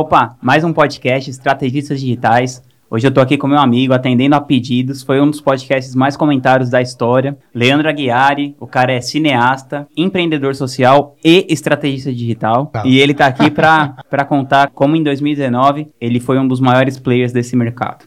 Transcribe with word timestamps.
Opa, 0.00 0.36
mais 0.40 0.62
um 0.62 0.72
podcast 0.72 1.28
Estrategistas 1.28 2.00
Digitais. 2.00 2.62
Hoje 2.88 3.08
eu 3.08 3.10
tô 3.10 3.20
aqui 3.20 3.36
com 3.36 3.48
meu 3.48 3.58
amigo, 3.58 3.92
atendendo 3.92 4.36
a 4.36 4.40
pedidos. 4.40 5.02
Foi 5.02 5.20
um 5.20 5.28
dos 5.28 5.40
podcasts 5.40 5.92
mais 5.92 6.16
comentados 6.16 6.70
da 6.70 6.80
história. 6.80 7.36
Leandro 7.52 7.88
Aguiari, 7.88 8.54
o 8.60 8.66
cara 8.68 8.92
é 8.92 9.00
cineasta, 9.00 9.88
empreendedor 9.96 10.54
social 10.54 11.16
e 11.24 11.44
estrategista 11.48 12.12
digital. 12.12 12.66
Tá. 12.66 12.84
E 12.86 13.00
ele 13.00 13.12
tá 13.12 13.26
aqui 13.26 13.50
pra 13.50 14.24
contar 14.28 14.70
como 14.70 14.94
em 14.94 15.02
2019 15.02 15.88
ele 16.00 16.20
foi 16.20 16.38
um 16.38 16.46
dos 16.46 16.60
maiores 16.60 16.96
players 16.96 17.32
desse 17.32 17.56
mercado. 17.56 18.04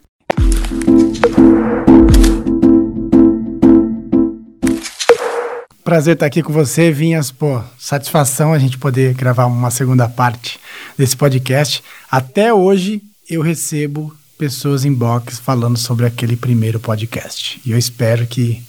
Prazer 5.92 6.14
estar 6.14 6.26
aqui 6.26 6.42
com 6.42 6.54
você, 6.54 6.90
Vinhas. 6.90 7.32
Pô, 7.32 7.62
satisfação 7.78 8.54
a 8.54 8.58
gente 8.58 8.78
poder 8.78 9.14
gravar 9.14 9.46
uma 9.46 9.70
segunda 9.70 10.08
parte 10.08 10.58
desse 10.98 11.18
podcast. 11.18 11.84
Até 12.10 12.54
hoje 12.54 13.02
eu 13.30 13.42
recebo 13.42 14.16
pessoas 14.38 14.86
em 14.86 14.94
box 14.94 15.38
falando 15.38 15.78
sobre 15.78 16.06
aquele 16.06 16.38
primeiro 16.38 16.80
podcast. 16.80 17.60
E 17.66 17.74
eu 17.74 17.78
espero 17.78 18.26
que 18.26 18.64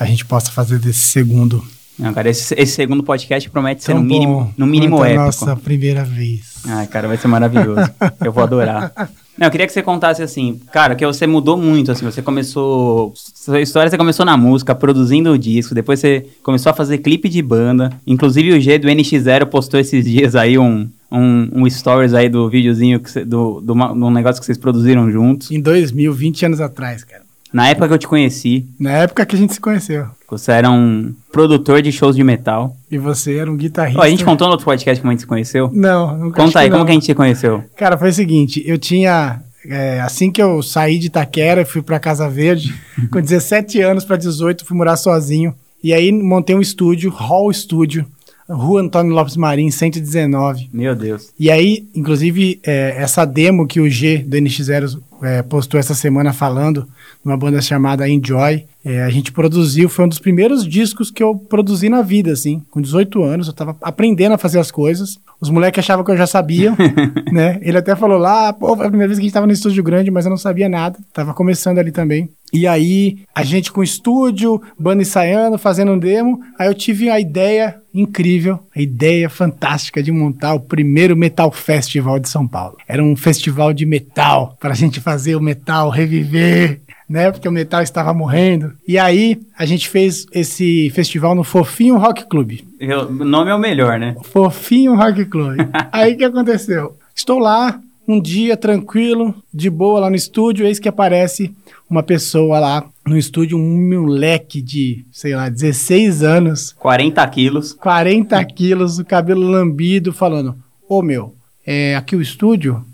a 0.00 0.06
gente 0.06 0.24
possa 0.24 0.50
fazer 0.50 0.78
desse 0.78 1.02
segundo 1.08 1.62
Não, 1.98 2.14
cara, 2.14 2.30
esse, 2.30 2.54
esse 2.54 2.72
segundo 2.72 3.02
podcast 3.02 3.50
promete 3.50 3.84
ser 3.84 3.92
no 3.92 4.02
mínimo, 4.02 4.54
no 4.56 4.66
mínimo 4.66 5.04
épico. 5.04 5.24
nossa 5.24 5.54
primeira 5.54 6.04
vez. 6.04 6.54
Ai, 6.64 6.86
cara, 6.86 7.06
vai 7.06 7.18
ser 7.18 7.28
maravilhoso. 7.28 7.86
eu 8.24 8.32
vou 8.32 8.42
adorar. 8.42 9.10
Não, 9.38 9.46
eu 9.46 9.50
queria 9.50 9.66
que 9.66 9.72
você 9.72 9.82
contasse 9.82 10.22
assim, 10.22 10.60
cara, 10.72 10.94
que 10.94 11.06
você 11.06 11.26
mudou 11.26 11.56
muito, 11.56 11.90
assim, 11.90 12.04
você 12.04 12.20
começou, 12.20 13.12
sua 13.16 13.60
história 13.60 13.90
você 13.90 13.96
começou 13.96 14.26
na 14.26 14.36
música, 14.36 14.74
produzindo 14.74 15.30
o 15.32 15.38
disco, 15.38 15.74
depois 15.74 16.00
você 16.00 16.26
começou 16.42 16.70
a 16.70 16.74
fazer 16.74 16.98
clipe 16.98 17.28
de 17.30 17.40
banda, 17.40 17.90
inclusive 18.06 18.52
o 18.52 18.60
G 18.60 18.78
do 18.78 18.88
NX0 18.88 19.46
postou 19.46 19.80
esses 19.80 20.04
dias 20.04 20.36
aí 20.36 20.58
um, 20.58 20.86
um, 21.10 21.48
um 21.62 21.70
stories 21.70 22.12
aí 22.12 22.28
do 22.28 22.48
videozinho, 22.48 23.00
que 23.00 23.10
você- 23.10 23.24
do, 23.24 23.60
do, 23.60 23.74
do 23.74 24.10
negócio 24.10 24.38
que 24.40 24.44
vocês 24.46 24.58
produziram 24.58 25.10
juntos. 25.10 25.50
Em 25.50 25.60
2000, 25.60 26.12
20 26.12 26.46
anos 26.46 26.60
atrás, 26.60 27.02
cara. 27.02 27.22
Na 27.52 27.68
época 27.68 27.88
que 27.88 27.94
eu 27.94 27.98
te 27.98 28.08
conheci, 28.08 28.66
Na 28.78 28.90
época 28.92 29.26
que 29.26 29.36
a 29.36 29.38
gente 29.38 29.52
se 29.54 29.60
conheceu. 29.60 30.06
você 30.30 30.52
era 30.52 30.70
um 30.70 31.14
produtor 31.30 31.82
de 31.82 31.92
shows 31.92 32.16
de 32.16 32.24
metal. 32.24 32.74
E 32.90 32.96
você 32.98 33.36
era 33.36 33.50
um 33.50 33.56
guitarrista. 33.56 34.00
Ó, 34.00 34.04
a 34.04 34.08
gente 34.08 34.24
contou 34.24 34.46
no 34.46 34.52
outro 34.52 34.64
podcast 34.66 35.00
como 35.00 35.10
a 35.10 35.14
gente 35.14 35.20
se 35.20 35.26
conheceu? 35.26 35.70
Não, 35.72 36.16
nunca 36.16 36.42
Conta 36.42 36.60
aí, 36.60 36.66
que 36.66 36.70
como 36.70 36.78
não. 36.80 36.86
que 36.86 36.90
a 36.92 36.94
gente 36.94 37.06
se 37.06 37.14
conheceu? 37.14 37.62
Cara, 37.76 37.98
foi 37.98 38.08
o 38.10 38.12
seguinte, 38.14 38.62
eu 38.66 38.78
tinha. 38.78 39.42
é, 39.68 40.00
assim 40.00 40.30
que 40.30 40.42
eu 40.42 40.62
saí 40.62 40.98
de 40.98 41.06
Itaquera 41.08 41.64
fui 41.66 41.82
pra 41.82 42.00
Casa 42.00 42.28
Verde, 42.28 42.74
com 43.12 43.20
17 43.20 43.80
anos 43.82 44.04
pra 44.04 44.16
18, 44.16 44.64
fui 44.64 44.76
morar 44.76 44.96
sozinho. 44.96 45.54
E 45.84 45.92
aí 45.92 46.10
montei 46.12 46.54
um 46.56 46.60
estúdio, 46.60 47.10
Hall 47.10 47.52
Studio, 47.52 48.06
Rua 48.48 48.80
Antônio 48.82 49.12
Lopes 49.14 49.36
Marim, 49.36 49.70
119. 49.70 50.70
Meu 50.72 50.94
Deus. 50.94 51.30
E 51.38 51.50
aí, 51.50 51.86
inclusive, 51.94 52.60
é, 52.64 52.94
essa 52.98 53.24
demo 53.24 53.66
que 53.66 53.80
o 53.80 53.88
G 53.90 54.18
do 54.18 54.36
NX0 54.36 54.98
é, 55.22 55.42
postou 55.42 55.78
essa 55.78 55.94
semana 55.94 56.32
falando, 56.32 56.86
numa 57.24 57.36
banda 57.36 57.60
chamada 57.60 58.08
Enjoy, 58.08 58.66
é, 58.84 59.02
a 59.02 59.10
gente 59.10 59.30
produziu, 59.30 59.88
foi 59.88 60.04
um 60.04 60.08
dos 60.08 60.18
primeiros 60.18 60.66
discos 60.66 61.10
que 61.10 61.22
eu 61.22 61.36
produzi 61.36 61.88
na 61.88 62.02
vida, 62.02 62.32
assim. 62.32 62.62
Com 62.70 62.80
18 62.80 63.22
anos, 63.22 63.46
eu 63.46 63.52
tava 63.52 63.76
aprendendo 63.80 64.32
a 64.32 64.38
fazer 64.38 64.58
as 64.58 64.70
coisas. 64.70 65.18
Os 65.40 65.50
moleques 65.50 65.78
achavam 65.78 66.04
que 66.04 66.10
eu 66.10 66.16
já 66.16 66.26
sabia, 66.26 66.74
né? 67.30 67.58
Ele 67.62 67.78
até 67.78 67.94
falou 67.94 68.18
lá, 68.18 68.52
pô, 68.52 68.76
foi 68.76 68.86
a 68.86 68.88
primeira 68.88 69.08
vez 69.08 69.18
que 69.18 69.22
a 69.22 69.26
gente 69.26 69.34
tava 69.34 69.46
no 69.46 69.52
estúdio 69.52 69.82
grande, 69.82 70.10
mas 70.10 70.24
eu 70.24 70.30
não 70.30 70.36
sabia 70.36 70.68
nada. 70.68 70.98
Tava 71.12 71.32
começando 71.32 71.78
ali 71.78 71.92
também. 71.92 72.28
E 72.52 72.66
aí, 72.66 73.20
a 73.34 73.42
gente 73.42 73.72
com 73.72 73.82
estúdio, 73.82 74.60
banda 74.78 75.02
ensaiando, 75.02 75.56
fazendo 75.56 75.92
um 75.92 75.98
demo. 75.98 76.40
Aí 76.58 76.68
eu 76.68 76.74
tive 76.74 77.08
a 77.08 77.18
ideia 77.18 77.80
incrível, 77.94 78.60
a 78.76 78.80
ideia 78.80 79.30
fantástica 79.30 80.02
de 80.02 80.12
montar 80.12 80.52
o 80.52 80.60
primeiro 80.60 81.16
Metal 81.16 81.50
Festival 81.50 82.18
de 82.18 82.28
São 82.28 82.46
Paulo. 82.46 82.76
Era 82.86 83.02
um 83.02 83.16
festival 83.16 83.72
de 83.72 83.86
metal, 83.86 84.56
para 84.60 84.72
a 84.72 84.76
gente 84.76 85.00
fazer 85.00 85.34
o 85.34 85.40
metal 85.40 85.88
reviver, 85.88 86.80
né? 87.08 87.30
Porque 87.30 87.48
o 87.48 87.52
metal 87.52 87.82
estava 87.82 88.12
morrendo. 88.12 88.72
E 88.86 88.98
aí, 88.98 89.40
a 89.58 89.64
gente 89.64 89.88
fez 89.88 90.26
esse 90.32 90.90
festival 90.90 91.34
no 91.34 91.44
Fofinho 91.44 91.96
Rock 91.96 92.28
Club. 92.28 92.60
O 92.80 93.24
nome 93.24 93.50
é 93.50 93.54
o 93.54 93.58
melhor, 93.58 93.98
né? 93.98 94.14
Fofinho 94.24 94.94
Rock 94.94 95.24
Club. 95.24 95.58
Aí 95.90 96.14
o 96.14 96.16
que 96.18 96.24
aconteceu? 96.24 96.96
Estou 97.14 97.38
lá, 97.38 97.80
um 98.12 98.20
dia 98.20 98.56
tranquilo, 98.56 99.34
de 99.52 99.70
boa 99.70 100.00
lá 100.00 100.10
no 100.10 100.16
estúdio, 100.16 100.66
eis 100.66 100.78
que 100.78 100.88
aparece 100.88 101.54
uma 101.88 102.02
pessoa 102.02 102.58
lá 102.58 102.84
no 103.06 103.16
estúdio, 103.16 103.58
um 103.58 103.88
moleque 103.88 104.60
de, 104.62 105.04
sei 105.10 105.34
lá, 105.34 105.48
16 105.48 106.22
anos, 106.22 106.72
40 106.72 107.26
quilos. 107.28 107.72
40 107.72 108.44
quilos, 108.44 108.98
o 108.98 109.04
cabelo 109.04 109.42
lambido, 109.42 110.12
falando: 110.12 110.56
Ô 110.88 111.02
meu, 111.02 111.34
é 111.66 111.96
aqui 111.96 112.14
o 112.14 112.22
estúdio? 112.22 112.84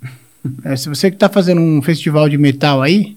É, 0.64 0.76
se 0.76 0.88
você 0.88 1.10
que 1.10 1.16
tá 1.16 1.28
fazendo 1.28 1.60
um 1.60 1.82
festival 1.82 2.28
de 2.28 2.38
metal 2.38 2.80
aí, 2.80 3.16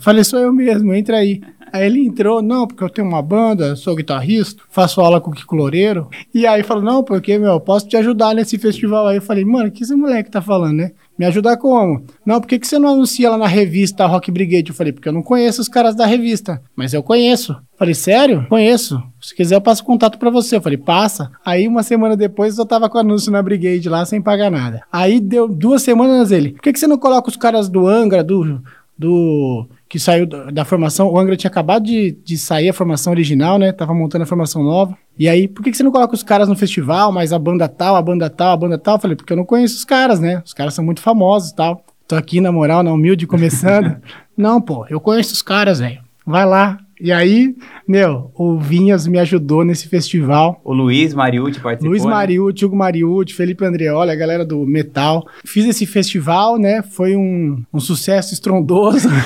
falei, 0.00 0.22
sou 0.22 0.38
eu 0.38 0.52
mesmo, 0.52 0.94
entra 0.94 1.16
aí. 1.16 1.40
Aí 1.72 1.86
ele 1.86 2.06
entrou, 2.06 2.40
não, 2.40 2.66
porque 2.66 2.82
eu 2.82 2.88
tenho 2.88 3.06
uma 3.06 3.20
banda, 3.20 3.76
sou 3.76 3.94
guitarrista, 3.94 4.62
faço 4.70 5.00
aula 5.00 5.20
com 5.20 5.30
o 5.30 5.34
Kiko 5.34 5.54
Loureiro. 5.54 6.08
E 6.32 6.46
aí 6.46 6.62
falou, 6.62 6.82
não, 6.82 7.02
porque, 7.02 7.38
meu, 7.38 7.52
eu 7.52 7.60
posso 7.60 7.86
te 7.88 7.96
ajudar 7.96 8.34
nesse 8.34 8.58
festival 8.58 9.06
aí. 9.06 9.16
Eu 9.16 9.22
falei, 9.22 9.44
mano, 9.44 9.68
o 9.68 9.70
que 9.70 9.82
esse 9.82 9.94
moleque 9.94 10.30
tá 10.30 10.40
falando, 10.40 10.76
né? 10.76 10.92
Me 11.18 11.26
ajudar 11.26 11.56
como? 11.56 12.04
Não, 12.24 12.40
por 12.40 12.46
que, 12.46 12.60
que 12.60 12.66
você 12.66 12.78
não 12.78 12.90
anuncia 12.90 13.28
lá 13.28 13.36
na 13.36 13.48
revista 13.48 14.06
Rock 14.06 14.30
Brigade? 14.30 14.70
Eu 14.70 14.74
falei, 14.74 14.92
porque 14.92 15.08
eu 15.08 15.12
não 15.12 15.22
conheço 15.22 15.60
os 15.60 15.68
caras 15.68 15.96
da 15.96 16.06
revista. 16.06 16.62
Mas 16.76 16.94
eu 16.94 17.02
conheço. 17.02 17.52
Eu 17.52 17.58
falei, 17.76 17.94
sério? 17.94 18.46
Conheço. 18.48 19.02
Se 19.20 19.34
quiser, 19.34 19.56
eu 19.56 19.60
passo 19.60 19.82
contato 19.82 20.16
pra 20.16 20.30
você. 20.30 20.56
Eu 20.56 20.62
falei, 20.62 20.78
passa. 20.78 21.32
Aí, 21.44 21.66
uma 21.66 21.82
semana 21.82 22.16
depois, 22.16 22.56
eu 22.56 22.64
tava 22.64 22.88
com 22.88 22.98
anúncio 22.98 23.32
na 23.32 23.42
Brigade 23.42 23.88
lá, 23.88 24.04
sem 24.04 24.22
pagar 24.22 24.48
nada. 24.48 24.82
Aí, 24.92 25.18
deu 25.18 25.48
duas 25.48 25.82
semanas 25.82 26.30
ele. 26.30 26.52
Por 26.52 26.62
que, 26.62 26.72
que 26.72 26.78
você 26.78 26.86
não 26.86 26.98
coloca 26.98 27.28
os 27.28 27.36
caras 27.36 27.68
do 27.68 27.88
Angra, 27.88 28.22
do. 28.22 28.62
do 28.96 29.66
que 29.88 29.98
saiu 29.98 30.26
da, 30.26 30.50
da 30.50 30.64
formação, 30.64 31.08
o 31.08 31.18
Angra 31.18 31.36
tinha 31.36 31.50
acabado 31.50 31.84
de, 31.84 32.12
de 32.22 32.36
sair 32.36 32.68
a 32.68 32.72
formação 32.74 33.12
original, 33.12 33.58
né? 33.58 33.72
Tava 33.72 33.94
montando 33.94 34.24
a 34.24 34.26
formação 34.26 34.62
nova. 34.62 34.96
E 35.18 35.28
aí, 35.28 35.48
por 35.48 35.62
que, 35.62 35.70
que 35.70 35.76
você 35.76 35.82
não 35.82 35.90
coloca 35.90 36.14
os 36.14 36.22
caras 36.22 36.48
no 36.48 36.54
festival, 36.54 37.10
mas 37.10 37.32
a 37.32 37.38
banda 37.38 37.66
tal, 37.68 37.96
a 37.96 38.02
banda 38.02 38.28
tal, 38.28 38.52
a 38.52 38.56
banda 38.56 38.78
tal? 38.78 38.96
Eu 38.96 39.00
falei, 39.00 39.16
porque 39.16 39.32
eu 39.32 39.36
não 39.36 39.44
conheço 39.44 39.76
os 39.76 39.84
caras, 39.84 40.20
né? 40.20 40.42
Os 40.44 40.52
caras 40.52 40.74
são 40.74 40.84
muito 40.84 41.00
famosos 41.00 41.50
e 41.50 41.56
tal. 41.56 41.84
Tô 42.06 42.16
aqui, 42.16 42.40
na 42.40 42.52
moral, 42.52 42.82
na 42.82 42.92
humilde, 42.92 43.26
começando. 43.26 43.96
não, 44.36 44.60
pô, 44.60 44.86
eu 44.90 45.00
conheço 45.00 45.32
os 45.32 45.42
caras, 45.42 45.80
velho. 45.80 46.00
Vai 46.26 46.44
lá. 46.44 46.78
E 47.00 47.12
aí, 47.12 47.54
meu, 47.86 48.32
o 48.34 48.58
Vinhas 48.58 49.06
me 49.06 49.18
ajudou 49.18 49.64
nesse 49.64 49.88
festival. 49.88 50.60
O 50.64 50.72
Luiz 50.72 51.14
Mariucci 51.14 51.60
participou. 51.60 51.90
Luiz 51.90 52.04
né? 52.04 52.10
Mariucci, 52.10 52.64
Hugo 52.64 52.76
Mariucci, 52.76 53.34
Felipe 53.34 53.64
Andreoli, 53.64 54.10
a 54.10 54.16
galera 54.16 54.44
do 54.44 54.66
Metal. 54.66 55.26
Fiz 55.44 55.64
esse 55.66 55.86
festival, 55.86 56.58
né? 56.58 56.82
Foi 56.82 57.14
um, 57.14 57.62
um 57.72 57.80
sucesso 57.80 58.34
estrondoso. 58.34 59.08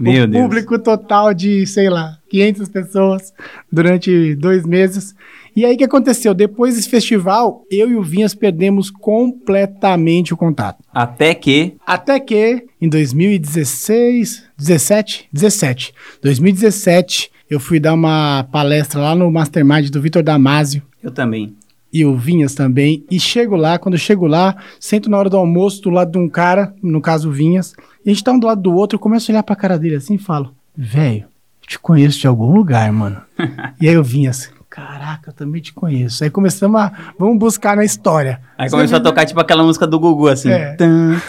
Meu 0.00 0.26
Deus. 0.26 0.42
público 0.42 0.78
total 0.78 1.34
de, 1.34 1.66
sei 1.66 1.90
lá, 1.90 2.16
500 2.30 2.68
pessoas 2.68 3.34
durante 3.70 4.34
dois 4.34 4.64
meses. 4.64 5.14
E 5.54 5.64
aí 5.64 5.74
o 5.74 5.78
que 5.78 5.84
aconteceu? 5.84 6.32
Depois 6.34 6.76
desse 6.76 6.88
festival, 6.88 7.64
eu 7.70 7.90
e 7.90 7.96
o 7.96 8.02
Vinhas 8.02 8.34
perdemos 8.34 8.90
completamente 8.90 10.32
o 10.32 10.36
contato. 10.36 10.82
Até 10.92 11.34
que. 11.34 11.74
Até 11.86 12.20
que 12.20 12.64
em 12.80 12.88
2016, 12.88 14.44
17, 14.56 15.28
17, 15.32 15.94
2017, 16.22 17.30
eu 17.48 17.58
fui 17.58 17.80
dar 17.80 17.94
uma 17.94 18.44
palestra 18.52 19.00
lá 19.00 19.14
no 19.14 19.30
Mastermind 19.30 19.90
do 19.90 20.00
Vitor 20.00 20.22
Damasio 20.22 20.82
Eu 21.02 21.10
também. 21.10 21.54
e 21.92 22.04
o 22.04 22.16
Vinhas 22.16 22.54
também. 22.54 23.04
E 23.10 23.18
chego 23.18 23.56
lá, 23.56 23.78
quando 23.78 23.94
eu 23.94 23.98
chego 23.98 24.26
lá, 24.26 24.56
sento 24.78 25.10
na 25.10 25.18
hora 25.18 25.28
do 25.28 25.36
almoço 25.36 25.82
do 25.82 25.90
lado 25.90 26.12
de 26.12 26.18
um 26.18 26.28
cara, 26.28 26.72
no 26.82 27.00
caso 27.00 27.28
o 27.28 27.32
Vinhas, 27.32 27.74
e 28.04 28.10
a 28.10 28.12
gente 28.12 28.22
tá 28.24 28.32
um 28.32 28.38
do 28.38 28.46
lado 28.46 28.62
do 28.62 28.72
outro, 28.74 28.96
eu 28.96 29.00
começo 29.00 29.30
a 29.30 29.32
olhar 29.32 29.42
pra 29.42 29.56
cara 29.56 29.78
dele 29.78 29.96
assim 29.96 30.14
e 30.14 30.18
falo, 30.18 30.54
velho, 30.76 31.24
te 31.66 31.78
conheço 31.78 32.20
de 32.20 32.26
algum 32.26 32.52
lugar, 32.52 32.90
mano. 32.92 33.20
e 33.80 33.88
aí 33.88 33.96
o 33.98 34.04
Vinhas, 34.04 34.50
caraca, 34.70 35.30
eu 35.30 35.34
também 35.34 35.60
te 35.60 35.74
conheço. 35.74 36.22
Aí 36.22 36.30
começamos 36.30 36.80
a, 36.80 36.92
vamos 37.18 37.38
buscar 37.38 37.76
na 37.76 37.84
história. 37.84 38.40
Aí 38.56 38.70
começou 38.70 38.98
a 38.98 39.00
tocar 39.00 39.26
tipo 39.26 39.40
aquela 39.40 39.64
música 39.64 39.86
do 39.86 39.98
Gugu, 39.98 40.28
assim. 40.28 40.50
É. 40.50 40.74
Tan, 40.76 41.20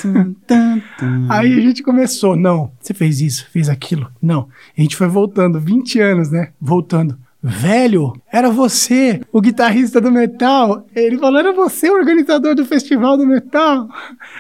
tan, 0.46 0.82
tan. 0.98 1.28
Aí 1.28 1.58
a 1.58 1.62
gente 1.62 1.82
começou, 1.82 2.36
não, 2.36 2.72
você 2.80 2.94
fez 2.94 3.20
isso, 3.20 3.48
fez 3.52 3.68
aquilo, 3.68 4.10
não. 4.22 4.48
A 4.78 4.82
gente 4.82 4.96
foi 4.96 5.08
voltando, 5.08 5.60
20 5.60 6.00
anos, 6.00 6.30
né? 6.30 6.50
Voltando. 6.62 7.18
Velho, 7.44 8.14
era 8.32 8.52
você, 8.52 9.20
o 9.34 9.42
guitarrista 9.42 10.00
do 10.00 10.12
metal. 10.12 10.86
Ele 10.96 11.18
falou, 11.18 11.40
era 11.40 11.52
você 11.52 11.90
o 11.90 11.96
organizador 11.96 12.54
do 12.54 12.64
festival 12.64 13.18
do 13.18 13.26
metal. 13.26 13.90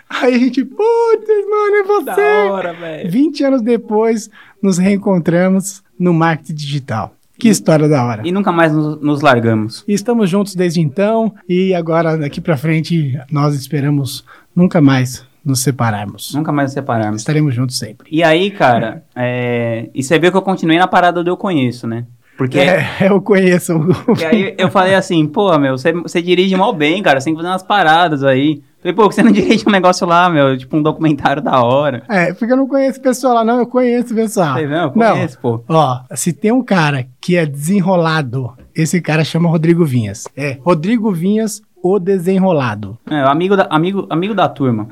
Aí 0.07 0.35
a 0.35 0.37
gente, 0.37 0.63
putz, 0.63 1.27
mano, 1.49 1.75
é 1.75 1.83
você. 1.83 2.45
Da 2.45 2.53
hora, 2.53 2.73
velho. 2.73 3.09
20 3.09 3.43
anos 3.43 3.61
depois, 3.63 4.29
nos 4.61 4.77
reencontramos 4.77 5.81
no 5.97 6.13
marketing 6.13 6.53
digital. 6.53 7.15
Que 7.41 7.49
história 7.49 7.89
da 7.89 8.05
hora. 8.05 8.21
E 8.23 8.31
nunca 8.31 8.51
mais 8.51 8.71
nos, 8.71 9.01
nos 9.01 9.21
largamos. 9.21 9.83
E 9.87 9.93
estamos 9.93 10.29
juntos 10.29 10.53
desde 10.53 10.79
então 10.79 11.33
e 11.49 11.73
agora 11.73 12.15
daqui 12.15 12.39
pra 12.39 12.55
frente 12.55 13.19
nós 13.31 13.55
esperamos 13.55 14.23
nunca 14.55 14.79
mais 14.79 15.25
nos 15.43 15.63
separarmos. 15.63 16.35
Nunca 16.35 16.51
mais 16.51 16.67
nos 16.67 16.73
separarmos. 16.75 17.21
Estaremos 17.21 17.55
juntos 17.55 17.79
sempre. 17.79 18.07
E 18.11 18.21
aí, 18.21 18.51
cara, 18.51 19.03
é... 19.15 19.89
e 19.91 20.03
você 20.03 20.19
viu 20.19 20.29
que 20.29 20.37
eu 20.37 20.41
continuei 20.43 20.77
na 20.77 20.87
parada 20.87 21.23
do 21.23 21.31
Eu 21.31 21.35
Conheço, 21.35 21.87
né? 21.87 22.05
Porque, 22.41 22.57
É, 22.57 22.87
eu 23.07 23.21
conheço 23.21 23.79
porque 24.03 24.25
aí 24.25 24.55
eu 24.57 24.67
falei 24.71 24.95
assim, 24.95 25.27
pô, 25.27 25.55
meu, 25.59 25.77
você, 25.77 25.93
você 25.93 26.23
dirige 26.23 26.55
mal 26.55 26.73
bem, 26.73 27.03
cara, 27.03 27.19
você 27.19 27.25
tem 27.25 27.35
que 27.35 27.39
fazer 27.39 27.53
umas 27.53 27.61
paradas 27.61 28.23
aí. 28.23 28.63
Falei, 28.79 28.95
pô, 28.95 29.05
você 29.05 29.21
não 29.21 29.29
dirige 29.31 29.63
um 29.67 29.71
negócio 29.71 30.07
lá, 30.07 30.27
meu, 30.27 30.57
tipo 30.57 30.75
um 30.75 30.81
documentário 30.81 31.39
da 31.39 31.61
hora. 31.61 32.01
É, 32.09 32.33
porque 32.33 32.51
eu 32.51 32.57
não 32.57 32.67
conheço 32.67 32.97
o 32.97 33.03
pessoal 33.03 33.35
lá, 33.35 33.43
não, 33.45 33.59
eu 33.59 33.67
conheço 33.67 34.11
o 34.13 34.15
pessoal. 34.15 34.55
Não, 34.55 35.09
eu 35.09 35.13
conheço, 35.13 35.39
pô. 35.39 35.63
Ó, 35.69 35.99
se 36.15 36.33
tem 36.33 36.51
um 36.51 36.63
cara 36.63 37.05
que 37.21 37.37
é 37.37 37.45
desenrolado, 37.45 38.53
esse 38.73 38.99
cara 38.99 39.23
chama 39.23 39.47
Rodrigo 39.47 39.85
Vinhas. 39.85 40.27
É, 40.35 40.57
Rodrigo 40.61 41.11
Vinhas, 41.11 41.61
o 41.83 41.99
desenrolado. 41.99 42.97
É, 43.07 43.19
amigo 43.19 43.55
da, 43.55 43.67
amigo, 43.69 44.07
amigo 44.09 44.33
da 44.33 44.49
turma. 44.49 44.87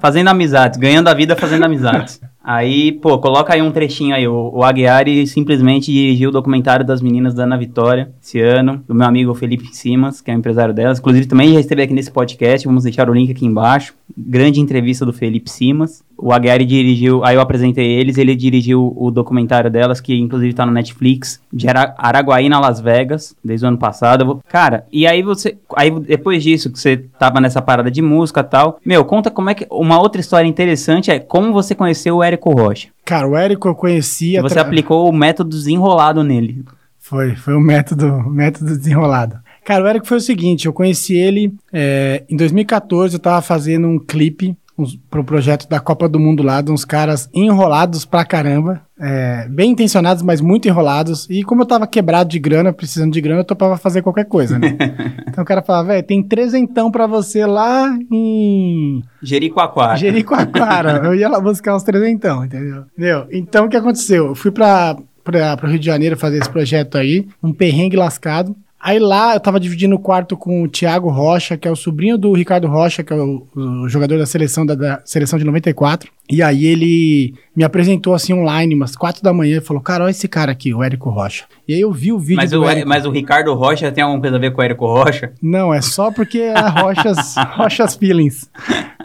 fazendo 0.00 0.28
amizades, 0.28 0.78
ganhando 0.78 1.08
a 1.08 1.14
vida 1.14 1.34
fazendo 1.34 1.64
amizades. 1.64 2.20
Aí, 2.44 2.92
pô, 2.92 3.18
coloca 3.18 3.54
aí 3.54 3.62
um 3.62 3.70
trechinho 3.70 4.14
aí. 4.14 4.26
O, 4.26 4.50
o 4.52 4.64
Aguiari 4.64 5.26
simplesmente 5.26 5.92
dirigiu 5.92 6.30
o 6.30 6.32
documentário 6.32 6.84
das 6.84 7.00
meninas 7.00 7.34
da 7.34 7.44
Ana 7.44 7.56
Vitória 7.56 8.12
esse 8.20 8.40
ano, 8.40 8.82
do 8.86 8.94
meu 8.94 9.06
amigo 9.06 9.34
Felipe 9.34 9.68
Simas, 9.74 10.20
que 10.20 10.30
é 10.30 10.34
o 10.34 10.38
empresário 10.38 10.74
delas. 10.74 10.98
Inclusive, 10.98 11.26
também 11.26 11.52
já 11.54 11.60
esteve 11.60 11.82
aqui 11.82 11.94
nesse 11.94 12.10
podcast, 12.10 12.66
vamos 12.66 12.82
deixar 12.82 13.08
o 13.08 13.14
link 13.14 13.30
aqui 13.30 13.46
embaixo. 13.46 13.94
Grande 14.16 14.60
entrevista 14.60 15.04
do 15.06 15.12
Felipe 15.12 15.50
Simas. 15.50 16.02
O 16.16 16.32
Aguiari 16.32 16.64
dirigiu, 16.64 17.24
aí 17.24 17.34
eu 17.34 17.40
apresentei 17.40 17.90
eles, 17.92 18.16
ele 18.16 18.36
dirigiu 18.36 18.94
o 18.96 19.10
documentário 19.10 19.70
delas, 19.70 20.00
que 20.00 20.14
inclusive 20.14 20.54
tá 20.54 20.64
no 20.64 20.72
Netflix, 20.72 21.40
de 21.52 21.68
Ara 21.68 21.94
Araguaína, 21.98 22.60
Las 22.60 22.80
Vegas, 22.80 23.34
desde 23.44 23.66
o 23.66 23.68
ano 23.68 23.78
passado. 23.78 24.40
Cara, 24.48 24.86
e 24.92 25.06
aí 25.06 25.22
você, 25.22 25.58
aí 25.76 25.90
depois 25.90 26.42
disso, 26.42 26.70
que 26.70 26.78
você 26.78 26.96
tava 27.18 27.40
nessa 27.40 27.60
parada 27.60 27.90
de 27.90 28.00
música 28.00 28.40
e 28.40 28.44
tal, 28.44 28.78
meu, 28.84 29.04
conta 29.04 29.30
como 29.30 29.50
é 29.50 29.54
que, 29.54 29.66
uma 29.70 30.00
outra 30.00 30.20
história 30.20 30.46
interessante 30.46 31.10
é 31.10 31.18
como 31.18 31.52
você 31.52 31.74
conheceu 31.74 32.16
o 32.16 32.22
Érico 32.22 32.52
Rocha. 32.52 32.88
Cara, 33.04 33.26
o 33.26 33.36
Érico 33.36 33.68
eu 33.68 33.74
conhecia... 33.74 34.40
Você 34.42 34.58
aplicou 34.58 35.08
o 35.08 35.12
método 35.12 35.50
desenrolado 35.50 36.22
nele. 36.22 36.64
Foi, 36.98 37.34
foi 37.34 37.54
o 37.54 37.60
método, 37.60 38.06
método 38.30 38.76
desenrolado. 38.76 39.36
Cara, 39.64 39.84
o 39.84 39.86
Érico 39.86 40.06
foi 40.06 40.16
o 40.16 40.20
seguinte, 40.20 40.66
eu 40.66 40.72
conheci 40.72 41.14
ele 41.14 41.54
é, 41.72 42.24
em 42.28 42.36
2014, 42.36 43.14
eu 43.14 43.20
tava 43.20 43.40
fazendo 43.40 43.86
um 43.86 43.98
clipe 43.98 44.56
uns, 44.78 44.96
pro 45.10 45.24
projeto 45.24 45.68
da 45.68 45.80
Copa 45.80 46.08
do 46.08 46.18
Mundo 46.18 46.42
lá, 46.42 46.60
de 46.60 46.70
uns 46.70 46.84
caras 46.84 47.28
enrolados 47.32 48.04
pra 48.04 48.24
caramba, 48.24 48.82
é, 48.98 49.46
bem 49.48 49.70
intencionados, 49.70 50.22
mas 50.22 50.40
muito 50.40 50.68
enrolados. 50.68 51.28
E 51.28 51.42
como 51.42 51.62
eu 51.62 51.66
tava 51.66 51.86
quebrado 51.86 52.30
de 52.30 52.38
grana, 52.38 52.72
precisando 52.72 53.12
de 53.12 53.20
grana, 53.20 53.40
eu 53.40 53.44
topava 53.44 53.76
fazer 53.76 54.02
qualquer 54.02 54.24
coisa, 54.24 54.58
né? 54.58 54.76
então 55.28 55.42
o 55.42 55.46
cara 55.46 55.62
falava, 55.62 55.88
velho, 55.88 56.06
tem 56.06 56.22
trezentão 56.22 56.90
pra 56.90 57.06
você 57.06 57.44
lá 57.46 57.96
em... 58.10 59.02
Jericoacoara. 59.22 59.96
Jericoacoara. 59.96 61.02
eu 61.06 61.14
ia 61.14 61.28
lá 61.28 61.40
buscar 61.40 61.76
uns 61.76 61.82
trezentão, 61.82 62.44
entendeu? 62.44 62.84
entendeu? 62.96 63.26
Então 63.30 63.66
o 63.66 63.68
que 63.68 63.76
aconteceu? 63.76 64.28
Eu 64.28 64.34
fui 64.34 64.50
pra, 64.50 64.96
pra, 65.24 65.56
pro 65.56 65.68
Rio 65.68 65.78
de 65.78 65.86
Janeiro 65.86 66.16
fazer 66.16 66.38
esse 66.38 66.50
projeto 66.50 66.96
aí, 66.96 67.26
um 67.42 67.52
perrengue 67.52 67.96
lascado. 67.96 68.54
Aí 68.82 68.98
lá 68.98 69.34
eu 69.34 69.40
tava 69.40 69.60
dividindo 69.60 69.94
o 69.94 69.98
quarto 69.98 70.36
com 70.36 70.64
o 70.64 70.68
Thiago 70.68 71.08
Rocha, 71.08 71.56
que 71.56 71.68
é 71.68 71.70
o 71.70 71.76
sobrinho 71.76 72.18
do 72.18 72.32
Ricardo 72.32 72.66
Rocha, 72.66 73.04
que 73.04 73.12
é 73.12 73.16
o, 73.16 73.46
o 73.54 73.88
jogador 73.88 74.18
da 74.18 74.26
seleção 74.26 74.66
da, 74.66 74.74
da, 74.74 75.00
seleção 75.04 75.38
de 75.38 75.44
94. 75.44 76.10
E 76.28 76.42
aí 76.42 76.66
ele 76.66 77.34
me 77.54 77.62
apresentou 77.62 78.12
assim 78.12 78.32
online, 78.32 78.74
umas 78.74 78.96
quatro 78.96 79.22
da 79.22 79.32
manhã, 79.32 79.58
e 79.58 79.60
falou: 79.60 79.80
Cara, 79.80 80.02
olha 80.02 80.10
esse 80.10 80.26
cara 80.26 80.50
aqui, 80.50 80.74
o 80.74 80.82
Érico 80.82 81.10
Rocha. 81.10 81.44
E 81.68 81.74
aí 81.74 81.80
eu 81.80 81.92
vi 81.92 82.10
o 82.10 82.18
vídeo 82.18 82.36
mas 82.36 82.50
do 82.50 82.62
o, 82.62 82.68
Érico. 82.68 82.88
Mas 82.88 83.06
o 83.06 83.10
Ricardo 83.10 83.54
Rocha 83.54 83.92
tem 83.92 84.02
alguma 84.02 84.20
coisa 84.20 84.36
a 84.36 84.40
ver 84.40 84.50
com 84.50 84.60
o 84.60 84.64
Érico 84.64 84.86
Rocha? 84.86 85.32
Não, 85.40 85.72
é 85.72 85.80
só 85.80 86.10
porque 86.10 86.38
é 86.38 86.58
Rochas, 86.58 87.36
Rochas 87.54 87.94
Feelings. 87.94 88.50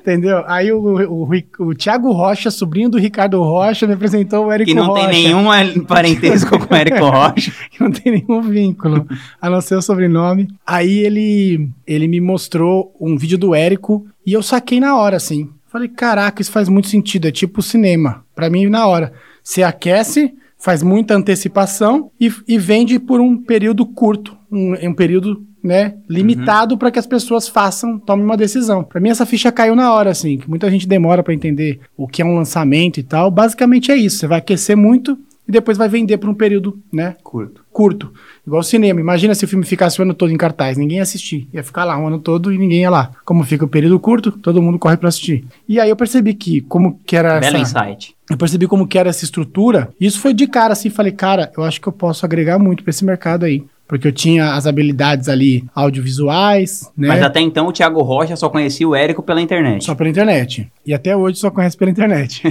Entendeu? 0.08 0.42
Aí 0.48 0.72
o, 0.72 0.80
o, 0.80 1.24
o, 1.26 1.68
o 1.68 1.76
Thiago 1.76 2.14
Rocha, 2.14 2.50
sobrinho 2.50 2.88
do 2.88 2.98
Ricardo 2.98 3.44
Rocha, 3.44 3.86
me 3.86 3.92
apresentou 3.94 4.46
o 4.46 4.52
Érico 4.54 4.70
Que 4.70 4.74
não 4.74 4.88
Rocha. 4.88 5.10
tem 5.10 5.24
nenhum 5.26 5.84
parentesco 5.86 6.58
com 6.58 6.74
o 6.74 6.78
Érico 6.78 7.04
Rocha. 7.12 7.52
que 7.70 7.84
não 7.84 7.92
tem 7.92 8.14
nenhum 8.14 8.42
vínculo, 8.42 9.06
a 9.42 9.50
não 9.50 9.60
ser 9.60 9.76
o 9.76 9.82
sobrenome. 9.82 10.48
Aí 10.66 11.00
ele, 11.00 11.70
ele 11.86 12.08
me 12.08 12.22
mostrou 12.22 12.96
um 13.02 13.18
vídeo 13.18 13.38
do 13.38 13.54
Érico 13.54 14.08
e 14.26 14.32
eu 14.32 14.42
saquei 14.42 14.80
na 14.80 14.96
hora, 14.96 15.18
assim. 15.18 15.50
Falei, 15.68 15.90
caraca, 15.90 16.42
isso 16.42 16.54
faz 16.54 16.70
muito 16.70 16.88
sentido, 16.88 17.28
é 17.28 17.32
tipo 17.32 17.62
cinema. 17.62 18.24
Pra 18.34 18.50
mim, 18.50 18.68
na 18.68 18.88
hora. 18.88 19.12
Você 19.44 19.62
aquece, 19.62 20.34
faz 20.68 20.84
muita 20.84 21.16
antecipação 21.16 22.12
e, 22.20 22.30
e 22.46 22.58
vende 22.58 23.00
por 23.00 23.22
um 23.22 23.38
período 23.38 23.86
curto, 23.86 24.38
um, 24.52 24.74
um 24.90 24.94
período 24.94 25.48
né, 25.64 25.94
limitado 26.10 26.74
uhum. 26.74 26.78
para 26.78 26.92
que 26.92 27.00
as 27.00 27.08
pessoas 27.08 27.48
façam, 27.48 27.98
tomem 27.98 28.26
uma 28.26 28.36
decisão. 28.36 28.84
Para 28.84 29.00
mim 29.00 29.08
essa 29.08 29.26
ficha 29.26 29.50
caiu 29.50 29.78
na 29.78 29.94
hora 29.94 30.10
assim, 30.10 30.38
que 30.38 30.50
muita 30.50 30.70
gente 30.70 30.86
demora 30.86 31.24
para 31.24 31.34
entender 31.34 31.80
o 31.96 32.06
que 32.06 32.22
é 32.22 32.26
um 32.26 32.36
lançamento 32.36 33.00
e 33.00 33.04
tal. 33.04 33.32
Basicamente 33.32 33.94
é 33.94 33.96
isso, 33.96 34.18
você 34.18 34.28
vai 34.28 34.40
aquecer 34.40 34.76
muito 34.76 35.18
e 35.48 35.52
depois 35.52 35.78
vai 35.78 35.88
vender 35.88 36.18
por 36.18 36.30
um 36.30 36.34
período, 36.34 36.80
né, 36.92 37.16
curto. 37.24 37.64
Curto. 37.72 38.12
Igual 38.46 38.62
o 38.62 38.64
cinema. 38.64 39.00
Imagina 39.00 39.36
se 39.36 39.46
o 39.46 39.48
filme 39.48 39.64
ficasse 39.64 40.00
o 40.00 40.02
ano 40.02 40.14
todo 40.14 40.32
em 40.32 40.38
cartaz, 40.38 40.78
ninguém 40.78 40.98
ia 40.98 41.04
assistir. 41.04 41.48
Ia 41.54 41.64
ficar 41.64 41.86
lá 41.86 41.98
o 41.98 42.08
ano 42.08 42.20
todo 42.20 42.52
e 42.52 42.58
ninguém 42.58 42.82
ia 42.82 42.90
lá. 42.90 43.12
Como 43.24 43.44
fica 43.44 43.66
o 43.66 43.68
período 43.68 44.00
curto, 44.00 44.32
todo 44.32 44.62
mundo 44.62 44.80
corre 44.80 44.98
para 44.98 45.10
assistir. 45.10 45.46
E 45.70 45.80
aí 45.80 45.90
eu 45.90 45.96
percebi 45.96 46.34
que 46.34 46.62
como 46.62 47.00
que 47.06 47.16
era 47.16 47.40
Belo 47.40 47.58
essa... 47.58 47.80
insight. 47.80 48.16
Eu 48.30 48.36
percebi 48.36 48.68
como 48.68 48.88
que 48.88 48.98
era 48.98 49.10
essa 49.10 49.24
estrutura. 49.24 49.90
E 50.00 50.06
isso 50.06 50.20
foi 50.20 50.34
de 50.34 50.48
cara 50.48 50.74
assim, 50.74 50.90
falei, 50.90 51.12
cara, 51.12 51.52
eu 51.56 51.64
acho 51.64 51.80
que 51.80 51.88
eu 51.88 51.94
posso 51.94 52.26
agregar 52.26 52.58
muito 52.60 52.84
para 52.84 52.90
esse 52.90 53.06
mercado 53.06 53.46
aí 53.46 53.64
porque 53.88 54.08
eu 54.08 54.12
tinha 54.12 54.54
as 54.54 54.68
habilidades 54.68 55.30
ali 55.30 55.64
audiovisuais, 55.74 56.92
né? 56.98 57.08
Mas 57.08 57.24
até 57.24 57.40
então 57.40 57.68
o 57.68 57.72
Thiago 57.72 58.02
Rocha 58.02 58.36
só 58.36 58.50
conhecia 58.50 58.88
o 58.88 58.94
Érico 58.94 59.24
pela 59.24 59.42
internet. 59.42 59.86
Só 59.86 59.96
pela 59.96 60.10
internet. 60.10 60.70
E 60.86 60.94
até 60.94 61.16
hoje 61.16 61.38
só 61.38 61.50
conhece 61.50 61.78
pela 61.78 61.90
internet. 61.90 62.44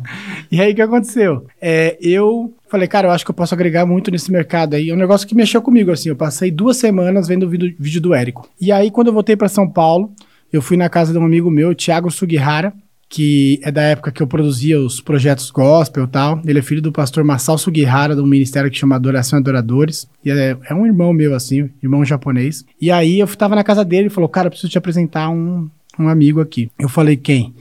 e 0.50 0.60
aí 0.60 0.72
o 0.72 0.74
que 0.74 0.82
aconteceu? 0.82 1.46
É, 1.60 1.96
eu 2.00 2.52
falei, 2.68 2.88
cara, 2.88 3.08
eu 3.08 3.12
acho 3.12 3.24
que 3.24 3.30
eu 3.30 3.34
posso 3.34 3.54
agregar 3.54 3.86
muito 3.86 4.10
nesse 4.10 4.32
mercado 4.32 4.74
aí. 4.74 4.90
É 4.90 4.94
um 4.94 4.98
negócio 4.98 5.28
que 5.28 5.34
mexeu 5.34 5.62
comigo, 5.62 5.92
assim. 5.92 6.08
Eu 6.08 6.16
passei 6.16 6.50
duas 6.50 6.76
semanas 6.76 7.28
vendo 7.28 7.46
o 7.46 7.48
vídeo, 7.48 7.74
vídeo 7.78 8.00
do 8.00 8.12
Érico. 8.12 8.48
E 8.60 8.72
aí, 8.72 8.90
quando 8.90 9.08
eu 9.08 9.12
voltei 9.12 9.36
para 9.36 9.48
São 9.48 9.68
Paulo, 9.68 10.12
eu 10.52 10.60
fui 10.60 10.76
na 10.76 10.88
casa 10.88 11.12
de 11.12 11.18
um 11.18 11.24
amigo 11.24 11.50
meu, 11.50 11.74
Thiago 11.74 12.10
Sugihara, 12.10 12.72
que 13.10 13.58
é 13.64 13.72
da 13.72 13.82
época 13.82 14.12
que 14.12 14.22
eu 14.22 14.26
produzia 14.26 14.80
os 14.80 15.00
projetos 15.00 15.50
gospel 15.50 16.04
e 16.04 16.06
tal. 16.06 16.40
Ele 16.46 16.60
é 16.60 16.62
filho 16.62 16.80
do 16.80 16.92
pastor 16.92 17.24
Massal 17.24 17.58
Sugihara, 17.58 18.14
de 18.14 18.22
um 18.22 18.26
ministério 18.26 18.70
que 18.70 18.78
chama 18.78 18.94
Adoração 18.94 19.36
e 19.36 19.42
Adoradores. 19.42 20.08
E 20.24 20.30
é, 20.30 20.56
é, 20.64 20.74
um 20.74 20.86
irmão 20.86 21.12
meu, 21.12 21.34
assim, 21.34 21.68
irmão 21.82 22.04
japonês. 22.04 22.64
E 22.80 22.88
aí 22.88 23.18
eu 23.18 23.26
tava 23.26 23.56
na 23.56 23.64
casa 23.64 23.84
dele 23.84 24.06
e 24.06 24.10
falou, 24.10 24.28
cara, 24.28 24.48
preciso 24.48 24.70
te 24.70 24.78
apresentar 24.78 25.28
um, 25.28 25.68
um 25.98 26.08
amigo 26.08 26.40
aqui. 26.40 26.70
Eu 26.78 26.88
falei, 26.88 27.16
quem? 27.16 27.52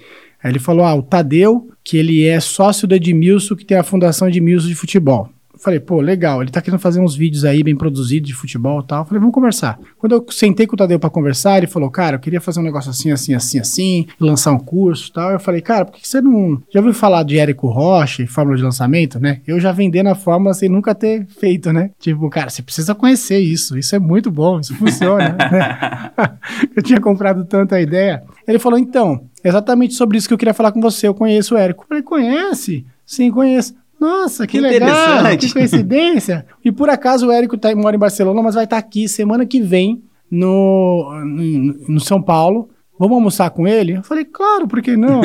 Aí 0.41 0.51
ele 0.51 0.59
falou, 0.59 0.85
ah, 0.85 0.93
o 0.93 1.01
Tadeu, 1.01 1.67
que 1.83 1.97
ele 1.97 2.25
é 2.25 2.39
sócio 2.39 2.87
do 2.87 2.93
Edmilson, 2.93 3.55
que 3.55 3.65
tem 3.65 3.75
a 3.75 3.83
Fundação 3.83 4.27
Edmilson 4.27 4.67
de 4.67 4.75
Futebol. 4.75 5.31
Falei, 5.59 5.79
pô, 5.79 6.01
legal, 6.01 6.41
ele 6.41 6.51
tá 6.51 6.61
querendo 6.61 6.79
fazer 6.79 6.99
uns 6.99 7.15
vídeos 7.15 7.45
aí 7.45 7.63
bem 7.63 7.75
produzidos 7.75 8.27
de 8.27 8.33
futebol 8.33 8.81
e 8.81 8.87
tal. 8.87 9.05
Falei, 9.05 9.19
vamos 9.19 9.33
conversar. 9.33 9.79
Quando 9.97 10.13
eu 10.13 10.25
sentei 10.29 10.65
com 10.65 10.75
o 10.75 10.77
Tadeu 10.77 10.99
pra 10.99 11.09
conversar, 11.09 11.57
ele 11.57 11.67
falou, 11.67 11.89
cara, 11.89 12.15
eu 12.15 12.19
queria 12.19 12.41
fazer 12.41 12.59
um 12.59 12.63
negócio 12.63 12.89
assim, 12.89 13.11
assim, 13.11 13.33
assim, 13.33 13.59
assim, 13.59 14.07
lançar 14.19 14.51
um 14.51 14.59
curso 14.59 15.09
e 15.09 15.13
tal. 15.13 15.31
Eu 15.31 15.39
falei, 15.39 15.61
cara, 15.61 15.85
por 15.85 15.93
que 15.99 16.07
você 16.07 16.21
não. 16.21 16.61
Já 16.71 16.79
ouviu 16.79 16.93
falar 16.93 17.23
de 17.23 17.37
Érico 17.37 17.67
Rocha, 17.67 18.25
fórmula 18.27 18.57
de 18.57 18.63
lançamento, 18.63 19.19
né? 19.19 19.41
Eu 19.45 19.59
já 19.59 19.71
vendendo 19.71 20.07
a 20.07 20.15
fórmula 20.15 20.53
sem 20.53 20.69
nunca 20.69 20.95
ter 20.95 21.25
feito, 21.27 21.73
né? 21.73 21.91
Tipo, 21.99 22.29
cara, 22.29 22.49
você 22.49 22.61
precisa 22.61 22.95
conhecer 22.95 23.39
isso, 23.39 23.77
isso 23.77 23.95
é 23.95 23.99
muito 23.99 24.31
bom, 24.31 24.59
isso 24.59 24.73
funciona. 24.75 25.35
né? 25.37 26.11
eu 26.75 26.83
tinha 26.83 26.99
comprado 26.99 27.45
tanta 27.45 27.79
ideia. 27.79 28.23
Ele 28.47 28.59
falou, 28.59 28.79
então, 28.79 29.25
exatamente 29.43 29.93
sobre 29.93 30.17
isso 30.17 30.27
que 30.27 30.33
eu 30.33 30.37
queria 30.37 30.53
falar 30.53 30.71
com 30.71 30.81
você, 30.81 31.07
eu 31.07 31.13
conheço 31.13 31.55
o 31.55 31.57
Érico. 31.57 31.83
Eu 31.83 31.87
falei, 31.87 32.03
conhece? 32.03 32.85
Sim, 33.05 33.31
conheço. 33.31 33.75
Nossa, 33.99 34.47
que, 34.47 34.53
que 34.53 34.61
legal, 34.61 35.37
que 35.37 35.51
coincidência. 35.51 36.45
e 36.63 36.71
por 36.71 36.89
acaso 36.89 37.27
o 37.27 37.31
Érico 37.31 37.57
tá, 37.57 37.75
mora 37.75 37.95
em 37.95 37.99
Barcelona, 37.99 38.41
mas 38.41 38.55
vai 38.55 38.63
estar 38.63 38.77
tá 38.77 38.79
aqui 38.79 39.07
semana 39.07 39.45
que 39.45 39.59
vem 39.59 40.01
no, 40.31 41.11
no, 41.25 41.43
no, 41.89 41.99
São 41.99 42.21
Paulo. 42.21 42.69
Vamos 42.97 43.15
almoçar 43.15 43.49
com 43.49 43.67
ele? 43.67 43.93
Eu 43.93 44.03
falei, 44.03 44.25
claro, 44.25 44.67
por 44.67 44.81
que 44.81 44.95
não? 44.95 45.21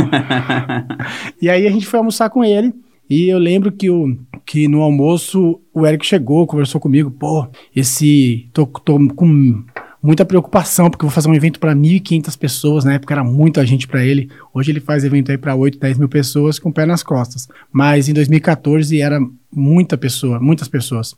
e 1.40 1.48
aí 1.48 1.66
a 1.66 1.70
gente 1.70 1.86
foi 1.86 1.98
almoçar 1.98 2.30
com 2.30 2.44
ele. 2.44 2.72
E 3.08 3.28
eu 3.28 3.38
lembro 3.38 3.70
que, 3.70 3.90
o, 3.90 4.16
que 4.46 4.66
no 4.66 4.80
almoço 4.80 5.60
o 5.72 5.84
Érico 5.84 6.04
chegou, 6.04 6.46
conversou 6.46 6.80
comigo. 6.80 7.10
Pô, 7.10 7.46
esse. 7.74 8.48
Tô, 8.52 8.66
tô 8.66 8.98
com 9.14 9.62
muita 10.04 10.22
preocupação, 10.22 10.90
porque 10.90 11.02
eu 11.02 11.08
vou 11.08 11.14
fazer 11.14 11.30
um 11.30 11.34
evento 11.34 11.58
para 11.58 11.74
1.500 11.74 12.38
pessoas, 12.38 12.84
na 12.84 12.92
época 12.92 13.14
era 13.14 13.24
muita 13.24 13.64
gente 13.64 13.88
para 13.88 14.04
ele. 14.04 14.30
Hoje 14.52 14.70
ele 14.70 14.78
faz 14.78 15.02
evento 15.02 15.30
aí 15.30 15.38
para 15.38 15.54
8, 15.54 15.78
10 15.78 15.98
mil 15.98 16.10
pessoas 16.10 16.58
com 16.58 16.68
o 16.68 16.72
pé 16.72 16.84
nas 16.84 17.02
costas. 17.02 17.48
Mas 17.72 18.06
em 18.06 18.12
2014 18.12 19.00
era 19.00 19.18
muita 19.50 19.96
pessoa, 19.96 20.38
muitas 20.38 20.68
pessoas. 20.68 21.14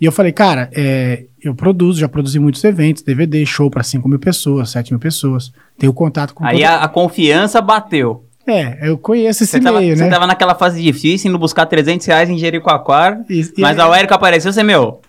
E 0.00 0.06
eu 0.06 0.10
falei, 0.10 0.32
cara, 0.32 0.70
é, 0.72 1.24
eu 1.42 1.54
produzo, 1.54 2.00
já 2.00 2.08
produzi 2.08 2.38
muitos 2.38 2.64
eventos, 2.64 3.02
DVD, 3.02 3.44
show 3.44 3.70
para 3.70 3.82
5 3.82 4.08
mil 4.08 4.18
pessoas, 4.18 4.70
7 4.70 4.92
mil 4.92 4.98
pessoas. 4.98 5.52
Tenho 5.78 5.92
contato 5.92 6.32
com. 6.32 6.42
Aí 6.42 6.60
todo... 6.60 6.64
a, 6.64 6.84
a 6.84 6.88
confiança 6.88 7.60
bateu. 7.60 8.24
É, 8.46 8.88
eu 8.88 8.96
conheço 8.96 9.44
esse 9.44 9.52
você 9.52 9.60
tava, 9.60 9.78
meio, 9.78 9.94
né? 9.94 10.04
Você 10.04 10.10
tava 10.10 10.26
naquela 10.26 10.54
fase 10.54 10.82
difícil, 10.82 11.28
indo 11.28 11.38
buscar 11.38 11.66
300 11.66 12.06
reais 12.06 12.30
em 12.30 12.38
Jericoacoara, 12.38 13.24
mas 13.58 13.78
a 13.78 13.96
Érico 13.96 14.14
apareceu, 14.14 14.52
você, 14.52 14.62
meu, 14.62 15.00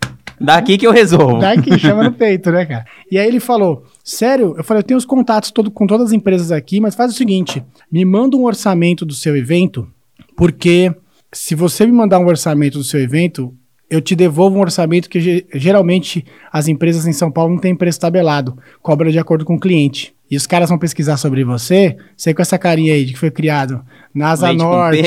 Daqui 0.43 0.77
que 0.77 0.85
eu 0.85 0.91
resolvo. 0.91 1.39
Daqui, 1.39 1.77
chama 1.79 2.03
no 2.03 2.11
peito, 2.11 2.51
né, 2.51 2.65
cara? 2.65 2.85
E 3.09 3.17
aí 3.17 3.27
ele 3.27 3.39
falou: 3.39 3.83
Sério? 4.03 4.53
Eu 4.57 4.63
falei: 4.63 4.81
Eu 4.81 4.85
tenho 4.85 4.97
os 4.97 5.05
contatos 5.05 5.51
todo, 5.51 5.71
com 5.71 5.87
todas 5.87 6.07
as 6.07 6.13
empresas 6.13 6.51
aqui, 6.51 6.79
mas 6.81 6.95
faz 6.95 7.11
o 7.11 7.15
seguinte: 7.15 7.63
me 7.91 8.03
manda 8.03 8.35
um 8.37 8.43
orçamento 8.43 9.05
do 9.05 9.13
seu 9.13 9.35
evento, 9.37 9.87
porque 10.35 10.93
se 11.31 11.55
você 11.55 11.85
me 11.85 11.91
mandar 11.91 12.19
um 12.19 12.27
orçamento 12.27 12.77
do 12.77 12.83
seu 12.83 12.99
evento, 12.99 13.53
eu 13.89 14.01
te 14.01 14.15
devolvo 14.15 14.57
um 14.57 14.61
orçamento 14.61 15.09
que 15.09 15.19
ge- 15.19 15.45
geralmente 15.53 16.25
as 16.51 16.67
empresas 16.67 17.07
em 17.07 17.13
São 17.13 17.31
Paulo 17.31 17.53
não 17.53 17.59
têm 17.61 17.75
preço 17.75 17.99
tabelado, 17.99 18.57
cobra 18.81 19.11
de 19.11 19.19
acordo 19.19 19.45
com 19.45 19.55
o 19.55 19.59
cliente. 19.59 20.13
E 20.29 20.35
os 20.35 20.47
caras 20.47 20.69
vão 20.69 20.79
pesquisar 20.79 21.17
sobre 21.17 21.43
você, 21.43 21.95
você 22.17 22.33
com 22.33 22.41
essa 22.41 22.57
carinha 22.57 22.93
aí 22.93 23.05
de 23.05 23.13
que 23.13 23.19
foi 23.19 23.29
criado 23.29 23.83
na 24.13 24.29
Asa 24.31 24.47
Leite 24.49 24.63
Norte. 24.63 25.01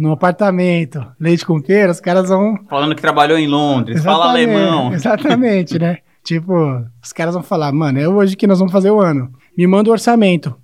No 0.00 0.12
apartamento, 0.12 1.06
leite 1.20 1.44
com 1.44 1.60
pera, 1.60 1.92
os 1.92 2.00
caras 2.00 2.30
vão 2.30 2.56
Falando 2.68 2.94
que 2.94 3.02
trabalhou 3.02 3.38
em 3.38 3.46
Londres, 3.46 4.02
fala 4.02 4.24
Exatamente, 4.24 4.50
alemão. 4.50 4.92
Exatamente, 4.94 5.78
né? 5.78 5.98
Tipo, 6.24 6.84
os 7.02 7.12
caras 7.12 7.34
vão 7.34 7.42
falar, 7.42 7.70
mano, 7.72 8.00
é 8.00 8.08
hoje 8.08 8.36
que 8.36 8.46
nós 8.46 8.58
vamos 8.58 8.72
fazer 8.72 8.90
o 8.90 9.00
ano. 9.00 9.30
Me 9.56 9.66
manda 9.66 9.90
o 9.90 9.92
orçamento. 9.92 10.54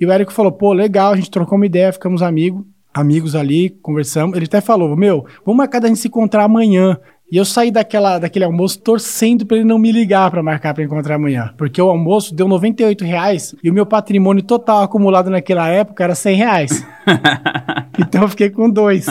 E 0.00 0.06
o 0.06 0.10
Érico 0.10 0.32
falou, 0.32 0.52
pô, 0.52 0.72
legal, 0.72 1.12
a 1.12 1.16
gente 1.16 1.30
trocou 1.30 1.56
uma 1.56 1.66
ideia, 1.66 1.92
ficamos 1.92 2.22
amigos, 2.22 2.64
amigos 2.92 3.34
ali, 3.34 3.70
conversamos. 3.82 4.36
Ele 4.36 4.46
até 4.46 4.60
falou, 4.60 4.96
meu, 4.96 5.26
vamos 5.44 5.58
marcar 5.58 5.80
da 5.80 5.88
gente 5.88 6.00
se 6.00 6.08
encontrar 6.08 6.44
amanhã. 6.44 6.98
E 7.30 7.36
eu 7.36 7.44
saí 7.44 7.72
daquela, 7.72 8.18
daquele 8.18 8.44
almoço 8.44 8.78
torcendo 8.78 9.44
pra 9.44 9.56
ele 9.56 9.66
não 9.66 9.78
me 9.78 9.90
ligar 9.90 10.30
pra 10.30 10.42
marcar 10.42 10.72
pra 10.72 10.84
encontrar 10.84 11.16
amanhã. 11.16 11.52
Porque 11.56 11.82
o 11.82 11.88
almoço 11.88 12.32
deu 12.34 12.46
98 12.46 13.04
reais 13.04 13.54
e 13.64 13.68
o 13.68 13.74
meu 13.74 13.84
patrimônio 13.84 14.44
total 14.44 14.82
acumulado 14.82 15.28
naquela 15.28 15.68
época 15.68 16.04
era 16.04 16.14
100 16.14 16.36
reais. 16.36 16.86
então 17.98 18.22
eu 18.22 18.28
fiquei 18.28 18.48
com 18.50 18.70
dois. 18.70 19.06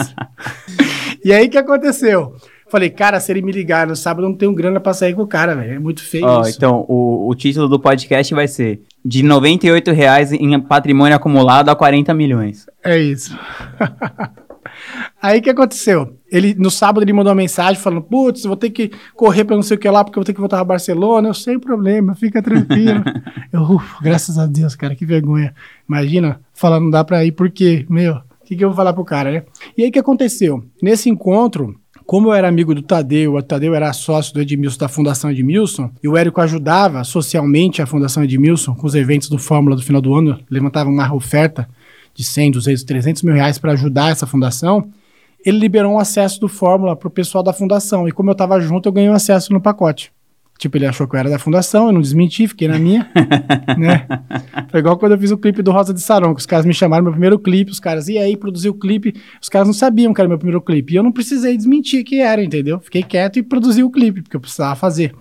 e 1.22 1.30
aí 1.30 1.46
o 1.46 1.50
que 1.50 1.58
aconteceu? 1.58 2.34
Falei, 2.68 2.90
cara, 2.90 3.20
se 3.20 3.30
ele 3.30 3.42
me 3.42 3.52
ligar 3.52 3.86
no 3.86 3.94
sábado, 3.94 4.24
eu 4.24 4.30
não 4.30 4.36
tenho 4.36 4.52
grana 4.52 4.80
pra 4.80 4.92
sair 4.94 5.14
com 5.14 5.22
o 5.22 5.26
cara, 5.26 5.54
velho. 5.54 5.74
É 5.74 5.78
muito 5.78 6.02
feio 6.02 6.26
Ó, 6.26 6.40
isso. 6.40 6.56
então, 6.56 6.84
o, 6.88 7.28
o 7.28 7.34
título 7.34 7.68
do 7.68 7.78
podcast 7.78 8.34
vai 8.34 8.48
ser 8.48 8.80
De 9.04 9.22
98 9.22 9.92
reais 9.92 10.32
em 10.32 10.58
patrimônio 10.58 11.14
acumulado 11.14 11.68
a 11.68 11.76
40 11.76 12.12
milhões. 12.14 12.66
É 12.82 12.98
isso. 12.98 13.38
Aí 15.20 15.38
o 15.38 15.42
que 15.42 15.50
aconteceu? 15.50 16.16
Ele, 16.30 16.54
no 16.54 16.70
sábado 16.70 17.02
ele 17.02 17.12
mandou 17.12 17.30
uma 17.30 17.36
mensagem 17.36 17.80
falando: 17.80 18.02
Putz, 18.02 18.44
vou 18.44 18.56
ter 18.56 18.70
que 18.70 18.90
correr 19.14 19.44
pra 19.44 19.56
não 19.56 19.62
sei 19.62 19.76
o 19.76 19.80
que 19.80 19.88
lá, 19.88 20.04
porque 20.04 20.18
eu 20.18 20.20
vou 20.20 20.26
ter 20.26 20.34
que 20.34 20.40
voltar 20.40 20.56
pra 20.58 20.64
Barcelona. 20.64 21.28
Eu 21.28 21.34
sem 21.34 21.58
problema, 21.58 22.14
fica 22.14 22.42
tranquilo. 22.42 23.02
eu, 23.52 23.62
ufa, 23.62 24.02
graças 24.02 24.38
a 24.38 24.46
Deus, 24.46 24.74
cara, 24.74 24.94
que 24.94 25.06
vergonha. 25.06 25.54
Imagina, 25.88 26.40
falar 26.52 26.80
não 26.80 26.90
dá 26.90 27.04
pra 27.04 27.24
ir, 27.24 27.32
porque, 27.32 27.86
meu, 27.88 28.14
o 28.14 28.44
que, 28.44 28.56
que 28.56 28.64
eu 28.64 28.68
vou 28.68 28.76
falar 28.76 28.92
pro 28.92 29.04
cara, 29.04 29.30
né? 29.30 29.42
E 29.76 29.82
aí 29.82 29.88
o 29.88 29.92
que 29.92 29.98
aconteceu? 29.98 30.64
Nesse 30.82 31.08
encontro, 31.08 31.76
como 32.06 32.28
eu 32.28 32.34
era 32.34 32.46
amigo 32.46 32.72
do 32.72 32.82
Tadeu, 32.82 33.34
o 33.34 33.42
Tadeu 33.42 33.74
era 33.74 33.92
sócio 33.92 34.32
do 34.32 34.40
Edmilson, 34.40 34.78
da 34.78 34.88
Fundação 34.88 35.30
Edmilson, 35.30 35.90
e 36.00 36.06
o 36.06 36.16
Érico 36.16 36.40
ajudava 36.40 37.02
socialmente 37.02 37.82
a 37.82 37.86
Fundação 37.86 38.22
Edmilson 38.22 38.76
com 38.76 38.86
os 38.86 38.94
eventos 38.94 39.28
do 39.28 39.38
Fórmula 39.38 39.74
do 39.74 39.82
final 39.82 40.00
do 40.00 40.14
ano, 40.14 40.38
levantava 40.48 40.88
uma 40.88 41.12
oferta 41.12 41.68
de 42.16 42.24
100, 42.24 42.52
200, 42.52 42.84
300 42.84 43.22
mil 43.22 43.34
reais 43.34 43.58
para 43.58 43.72
ajudar 43.72 44.10
essa 44.10 44.26
fundação, 44.26 44.90
ele 45.44 45.58
liberou 45.58 45.92
um 45.92 45.98
acesso 45.98 46.40
do 46.40 46.48
Fórmula 46.48 46.96
pro 46.96 47.10
pessoal 47.10 47.44
da 47.44 47.52
fundação. 47.52 48.08
E 48.08 48.12
como 48.12 48.30
eu 48.30 48.34
tava 48.34 48.58
junto, 48.58 48.88
eu 48.88 48.92
ganhei 48.92 49.10
um 49.10 49.14
acesso 49.14 49.52
no 49.52 49.60
pacote. 49.60 50.10
Tipo, 50.58 50.78
ele 50.78 50.86
achou 50.86 51.06
que 51.06 51.14
eu 51.14 51.20
era 51.20 51.28
da 51.28 51.38
fundação, 51.38 51.88
eu 51.88 51.92
não 51.92 52.00
desmenti, 52.00 52.48
fiquei 52.48 52.66
na 52.66 52.78
minha, 52.78 53.10
né? 53.76 54.06
Foi 54.70 54.80
igual 54.80 54.96
quando 54.96 55.12
eu 55.12 55.18
fiz 55.18 55.30
o 55.30 55.36
clipe 55.36 55.60
do 55.60 55.70
Rosa 55.70 55.92
de 55.92 56.00
Sarão, 56.00 56.34
que 56.34 56.40
os 56.40 56.46
caras 56.46 56.64
me 56.64 56.72
chamaram 56.72 57.04
meu 57.04 57.12
primeiro 57.12 57.38
clipe, 57.38 57.70
os 57.70 57.78
caras, 57.78 58.08
e 58.08 58.16
aí, 58.16 58.38
produziu 58.38 58.72
o 58.72 58.74
clipe, 58.74 59.14
os 59.40 59.50
caras 59.50 59.68
não 59.68 59.74
sabiam 59.74 60.14
que 60.14 60.20
era 60.20 60.26
meu 60.26 60.38
primeiro 60.38 60.62
clipe, 60.62 60.94
e 60.94 60.96
eu 60.96 61.02
não 61.02 61.12
precisei 61.12 61.54
desmentir 61.58 62.04
que 62.04 62.22
era, 62.22 62.42
entendeu? 62.42 62.80
Fiquei 62.80 63.02
quieto 63.02 63.38
e 63.38 63.42
produzi 63.42 63.82
o 63.82 63.90
clipe, 63.90 64.22
porque 64.22 64.34
eu 64.34 64.40
precisava 64.40 64.74
fazer. 64.74 65.14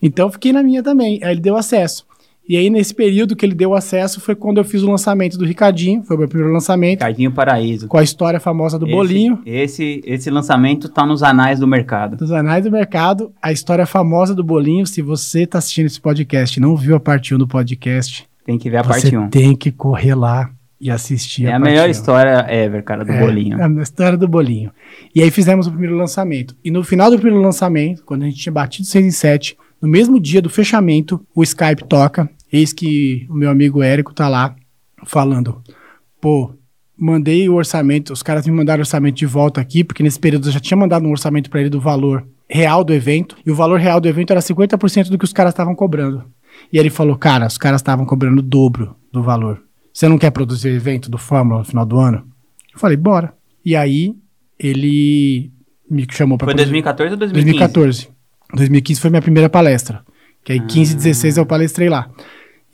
Então, 0.00 0.30
fiquei 0.30 0.52
na 0.52 0.62
minha 0.62 0.84
também, 0.84 1.18
aí 1.24 1.32
ele 1.32 1.40
deu 1.40 1.56
acesso. 1.56 2.06
E 2.48 2.56
aí, 2.56 2.68
nesse 2.68 2.92
período 2.92 3.36
que 3.36 3.46
ele 3.46 3.54
deu 3.54 3.74
acesso, 3.74 4.20
foi 4.20 4.34
quando 4.34 4.58
eu 4.58 4.64
fiz 4.64 4.82
o 4.82 4.90
lançamento 4.90 5.38
do 5.38 5.44
Ricardinho, 5.44 6.02
foi 6.02 6.16
o 6.16 6.18
meu 6.18 6.28
primeiro 6.28 6.52
lançamento, 6.52 6.98
Cardinho 6.98 7.30
Paraíso. 7.30 7.86
com 7.86 7.96
a 7.96 8.02
história 8.02 8.40
famosa 8.40 8.76
do 8.76 8.86
Esse- 8.86 8.94
bolinho. 8.94 9.38
Esse, 9.46 10.00
esse 10.04 10.28
lançamento 10.30 10.88
tá 10.88 11.06
nos 11.06 11.22
anais 11.22 11.60
do 11.60 11.66
mercado. 11.68 12.16
dos 12.16 12.32
anais 12.32 12.64
do 12.64 12.70
mercado, 12.72 13.32
a 13.40 13.52
história 13.52 13.86
famosa 13.86 14.34
do 14.34 14.42
bolinho. 14.42 14.84
Se 14.84 15.00
você 15.00 15.42
está 15.44 15.58
assistindo 15.58 15.86
esse 15.86 16.00
podcast 16.00 16.58
e 16.58 16.62
não 16.62 16.74
viu 16.76 16.96
a 16.96 17.00
parte 17.00 17.32
1 17.34 17.38
do 17.38 17.46
podcast, 17.46 18.26
Tem 18.44 18.58
que 18.58 18.68
ver 18.68 18.78
a 18.78 18.84
parte 18.84 19.16
1. 19.16 19.28
tem 19.30 19.54
que 19.54 19.70
correr 19.70 20.16
lá 20.16 20.50
e 20.80 20.90
assistir 20.90 21.44
É 21.44 21.50
a 21.50 21.52
parte 21.52 21.62
melhor 21.70 21.86
1. 21.86 21.90
história 21.92 22.46
ever, 22.52 22.82
cara, 22.82 23.04
do 23.04 23.12
É, 23.12 23.20
bolinho. 23.20 23.60
É 23.60 23.64
a 23.64 23.82
história 23.82 24.18
do 24.18 24.26
bolinho. 24.26 24.72
E 25.14 25.22
aí 25.22 25.30
fizemos 25.30 25.68
o 25.68 25.70
primeiro 25.70 25.94
lançamento. 25.96 26.56
E 26.64 26.70
no 26.72 26.82
final 26.82 27.10
do 27.12 27.16
primeiro 27.16 27.40
lançamento, 27.40 28.02
quando 28.04 28.22
a 28.22 28.26
gente 28.26 28.38
tinha 28.38 28.52
batido 28.52 28.88
6 28.88 29.06
em 29.06 29.10
7, 29.12 29.56
no 29.80 29.88
mesmo 29.88 30.20
dia 30.20 30.42
do 30.42 30.50
fechamento, 30.50 31.24
o 31.34 31.42
Skype 31.42 31.84
toca. 31.88 32.28
Eis 32.52 32.72
que 32.72 33.26
o 33.30 33.34
meu 33.34 33.50
amigo 33.50 33.82
Érico 33.82 34.12
tá 34.12 34.28
lá 34.28 34.54
falando: 35.04 35.62
pô, 36.20 36.52
mandei 36.96 37.48
o 37.48 37.54
orçamento, 37.54 38.12
os 38.12 38.22
caras 38.22 38.46
me 38.46 38.52
mandaram 38.52 38.80
o 38.80 38.82
orçamento 38.82 39.16
de 39.16 39.26
volta 39.26 39.60
aqui, 39.60 39.82
porque 39.82 40.02
nesse 40.02 40.18
período 40.18 40.48
eu 40.48 40.52
já 40.52 40.60
tinha 40.60 40.76
mandado 40.76 41.06
um 41.06 41.10
orçamento 41.10 41.48
para 41.48 41.60
ele 41.60 41.70
do 41.70 41.80
valor 41.80 42.26
real 42.48 42.82
do 42.82 42.92
evento, 42.92 43.36
e 43.46 43.50
o 43.50 43.54
valor 43.54 43.78
real 43.78 44.00
do 44.00 44.08
evento 44.08 44.32
era 44.32 44.40
50% 44.40 45.08
do 45.08 45.16
que 45.16 45.24
os 45.24 45.32
caras 45.32 45.52
estavam 45.52 45.74
cobrando. 45.74 46.24
E 46.72 46.78
ele 46.78 46.90
falou: 46.90 47.16
cara, 47.16 47.46
os 47.46 47.56
caras 47.56 47.80
estavam 47.80 48.04
cobrando 48.04 48.40
o 48.40 48.42
dobro 48.42 48.96
do 49.12 49.22
valor. 49.22 49.62
Você 49.92 50.08
não 50.08 50.18
quer 50.18 50.30
produzir 50.30 50.68
o 50.68 50.74
evento 50.74 51.10
do 51.10 51.18
Fórmula 51.18 51.60
no 51.60 51.64
final 51.64 51.84
do 51.84 51.98
ano? 51.98 52.24
Eu 52.72 52.78
falei, 52.78 52.96
bora. 52.96 53.34
E 53.64 53.74
aí, 53.74 54.14
ele 54.58 55.50
me 55.90 56.06
chamou 56.10 56.38
para 56.38 56.46
Foi 56.46 56.54
2014 56.54 57.12
ou 57.12 57.18
2015? 57.18 57.58
2014. 57.58 58.08
2015 58.54 59.00
foi 59.00 59.10
minha 59.10 59.22
primeira 59.22 59.48
palestra. 59.48 60.02
Que 60.44 60.52
aí 60.52 60.60
15 60.60 60.92
e 60.94 60.96
16 60.96 61.36
eu 61.36 61.46
palestrei 61.46 61.88
lá. 61.88 62.08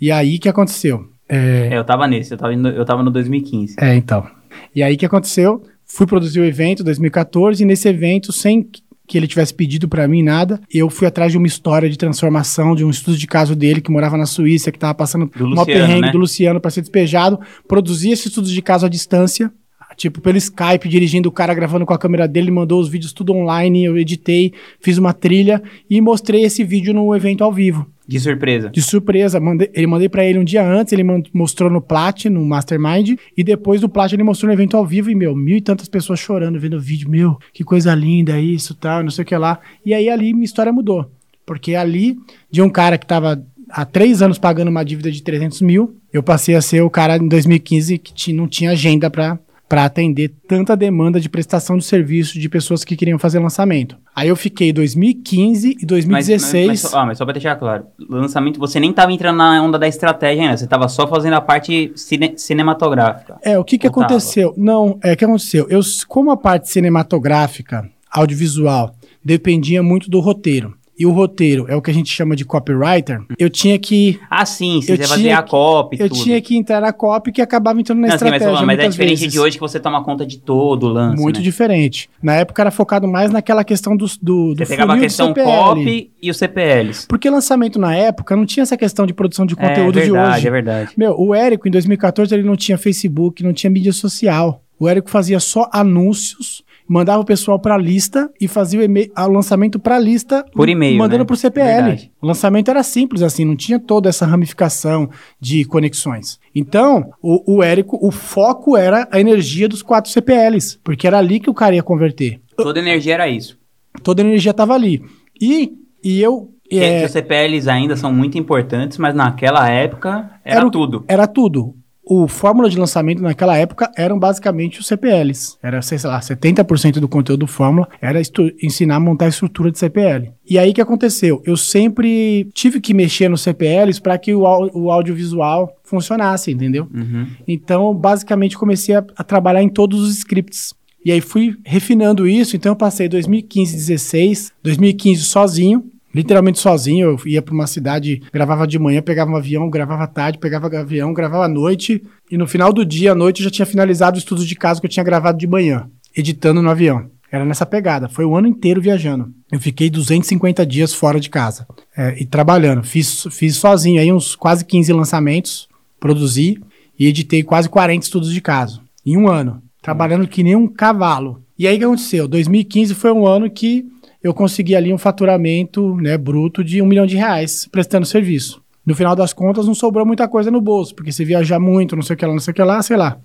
E 0.01 0.11
aí, 0.13 0.39
que 0.39 0.49
aconteceu? 0.49 1.09
É, 1.29 1.71
É, 1.73 1.79
eu 1.79 1.85
tava 1.85 2.07
nesse, 2.07 2.33
eu 2.33 2.39
tava, 2.39 2.55
indo- 2.55 2.69
eu 2.69 2.85
tava 2.85 3.03
no 3.03 3.11
2015. 3.11 3.75
é, 3.81 3.95
então. 3.97 4.27
E 4.75 4.83
aí, 4.83 4.95
o 4.95 4.99
que 4.99 5.07
aconteceu? 5.07 5.63
Fui 5.85 6.07
produzir 6.07 6.41
o 6.41 6.45
evento 6.45 6.85
2014 6.85 7.63
e 7.63 7.67
nesse 7.67 7.89
evento, 7.89 8.33
sem 8.33 8.69
que 9.09 9.17
ele 9.17 9.27
tivesse 9.29 9.55
pedido 9.55 9.89
pra 9.89 10.09
mim 10.09 10.23
nada, 10.23 10.61
eu 10.73 10.91
fui 10.91 11.07
atrás 11.07 11.31
de 11.31 11.39
uma 11.39 11.47
história 11.47 11.89
de 11.89 11.97
transformação, 11.97 12.75
de 12.75 12.85
um 12.85 12.91
estudo 12.91 13.17
de 13.17 13.27
caso 13.27 13.55
dele 13.55 13.81
que 13.81 13.91
morava 13.91 14.17
na 14.17 14.27
Suíça, 14.27 14.73
que 14.73 14.79
tava 14.79 14.95
passando 14.95 15.27
Do 15.27 15.45
um 15.45 15.49
Luciano, 15.51 15.67
perrengue 15.67 16.01
né? 16.07 16.11
do 16.13 16.19
Luciano 16.19 16.61
pra 16.61 16.71
ser 16.73 16.81
despejado, 16.81 17.39
produzi 17.69 18.11
esse 18.11 18.27
estudo 18.29 18.49
de 18.49 18.61
caso 18.63 18.85
à 18.85 18.89
distância, 18.89 19.53
tipo 19.97 20.21
pelo 20.21 20.37
Skype, 20.37 20.89
dirigindo 20.89 21.29
o 21.29 21.33
cara 21.33 21.55
gravando 21.55 21.87
com 21.87 21.95
a 21.95 21.99
câmera 21.99 22.29
dele, 22.29 22.51
mandou 22.51 22.81
os 22.81 22.89
vídeos 22.89 23.13
tudo 23.13 23.33
online, 23.33 23.85
eu 23.85 23.99
editei, 23.99 24.53
fiz 24.81 24.99
uma 24.99 25.13
trilha 25.13 25.63
e 25.89 26.01
mostrei 26.01 26.45
esse 26.45 26.63
vídeo 26.63 26.93
no 26.93 27.15
evento 27.15 27.43
ao 27.43 27.53
vivo. 27.53 27.87
De 28.07 28.21
surpresa. 28.21 28.71
De 28.71 28.81
surpresa, 28.81 29.41
mandei, 29.41 29.69
ele 29.75 29.87
mandei 29.87 30.09
pra 30.09 30.25
ele 30.25 30.39
um 30.39 30.45
dia 30.45 30.65
antes, 30.65 30.93
ele 30.93 31.03
mostrou 31.33 31.69
no 31.69 31.81
Plat, 31.81 32.27
no 32.27 32.45
Mastermind, 32.47 33.19
e 33.37 33.43
depois 33.43 33.81
do 33.81 33.89
Plat 33.89 34.13
ele 34.13 34.23
mostrou 34.23 34.47
no 34.47 34.55
evento 34.55 34.77
ao 34.77 34.87
vivo, 34.87 35.11
e, 35.11 35.15
meu, 35.15 35.35
mil 35.35 35.57
e 35.57 35.61
tantas 35.61 35.89
pessoas 35.89 36.21
chorando, 36.21 36.61
vendo 36.61 36.77
o 36.77 36.81
vídeo, 36.81 37.11
meu, 37.11 37.37
que 37.53 37.65
coisa 37.65 37.93
linda 37.95 38.39
isso, 38.39 38.75
tal, 38.75 39.03
não 39.03 39.11
sei 39.11 39.25
o 39.25 39.27
que 39.27 39.37
lá. 39.37 39.59
E 39.85 39.93
aí 39.93 40.09
ali 40.09 40.33
minha 40.33 40.45
história 40.45 40.73
mudou, 40.73 41.11
porque 41.45 41.75
ali, 41.75 42.17
de 42.49 42.63
um 42.63 42.71
cara 42.71 42.97
que 42.97 43.07
tava 43.07 43.45
há 43.69 43.85
três 43.85 44.23
anos 44.23 44.39
pagando 44.39 44.69
uma 44.69 44.85
dívida 44.85 45.11
de 45.11 45.21
300 45.23 45.61
mil, 45.63 45.97
eu 46.13 46.23
passei 46.23 46.55
a 46.55 46.63
ser 46.63 46.83
o 46.83 46.91
cara 46.91 47.17
em 47.17 47.27
2015 47.27 47.99
que 47.99 48.33
não 48.33 48.47
tinha 48.47 48.71
agenda 48.71 49.11
pra 49.11 49.39
para 49.69 49.85
atender 49.85 50.33
tanta 50.47 50.77
demanda 50.77 51.19
de 51.21 51.29
prestação 51.29 51.77
de 51.77 51.85
serviço 51.85 52.39
de 52.39 52.49
pessoas 52.49 52.85
que 52.85 52.95
queriam 52.97 53.19
fazer 53.19 53.41
lançamento. 53.41 53.97
Aí 54.15 54.29
eu 54.29 54.37
fiquei 54.37 54.73
2015 54.73 55.71
e 55.71 55.75
Mas, 55.75 55.85
2016. 55.87 56.67
mas, 56.69 56.83
mas, 56.83 56.91
só- 56.91 56.99
ah, 56.99 57.07
mas 57.07 57.19
só 57.19 57.25
pra 57.25 57.33
deixar 57.35 57.57
claro, 57.57 57.85
lançamento, 58.09 58.61
você 58.61 58.79
nem 58.79 58.93
tava 58.93 59.13
entrando 59.13 59.39
na 59.39 59.61
onda 59.63 59.77
da 59.79 59.89
estratégia 59.89 60.45
ainda, 60.45 60.57
você 60.57 60.67
tava 60.69 60.89
só 60.89 61.07
fazendo 61.09 61.35
a 61.35 61.41
parte 61.41 61.93
cine- 61.97 62.35
cinematográfica. 62.37 63.39
É, 63.43 63.59
o 63.59 63.65
que 63.65 63.77
que 63.77 63.89
Ou 63.89 63.93
tava? 63.93 64.07
aconteceu? 64.07 64.55
Não, 64.57 64.99
é 65.03 65.13
o 65.13 65.17
que 65.17 65.25
aconteceu. 65.25 65.67
Eu, 65.69 65.81
como 66.07 66.31
a 66.31 66.37
parte 66.37 66.69
cinematográfica, 66.71 67.89
audiovisual, 68.11 68.95
dependia 69.25 69.83
muito 69.83 70.09
do 70.09 70.21
roteiro. 70.21 70.76
E 70.99 71.05
o 71.05 71.11
roteiro 71.13 71.67
é 71.69 71.77
o 71.77 71.83
que 71.83 71.91
a 71.91 71.95
gente 71.95 72.11
chama 72.11 72.35
de 72.35 72.45
copywriter. 72.45 73.21
Eu 73.39 73.51
tinha 73.51 73.79
que 73.79 74.19
Ah, 74.31 74.47
sim, 74.47 74.81
você 74.81 74.93
Eu 74.93 74.97
ia 74.97 75.07
fazer 75.07 75.31
a 75.31 75.43
copy, 75.43 75.99
eu 76.01 76.09
tudo. 76.09 76.23
tinha 76.23 76.41
que 76.41 76.57
entrar 76.57 76.81
na 76.81 76.93
copy 76.93 77.33
que 77.33 77.43
acabava 77.43 77.79
entrando 77.79 78.01
na 78.01 78.09
Não, 78.09 78.19
sim, 78.19 78.25
mas, 78.25 78.35
estratégia 78.35 78.67
mas 78.67 78.79
é 78.79 78.89
diferente 78.89 79.19
vezes. 79.19 79.33
de 79.33 79.39
hoje 79.39 79.57
que 79.57 79.61
você 79.61 79.79
toma 79.79 80.03
conta 80.03 80.25
de 80.25 80.39
todo 80.39 80.85
o 80.85 80.89
lance, 80.89 81.21
Muito 81.23 81.37
né? 81.37 81.43
diferente. 81.43 82.09
Na 82.23 82.35
época 82.37 82.63
era 82.63 82.71
focado 82.71 83.07
mais 83.07 83.31
naquela 83.31 83.63
questão 83.63 83.95
do, 83.97 84.07
do, 84.23 84.55
do 84.55 84.57
Você 84.57 84.67
pegava 84.67 84.95
a 84.95 84.99
questão 84.99 85.35
copy 85.35 86.11
e 86.23 86.31
os 86.31 86.37
CPLs. 86.39 87.07
Porque 87.07 87.29
lançamento 87.29 87.79
na 87.79 87.95
época 87.95 88.35
não 88.35 88.47
tinha 88.47 88.63
essa 88.63 88.77
questão 88.77 89.07
de 89.07 89.13
produção 89.13 89.45
de 89.45 89.55
conteúdo 89.55 89.99
é 89.99 90.03
verdade, 90.03 90.31
de 90.31 90.37
hoje. 90.39 90.49
é 90.49 90.51
verdade. 90.51 90.91
Meu, 90.97 91.15
o 91.21 91.35
Érico, 91.35 91.69
em 91.69 91.71
2014, 91.71 92.35
ele 92.35 92.43
não 92.43 92.57
tinha 92.57 92.79
Facebook, 92.79 93.43
não 93.45 93.53
tinha 93.53 93.71
mídia 93.71 93.93
social. 93.93 94.63
O 94.79 94.89
Érico 94.89 95.09
fazia 95.11 95.41
só 95.41 95.69
anúncios, 95.73 96.63
mandava 96.89 97.21
o 97.21 97.25
pessoal 97.25 97.59
pra 97.59 97.77
lista 97.77 98.31
e 98.41 98.47
fazia 98.49 98.81
o, 98.81 99.23
o 99.23 99.29
lançamento 99.33 99.79
pra 99.79 99.99
lista. 99.99 100.45
Por 100.53 100.69
e-mail, 100.69 100.99
Mandando 100.99 101.21
né? 101.21 101.25
pro 101.27 101.37
CPL. 101.37 101.67
Verdade. 101.83 102.13
O 102.21 102.27
lançamento 102.27 102.71
era 102.71 102.83
simples, 102.83 103.23
assim, 103.23 103.45
não 103.45 103.57
tinha 103.57 103.79
toda 103.79 104.09
essa 104.09 104.25
ramificação 104.27 105.09
de 105.41 105.65
conexões. 105.65 106.39
Então, 106.55 107.11
o, 107.23 107.57
o 107.57 107.63
Érico, 107.63 107.99
o 108.01 108.11
foco 108.11 108.77
era 108.77 109.09
a 109.11 109.21
energia 109.21 109.69
dos 109.69 109.83
quatro 109.83 110.11
CPLs, 110.11 110.79
porque 110.83 111.07
era 111.07 111.19
ali 111.19 111.41
que 111.41 111.51
o 111.51 111.55
cara 111.55 111.75
ia 111.75 111.83
converter. 111.83 112.41
Toda 112.57 112.79
energia 112.79 113.15
era 113.15 113.29
isso. 113.29 113.59
Toda 114.03 114.23
a 114.23 114.25
energia 114.25 114.55
tava 114.55 114.75
ali. 114.75 115.03
E, 115.41 115.73
e 116.03 116.21
eu. 116.23 116.51
É, 116.71 117.01
que 117.01 117.07
os 117.07 117.13
CPLs 117.13 117.69
ainda 117.71 117.97
são 117.97 118.13
muito 118.13 118.37
importantes, 118.37 118.99
mas 118.99 119.15
naquela 119.15 119.69
época 119.71 120.31
era, 120.45 120.59
Era 120.59 120.67
o- 120.67 120.71
tudo. 120.71 121.05
Era 121.07 121.27
tudo. 121.27 121.75
O 122.09 122.29
fórmula 122.29 122.71
de 122.71 122.79
lançamento 122.79 123.21
naquela 123.21 123.59
época 123.59 123.91
eram 123.97 124.17
basicamente 124.17 124.79
os 124.79 124.87
CPLs. 124.87 125.59
Era, 125.61 125.83
sei 125.83 125.99
lá, 126.05 126.21
70% 126.21 127.01
do 127.01 127.09
conteúdo 127.09 127.41
do 127.41 127.47
fórmula 127.49 127.89
era 128.01 128.23
ensinar 128.63 128.97
a 128.97 129.01
montar 129.01 129.25
a 129.25 129.29
estrutura 129.29 129.73
de 129.73 129.79
CPL. 129.79 130.33
E 130.49 130.57
aí 130.57 130.71
o 130.71 130.75
que 130.75 130.81
aconteceu? 130.81 131.43
Eu 131.45 131.57
sempre 131.57 132.49
tive 132.55 132.81
que 132.81 132.95
mexer 132.95 133.29
nos 133.29 133.41
CPLs 133.41 134.01
para 134.01 134.17
que 134.17 134.33
o, 134.33 134.43
o 134.43 134.93
audiovisual 134.93 135.77
funcionasse, 135.83 136.53
entendeu? 136.53 136.89
Uhum. 136.95 137.27
Então, 137.49 137.93
basicamente, 137.93 138.57
comecei 138.57 138.95
a, 138.95 139.05
a 139.17 139.25
trabalhar 139.25 139.63
em 139.63 139.69
todos 139.69 140.01
os 140.01 140.17
scripts. 140.17 140.75
E 141.05 141.11
aí 141.11 141.21
fui 141.21 141.57
refinando 141.65 142.27
isso, 142.27 142.57
então 142.57 142.73
eu 142.73 142.77
passei 142.77 143.09
2015, 143.09 143.75
16, 143.77 144.53
2015 144.63 145.23
sozinho, 145.23 145.85
literalmente 146.17 146.59
sozinho. 146.59 147.11
Eu 147.11 147.21
ia 147.27 147.43
para 147.43 147.53
uma 147.53 147.67
cidade, 147.67 148.23
gravava 148.33 148.67
de 148.67 148.79
manhã, 148.79 149.03
pegava 149.03 149.31
um 149.31 149.37
avião, 149.37 149.69
gravava 149.69 150.07
tarde, 150.07 150.39
pegava 150.39 150.67
avião, 150.79 151.13
gravava 151.13 151.45
à 151.45 151.49
noite. 151.49 152.03
E 152.31 152.39
no 152.39 152.49
final 152.49 152.73
do 152.73 152.87
dia, 152.87 153.13
à 153.13 153.15
noite, 153.15 153.41
eu 153.41 153.45
já 153.45 153.51
tinha 153.51 153.67
finalizado 153.67 154.17
o 154.17 154.19
estudo 154.19 154.45
de 154.45 154.55
caso 154.57 154.81
que 154.81 154.87
eu 154.87 154.91
tinha 154.91 155.05
gravado 155.05 155.37
de 155.37 155.47
manhã, 155.47 155.91
editando 156.17 156.63
no 156.63 156.71
avião. 156.71 157.11
Era 157.31 157.45
nessa 157.45 157.67
pegada. 157.67 158.09
Foi 158.09 158.25
o 158.25 158.35
ano 158.35 158.49
inteiro 158.49 158.81
viajando. 158.81 159.31
Eu 159.53 159.61
fiquei 159.61 159.91
250 159.91 160.65
dias 160.65 160.95
fora 160.95 161.21
de 161.21 161.29
casa 161.29 161.67
é, 161.95 162.17
e 162.19 162.25
trabalhando. 162.25 162.83
Fiz, 162.83 163.27
fiz 163.31 163.57
sozinho 163.57 164.01
aí 164.01 164.11
uns 164.11 164.35
quase 164.35 164.65
15 164.65 164.93
lançamentos, 164.93 165.69
produzi 166.01 166.59
e 166.99 167.07
editei 167.07 167.43
quase 167.43 167.69
40 167.69 168.05
estudos 168.05 168.33
de 168.33 168.41
caso. 168.41 168.81
Em 169.05 169.19
um 169.19 169.29
ano. 169.29 169.63
Trabalhando 169.83 170.27
que 170.27 170.43
nem 170.43 170.57
um 170.57 170.67
cavalo. 170.67 171.43
E 171.59 171.67
aí 171.67 171.77
o 171.77 171.79
que 171.79 171.85
aconteceu? 171.85 172.29
2015 172.29 172.95
foi 172.95 173.13
um 173.13 173.27
ano 173.27 173.51
que 173.51 173.87
eu 174.27 174.35
consegui 174.35 174.75
ali 174.75 174.93
um 174.93 174.99
faturamento 174.99 175.95
né, 175.97 176.19
bruto 176.19 176.65
de 176.65 176.83
um 176.83 176.87
milhão 176.87 177.07
de 177.07 177.17
reais 177.17 177.69
prestando 177.71 178.05
serviço. 178.05 178.61
No 178.85 178.93
final 178.95 179.15
das 179.15 179.33
contas, 179.33 179.67
não 179.67 179.75
sobrou 179.75 180.05
muita 180.05 180.27
coisa 180.27 180.51
no 180.51 180.61
bolso, 180.61 180.95
porque 180.95 181.13
se 181.13 181.25
viajar 181.25 181.61
muito, 181.61 181.95
não 181.95 182.03
sei 182.03 182.15
o 182.15 182.17
que 182.17 182.27
lá, 182.27 182.33
não 182.33 182.41
sei 182.41 182.51
o 182.51 182.55
que 182.55 182.63
lá, 182.63 182.83
sei 182.83 182.97
lá. 182.97 183.19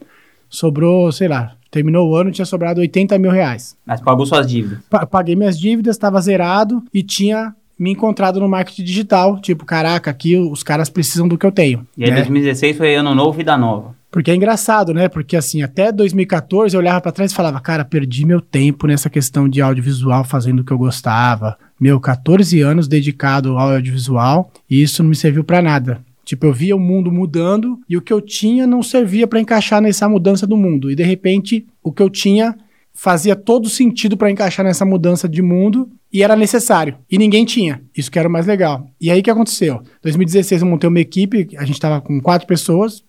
Sobrou, 0.48 1.12
sei 1.12 1.28
lá, 1.28 1.54
terminou 1.72 2.10
o 2.10 2.16
ano, 2.16 2.32
tinha 2.32 2.46
sobrado 2.46 2.82
80 2.82 3.18
mil 3.18 3.32
reais. 3.32 3.76
Mas 3.84 4.00
pagou 4.00 4.28
suas 4.28 4.46
dívidas? 4.46 4.80
Pa 4.90 5.06
paguei 5.06 5.36
minhas 5.36 5.60
dívidas, 5.60 5.96
estava 5.96 6.22
zerado 6.22 6.84
e 6.94 7.02
tinha 7.02 7.56
me 7.80 7.92
encontrado 7.92 8.40
no 8.40 8.48
marketing 8.48 8.84
digital. 8.84 9.40
Tipo, 9.40 9.66
caraca, 9.66 10.12
aqui 10.12 10.38
os 10.38 10.62
caras 10.62 10.88
precisam 10.88 11.28
do 11.28 11.38
que 11.38 11.46
eu 11.46 11.52
tenho. 11.52 11.88
E 11.98 12.04
aí, 12.04 12.12
né? 12.12 12.18
2016 12.18 12.78
foi 12.78 12.94
ano 12.96 13.16
novo, 13.16 13.32
vida 13.32 13.58
nova. 13.58 13.96
Porque 14.12 14.30
é 14.30 14.36
engraçado, 14.36 14.94
né? 14.94 15.08
Porque 15.08 15.38
assim, 15.38 15.62
até 15.62 15.90
2014 15.90 16.76
eu 16.76 16.80
olhava 16.80 17.00
para 17.00 17.14
trás 17.14 17.32
e 17.32 17.36
falava, 17.36 17.62
cara, 17.62 17.86
perdi 17.86 18.26
meu 18.26 18.42
tempo 18.42 18.86
nessa 18.86 19.10
questão 19.10 19.48
de 19.48 19.62
audiovisual 19.62 20.26
fazendo 20.26 20.60
o 20.60 20.64
que 20.66 20.74
eu 20.74 20.78
gostava. 20.78 21.58
Meu, 21.80 22.00
14 22.00 22.60
anos 22.60 22.90
dedicado 22.90 23.58
ao 23.58 23.72
audiovisual 23.72 24.52
e 24.70 24.82
isso 24.84 25.02
não 25.02 25.10
me 25.10 25.16
serviu 25.16 25.46
para 25.46 25.62
nada. 25.62 26.04
Tipo, 26.26 26.46
eu 26.46 26.54
via 26.54 26.76
o 26.76 26.80
mundo 26.80 27.12
mudando 27.12 27.80
e 27.90 27.96
o 27.96 28.02
que 28.02 28.12
eu 28.12 28.22
tinha 28.22 28.68
não 28.68 28.84
servia 28.84 29.26
para 29.26 29.40
encaixar 29.40 29.82
nessa 29.82 30.08
mudança 30.08 30.46
do 30.46 30.58
mundo. 30.58 30.92
E 30.92 30.96
de 30.96 31.04
repente, 31.04 31.66
o 31.82 31.92
que 31.92 32.04
eu 32.04 32.10
tinha 32.10 32.56
fazia 32.94 33.36
todo 33.36 33.70
sentido 33.70 34.18
para 34.18 34.30
encaixar 34.30 34.66
nessa 34.66 34.86
mudança 34.86 35.28
de 35.28 35.42
mundo 35.42 35.90
e 36.12 36.22
era 36.22 36.36
necessário. 36.36 36.98
E 37.10 37.18
ninguém 37.18 37.46
tinha. 37.46 37.82
Isso 37.96 38.12
que 38.12 38.20
era 38.20 38.28
o 38.28 38.32
mais 38.32 38.46
legal. 38.46 38.88
E 39.00 39.10
aí 39.10 39.24
que 39.24 39.30
aconteceu? 39.30 39.82
2016 40.04 40.62
eu 40.62 40.68
montei 40.68 40.88
uma 40.88 41.00
equipe, 41.00 41.48
a 41.58 41.66
gente 41.66 41.76
estava 41.76 42.02
com 42.02 42.20
quatro 42.20 42.46
pessoas 42.46 43.04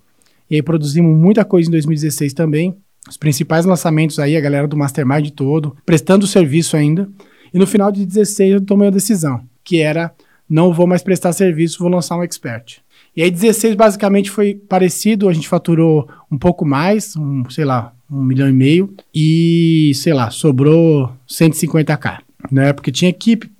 e 0.50 0.56
aí 0.56 0.62
produzimos 0.62 1.16
muita 1.16 1.44
coisa 1.44 1.68
em 1.68 1.72
2016 1.72 2.32
também. 2.32 2.76
Os 3.08 3.16
principais 3.16 3.64
lançamentos 3.64 4.18
aí, 4.18 4.36
a 4.36 4.40
galera 4.40 4.68
do 4.68 4.76
Mastermind 4.76 5.30
todo, 5.30 5.76
prestando 5.84 6.26
serviço 6.26 6.76
ainda. 6.76 7.08
E 7.52 7.58
no 7.58 7.66
final 7.66 7.90
de 7.90 8.06
16 8.06 8.54
eu 8.54 8.60
tomei 8.60 8.88
a 8.88 8.92
decisão, 8.92 9.40
que 9.64 9.80
era 9.80 10.12
não 10.48 10.72
vou 10.72 10.86
mais 10.86 11.02
prestar 11.02 11.32
serviço, 11.32 11.78
vou 11.78 11.88
lançar 11.88 12.16
um 12.16 12.22
expert. 12.22 12.78
E 13.16 13.22
aí 13.22 13.30
16 13.30 13.74
basicamente 13.74 14.30
foi 14.30 14.54
parecido, 14.54 15.28
a 15.28 15.32
gente 15.32 15.48
faturou 15.48 16.08
um 16.30 16.38
pouco 16.38 16.64
mais, 16.64 17.16
um, 17.16 17.48
sei 17.50 17.64
lá, 17.64 17.94
um 18.10 18.22
milhão 18.22 18.48
e 18.48 18.52
meio, 18.52 18.94
e 19.14 19.92
sei 19.94 20.12
lá, 20.12 20.30
sobrou 20.30 21.10
150k, 21.28 22.18
né? 22.50 22.72
Porque 22.72 22.92
tinha 22.92 23.08
equipe, 23.08 23.50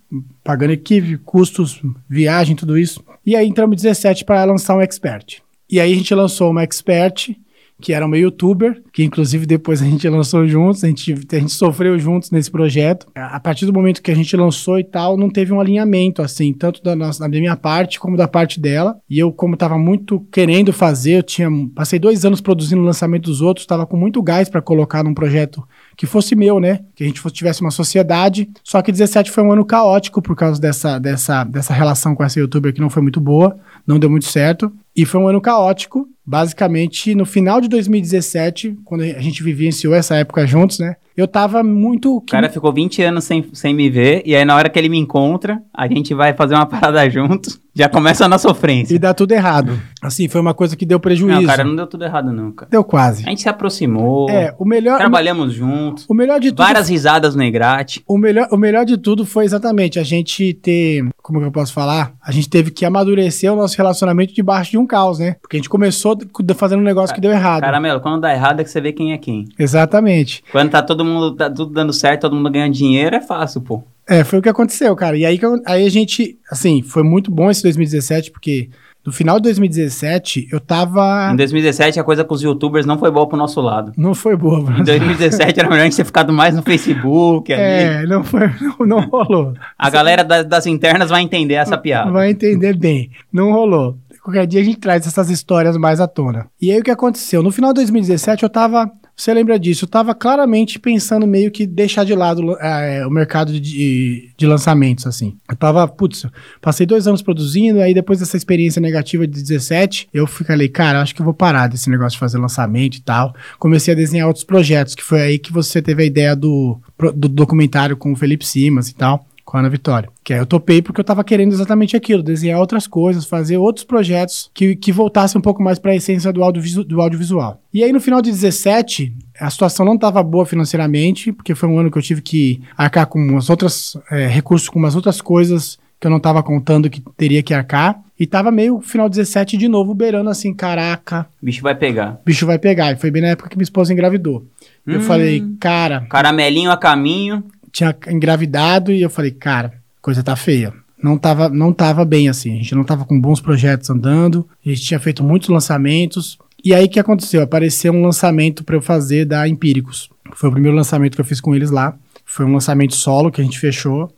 pagando 0.45 0.73
equipe, 0.73 1.17
custos, 1.19 1.83
viagem, 2.09 2.57
tudo 2.57 2.79
isso. 2.79 3.03
E 3.25 3.37
aí 3.37 3.47
entramos 3.47 3.77
17 3.77 4.25
para 4.25 4.45
lançar 4.45 4.77
um 4.77 4.81
expert. 4.81 5.43
E 5.73 5.81
aí 5.81 5.91
a 5.91 5.97
gente 5.97 6.15
lançou 6.15 6.51
uma 6.51 6.63
expert, 6.63 7.35
que 7.83 7.93
era 7.93 8.07
uma 8.07 8.17
youtuber, 8.17 8.81
que 8.93 9.03
inclusive 9.03 9.45
depois 9.45 9.83
a 9.83 9.85
gente 9.85 10.09
lançou 10.09 10.47
juntos, 10.47 10.85
a 10.85 10.87
gente, 10.87 11.13
a 11.13 11.39
gente 11.39 11.53
sofreu 11.53 11.99
juntos 11.99 12.31
nesse 12.31 12.51
projeto. 12.51 13.07
A 13.15 13.41
partir 13.41 13.67
do 13.67 13.73
momento 13.73 14.01
que 14.01 14.11
a 14.11 14.15
gente 14.15 14.37
lançou 14.37 14.79
e 14.79 14.85
tal, 14.85 15.17
não 15.17 15.29
teve 15.29 15.53
um 15.53 15.61
alinhamento, 15.61 16.23
assim, 16.23 16.53
tanto 16.53 16.83
da, 16.83 16.95
nossa, 16.95 17.29
da 17.29 17.29
minha 17.29 17.57
parte 17.57 17.99
como 17.99 18.17
da 18.17 18.29
parte 18.29 18.61
dela. 18.61 18.97
E 19.11 19.19
eu, 19.19 19.33
como 19.33 19.55
estava 19.55 19.77
muito 19.77 20.21
querendo 20.31 20.73
fazer, 20.73 21.19
eu 21.19 21.23
tinha 21.23 21.51
passei 21.75 21.99
dois 21.99 22.25
anos 22.25 22.41
produzindo 22.41 22.81
o 22.81 22.85
lançamento 22.85 23.25
dos 23.25 23.41
outros, 23.41 23.65
estava 23.65 23.85
com 23.85 23.97
muito 23.97 24.23
gás 24.23 24.49
para 24.49 24.63
colocar 24.63 25.03
num 25.03 25.15
projeto 25.15 25.63
que 25.97 26.07
fosse 26.07 26.37
meu, 26.37 26.61
né? 26.61 26.81
Que 26.95 27.03
a 27.03 27.07
gente 27.07 27.21
fosse, 27.21 27.35
tivesse 27.35 27.61
uma 27.61 27.71
sociedade. 27.71 28.49
Só 28.63 28.81
que 28.81 28.93
17 28.93 29.31
foi 29.31 29.43
um 29.43 29.53
ano 29.53 29.65
caótico 29.65 30.23
por 30.23 30.37
causa 30.37 30.61
dessa, 30.61 30.99
dessa, 30.99 31.45
dessa 31.45 31.75
relação 31.75 32.15
com 32.15 32.23
essa 32.23 32.39
youtuber 32.39 32.73
que 32.73 32.81
não 32.81 32.91
foi 32.91 33.03
muito 33.03 33.21
boa, 33.21 33.59
não 33.87 33.99
deu 33.99 34.09
muito 34.09 34.27
certo. 34.27 34.73
E 34.95 35.05
foi 35.05 35.21
um 35.21 35.29
ano 35.29 35.41
caótico. 35.41 36.09
Basicamente, 36.25 37.15
no 37.15 37.27
final 37.27 37.61
de 37.61 37.69
2017, 37.69 38.79
quando 38.85 39.03
a 39.03 39.21
gente 39.21 39.43
vivenciou 39.43 39.95
essa 39.95 40.17
época 40.17 40.47
juntos, 40.47 40.79
né? 40.79 40.97
Eu 41.17 41.29
tava 41.29 41.63
muito. 41.63 42.17
O 42.17 42.21
cara 42.23 42.49
ficou 42.49 42.73
20 42.73 43.03
anos 43.03 43.25
sem, 43.25 43.45
sem 43.53 43.75
me 43.75 43.91
ver, 43.91 44.23
e 44.25 44.35
aí 44.35 44.45
na 44.45 44.57
hora 44.57 44.71
que 44.71 44.79
ele 44.79 44.89
me 44.89 44.99
encontra, 44.99 45.61
a 45.75 45.87
gente 45.87 46.15
vai 46.15 46.33
fazer 46.33 46.55
uma 46.55 46.65
parada 46.67 47.09
juntos, 47.11 47.61
já 47.75 47.89
começa 47.89 48.29
na 48.29 48.39
sofrência. 48.39 48.95
E 48.95 48.99
dá 48.99 49.15
tudo 49.15 49.33
errado. 49.33 49.81
Assim, 50.01 50.29
foi 50.29 50.41
uma 50.41 50.53
coisa 50.53 50.77
que 50.77 50.85
deu 50.85 51.01
prejuízo. 51.01 51.41
Não, 51.41 51.47
cara, 51.47 51.65
não 51.65 51.77
deu 51.77 51.87
tudo 51.87 52.05
errado, 52.05 52.33
não, 52.33 52.53
cara. 52.53 52.71
Deu 52.71 52.85
quase. 52.85 53.25
A 53.25 53.31
gente 53.31 53.43
se 53.43 53.49
aproximou. 53.49 54.29
É, 54.29 54.55
o 54.59 54.65
melhor. 54.65 54.99
Trabalhamos 54.99 55.55
juntos. 55.55 56.05
O 56.09 56.15
melhor 56.15 56.39
de 56.39 56.51
tudo. 56.51 56.65
Várias 56.65 56.89
risadas 56.89 57.35
no 57.35 57.43
Egrate. 57.43 58.03
O 58.07 58.19
melhor, 58.19 58.49
o 58.51 58.57
melhor 58.57 58.85
de 58.85 58.99
tudo 58.99 59.25
foi 59.25 59.45
exatamente 59.45 59.99
a 59.99 60.03
gente 60.03 60.53
ter. 60.55 61.09
Como 61.23 61.39
que 61.41 61.47
eu 61.47 61.53
posso 61.53 61.73
falar? 61.73 62.13
A 62.23 62.33
gente 62.33 62.51
teve 62.51 62.71
que 62.71 62.85
amadurecer 62.85 63.53
o 63.53 63.57
nosso 63.57 63.77
relacionamento 63.77 64.35
debaixo 64.35 64.73
de 64.73 64.79
um 64.79 64.87
caos, 64.87 65.19
né? 65.19 65.37
Porque 65.41 65.57
a 65.57 65.59
gente 65.59 65.69
começou 65.69 66.19
fazendo 66.57 66.81
um 66.81 66.85
negócio 66.85 67.15
que 67.15 67.21
deu 67.21 67.31
errado. 67.31 67.63
Caramelo, 67.63 68.01
quando 68.01 68.21
dá 68.21 68.33
errado 68.33 68.61
é 68.61 68.65
que 68.65 68.71
você 68.71 68.81
vê 68.81 68.93
quem 68.93 69.13
é 69.13 69.19
quem. 69.19 69.47
Exatamente. 69.59 70.43
Quando 70.51 70.71
tá 70.71 70.83
todo 70.83 71.05
mundo, 71.05 71.35
tá 71.35 71.49
tudo 71.49 71.73
dando 71.73 71.93
certo, 71.93 72.23
todo 72.23 72.37
mundo 72.37 72.51
ganhando 72.51 72.75
dinheiro, 72.75 73.15
é 73.15 73.21
fácil, 73.21 73.61
pô. 73.61 73.83
É, 74.09 74.25
foi 74.25 74.39
o 74.39 74.43
que 74.43 74.49
aconteceu, 74.49 74.95
cara. 74.97 75.17
E 75.17 75.25
aí, 75.25 75.39
aí 75.67 75.87
a 75.87 75.91
gente, 75.91 76.39
assim, 76.51 76.83
foi 76.83 77.03
muito 77.03 77.31
bom 77.31 77.51
esse 77.51 77.63
2017, 77.63 78.31
porque 78.31 78.69
no 79.05 79.13
final 79.13 79.37
de 79.37 79.43
2017, 79.45 80.49
eu 80.53 80.61
tava. 80.61 81.31
Em 81.33 81.37
2017, 81.37 81.99
a 81.99 82.05
coisa 82.05 82.25
com 82.25 82.35
os 82.35 82.43
youtubers 82.43 82.87
não 82.87 82.97
foi 82.97 83.11
boa 83.11 83.27
pro 83.27 83.37
nosso 83.37 83.61
lado. 83.61 83.93
Não 83.97 84.15
foi 84.15 84.37
boa, 84.37 84.61
mano. 84.61 84.79
Em 84.79 84.85
2017 84.85 85.59
era 85.59 85.69
melhor 85.69 85.83
a 85.83 85.85
gente 85.87 85.97
ter 85.97 86.05
ficado 86.05 86.33
mais 86.33 86.55
no 86.55 86.63
Facebook. 86.63 87.53
Ali. 87.53 87.63
É, 87.63 88.07
não 88.07 88.23
foi, 88.23 88.49
não, 88.61 88.87
não 88.87 89.01
rolou. 89.09 89.55
a 89.77 89.91
galera 89.91 90.23
das, 90.23 90.47
das 90.47 90.67
internas 90.67 91.11
vai 91.11 91.21
entender 91.21 91.55
essa 91.55 91.77
piada. 91.77 92.13
Vai 92.13 92.31
entender 92.31 92.77
bem. 92.77 93.11
Não 93.33 93.53
rolou. 93.53 93.97
Qualquer 94.23 94.47
dia 94.47 94.61
a 94.61 94.65
gente 94.65 94.79
traz 94.79 95.05
essas 95.05 95.31
histórias 95.31 95.77
mais 95.77 96.01
à 96.01 96.07
tona. 96.07 96.47
E 96.61 96.71
aí 96.71 96.79
o 96.79 96.85
que 96.85 96.91
aconteceu? 96.93 97.43
No 97.43 97.51
final 97.51 97.73
de 97.73 97.81
2017, 97.81 98.45
eu 98.45 98.49
tava 98.49 98.89
você 99.23 99.33
lembra 99.33 99.57
disso? 99.57 99.85
Eu 99.85 99.87
estava 99.87 100.15
claramente 100.17 100.81
pensando 100.81 101.29
meio 101.29 101.51
que 101.51 101.65
deixar 101.65 102.05
de 102.05 102.13
lado 102.13 102.57
é, 102.59 103.07
o 103.07 103.11
mercado 103.11 103.61
de, 103.61 104.31
de 104.37 104.47
lançamentos, 104.47 105.07
assim. 105.07 105.37
Eu 105.49 105.55
tava, 105.55 105.87
putz, 105.87 106.27
passei 106.61 106.85
dois 106.85 107.07
anos 107.07 107.23
produzindo, 107.23 107.81
aí 107.81 107.95
depois 107.95 108.19
dessa 108.19 108.37
experiência 108.37 108.83
negativa 108.83 109.25
de 109.25 109.41
17, 109.41 110.09
eu 110.13 110.27
falei, 110.27 110.69
cara, 110.69 111.01
acho 111.01 111.15
que 111.15 111.21
eu 111.21 111.25
vou 111.25 111.35
parar 111.35 111.69
desse 111.69 111.89
negócio 111.89 112.13
de 112.13 112.19
fazer 112.19 112.39
lançamento 112.39 112.97
e 112.97 113.01
tal. 113.01 113.33
Comecei 113.61 113.95
a 113.95 113.97
desenhar 113.97 114.27
outros 114.27 114.45
projetos, 114.45 114.97
que 114.97 115.05
foi 115.05 115.21
aí 115.21 115.39
que 115.39 115.53
você 115.53 115.81
teve 115.81 116.03
a 116.03 116.07
ideia 116.07 116.35
do, 116.35 116.81
do 117.15 117.29
documentário 117.29 117.97
com 117.97 118.13
o 118.13 118.17
Felipe 118.17 118.45
Simas 118.45 118.89
e 118.89 118.95
tal 118.95 119.25
com 119.45 119.57
a 119.57 119.61
Ana 119.61 119.69
Vitória. 119.69 120.09
Que 120.25 120.33
aí 120.33 120.39
eu 120.39 120.47
topei 120.47 120.81
porque 120.81 121.01
eu 121.01 121.05
tava 121.05 121.25
querendo 121.25 121.53
exatamente 121.53 121.97
aquilo, 121.97 122.23
desenhar 122.23 122.61
outras 122.61 122.87
coisas, 122.87 123.25
fazer 123.25 123.57
outros 123.57 123.85
projetos 123.85 124.51
que, 124.55 124.77
que 124.77 124.93
voltassem 124.93 125.39
um 125.39 125.43
pouco 125.43 125.63
mais 125.63 125.79
para 125.79 125.93
a 125.93 125.97
essência 125.97 126.33
do, 126.33 126.41
do 126.85 127.01
audiovisual. 127.01 127.61
E 127.73 127.83
aí 127.83 127.93
no 127.93 128.01
final 128.01 128.23
de 128.23 128.31
17, 128.31 129.13
a 129.41 129.51
situação 129.51 129.85
não 129.85 129.95
estava 129.95 130.23
boa 130.23 130.47
financeiramente, 130.47 131.33
porque 131.33 131.55
foi 131.55 131.69
um 131.69 131.79
ano 131.79 131.91
que 131.91 131.99
eu 131.99 132.03
tive 132.03 132.23
que 132.23 132.63
arcar 132.77 133.07
com 133.07 133.19
umas 133.19 133.51
outras 133.51 133.97
é, 134.11 134.27
recursos, 134.27 134.69
com 134.69 134.79
umas 134.79 134.95
outras 134.95 135.21
coisas 135.21 135.79
que 136.03 136.07
eu 136.09 136.11
não 136.11 136.19
estava 136.19 136.43
contando 136.43 136.91
que 136.91 137.01
teria 137.17 137.43
que 137.45 137.55
arcar. 137.55 138.01
E 138.19 138.27
tava 138.27 138.51
meio 138.51 138.81
final 138.81 139.09
17 139.09 139.57
de 139.57 139.69
novo, 139.69 139.95
beirando 139.95 140.31
assim, 140.31 140.53
caraca. 140.53 141.27
Bicho 141.41 141.63
vai 141.63 141.77
pegar. 141.77 142.21
Bicho 142.25 142.45
vai 142.45 142.59
pegar. 142.59 142.93
E 142.93 142.97
foi 142.97 143.11
bem 143.11 143.23
na 143.23 143.29
época 143.29 143.49
que 143.49 143.57
minha 143.57 143.63
esposa 143.63 143.93
engravidou. 143.93 144.45
Hum, 144.87 144.95
eu 144.95 145.01
falei, 145.01 145.45
cara. 145.61 146.01
Caramelinho 146.09 146.73
a 146.73 146.77
caminho 146.77 147.45
tinha 147.73 147.97
engravidado 148.09 148.93
e 148.93 149.01
eu 149.01 149.11
falei, 149.11 149.31
cara, 149.31 149.73
coisa 150.01 150.23
tá 150.23 150.37
feia. 150.37 150.73
Não 151.03 151.19
tava, 151.19 151.49
não 151.49 151.73
tava 151.73 152.05
bem 152.05 152.29
assim. 152.29 152.53
A 152.53 152.57
gente 152.57 152.75
não 152.75 152.85
tava 152.85 153.05
com 153.05 153.21
bons 153.21 153.41
projetos 153.41 153.91
andando. 153.91 154.47
A 154.65 154.69
gente 154.69 154.83
tinha 154.83 155.01
feito 155.01 155.25
muitos 155.25 155.49
lançamentos. 155.49 156.39
E 156.65 156.73
aí 156.73 156.85
o 156.85 156.89
que 156.89 157.01
aconteceu? 157.01 157.43
Apareceu 157.43 157.93
um 157.93 158.03
lançamento 158.03 158.63
para 158.63 158.77
eu 158.77 158.83
fazer 158.83 159.25
da 159.25 159.49
Empíricos. 159.49 160.09
Foi 160.35 160.49
o 160.49 160.53
primeiro 160.53 160.77
lançamento 160.77 161.17
que 161.17 161.21
eu 161.21 161.25
fiz 161.25 161.41
com 161.41 161.55
eles 161.55 161.71
lá. 161.71 161.97
Foi 162.25 162.47
um 162.47 162.53
lançamento 162.53 162.95
solo 162.95 163.33
que 163.33 163.41
a 163.41 163.45
gente 163.45 163.59
fechou. 163.59 164.13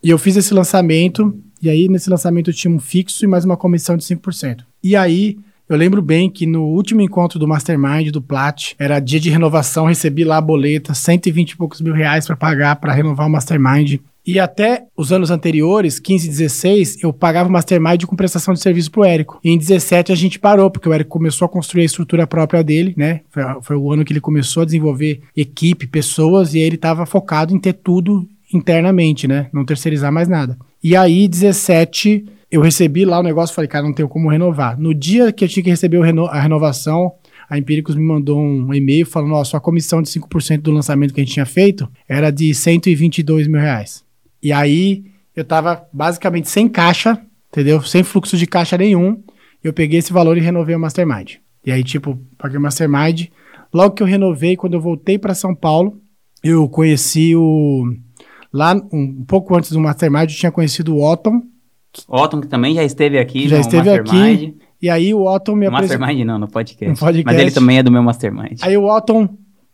E 0.00 0.10
eu 0.10 0.18
fiz 0.18 0.36
esse 0.36 0.54
lançamento. 0.54 1.36
E 1.60 1.68
aí 1.68 1.88
nesse 1.88 2.08
lançamento 2.08 2.50
eu 2.50 2.54
tinha 2.54 2.72
um 2.72 2.78
fixo 2.78 3.24
e 3.24 3.28
mais 3.28 3.44
uma 3.44 3.56
comissão 3.56 3.96
de 3.96 4.04
5%. 4.04 4.60
E 4.84 4.94
aí 4.94 5.38
Eu 5.68 5.76
lembro 5.76 6.00
bem 6.00 6.30
que 6.30 6.46
no 6.46 6.64
último 6.64 7.02
encontro 7.02 7.38
do 7.38 7.46
Mastermind, 7.46 8.10
do 8.10 8.22
Plat, 8.22 8.72
era 8.78 8.98
dia 8.98 9.20
de 9.20 9.28
renovação, 9.28 9.84
recebi 9.84 10.24
lá 10.24 10.38
a 10.38 10.40
boleta, 10.40 10.94
120 10.94 11.50
e 11.50 11.56
poucos 11.56 11.82
mil 11.82 11.92
reais 11.92 12.26
para 12.26 12.36
pagar 12.36 12.76
para 12.76 12.94
renovar 12.94 13.26
o 13.26 13.30
Mastermind. 13.30 14.00
E 14.26 14.38
até 14.38 14.84
os 14.96 15.12
anos 15.12 15.30
anteriores, 15.30 15.98
15 15.98 16.26
e 16.26 16.30
16, 16.30 17.02
eu 17.02 17.12
pagava 17.12 17.48
o 17.48 17.52
Mastermind 17.52 18.04
com 18.04 18.16
prestação 18.16 18.54
de 18.54 18.60
serviço 18.60 18.90
pro 18.90 19.04
Érico. 19.04 19.40
E 19.44 19.50
em 19.50 19.58
17 19.58 20.10
a 20.10 20.14
gente 20.14 20.38
parou, 20.38 20.70
porque 20.70 20.88
o 20.88 20.92
Érico 20.92 21.10
começou 21.10 21.44
a 21.44 21.48
construir 21.48 21.82
a 21.82 21.86
estrutura 21.86 22.26
própria 22.26 22.62
dele, 22.64 22.94
né? 22.96 23.20
Foi, 23.30 23.42
foi 23.62 23.76
o 23.76 23.92
ano 23.92 24.04
que 24.04 24.12
ele 24.12 24.20
começou 24.20 24.62
a 24.62 24.66
desenvolver 24.66 25.20
equipe, 25.36 25.86
pessoas, 25.86 26.54
e 26.54 26.58
ele 26.58 26.76
estava 26.76 27.04
focado 27.04 27.54
em 27.54 27.58
ter 27.58 27.74
tudo 27.74 28.26
internamente, 28.52 29.28
né? 29.28 29.48
Não 29.52 29.64
terceirizar 29.64 30.10
mais 30.10 30.28
nada. 30.28 30.56
E 30.82 30.96
aí, 30.96 31.28
17, 31.28 32.24
eu 32.50 32.60
recebi 32.60 33.04
lá 33.04 33.20
o 33.20 33.22
negócio, 33.22 33.54
falei, 33.54 33.68
cara, 33.68 33.84
não 33.84 33.92
tenho 33.92 34.08
como 34.08 34.30
renovar. 34.30 34.78
No 34.78 34.94
dia 34.94 35.32
que 35.32 35.44
eu 35.44 35.48
tinha 35.48 35.62
que 35.62 35.70
receber 35.70 36.00
reno 36.00 36.26
a 36.26 36.40
renovação, 36.40 37.12
a 37.48 37.58
Empíricos 37.58 37.94
me 37.94 38.02
mandou 38.02 38.40
um 38.40 38.72
e-mail 38.72 39.06
falando, 39.06 39.34
ó, 39.34 39.44
sua 39.44 39.60
comissão 39.60 40.02
de 40.02 40.08
5% 40.08 40.60
do 40.60 40.70
lançamento 40.70 41.12
que 41.12 41.20
a 41.20 41.24
gente 41.24 41.34
tinha 41.34 41.46
feito 41.46 41.88
era 42.08 42.30
de 42.30 42.54
122 42.54 43.46
mil 43.46 43.60
reais. 43.60 44.04
E 44.42 44.52
aí, 44.52 45.04
eu 45.36 45.44
tava 45.44 45.86
basicamente 45.92 46.48
sem 46.48 46.68
caixa, 46.68 47.20
entendeu? 47.50 47.82
Sem 47.82 48.02
fluxo 48.02 48.36
de 48.36 48.46
caixa 48.46 48.76
nenhum. 48.76 49.22
Eu 49.62 49.72
peguei 49.72 49.98
esse 49.98 50.12
valor 50.12 50.36
e 50.36 50.40
renovei 50.40 50.74
o 50.74 50.80
Mastermind. 50.80 51.36
E 51.64 51.70
aí, 51.70 51.84
tipo, 51.84 52.18
paguei 52.38 52.58
o 52.58 52.60
Mastermind. 52.60 53.26
Logo 53.72 53.94
que 53.94 54.02
eu 54.02 54.06
renovei, 54.06 54.56
quando 54.56 54.74
eu 54.74 54.80
voltei 54.80 55.18
para 55.18 55.34
São 55.34 55.54
Paulo, 55.54 56.00
eu 56.42 56.68
conheci 56.68 57.36
o... 57.36 57.92
Lá, 58.52 58.74
um, 58.92 59.24
pouco 59.24 59.54
antes 59.56 59.72
do 59.72 59.80
Mastermind, 59.80 60.30
eu 60.30 60.36
tinha 60.36 60.52
conhecido 60.52 60.94
o 60.94 61.04
Otton, 61.04 61.42
Otton, 62.06 62.40
que 62.40 62.46
também 62.46 62.74
já 62.74 62.84
esteve 62.84 63.18
aqui. 63.18 63.48
Já 63.48 63.58
esteve 63.58 63.90
aqui. 63.90 64.56
E 64.80 64.88
aí 64.88 65.12
o 65.12 65.24
Otton 65.24 65.56
me 65.56 65.66
apresentou. 65.66 65.98
Mastermind 65.98 66.26
não, 66.26 66.38
no 66.38 66.48
podcast. 66.48 66.88
no 66.88 66.96
podcast. 66.96 67.24
Mas 67.24 67.40
ele 67.40 67.50
também 67.50 67.78
é 67.78 67.82
do 67.82 67.90
meu 67.90 68.02
Mastermind. 68.02 68.60
Aí 68.62 68.76
o 68.76 68.84
Otton, 68.84 69.28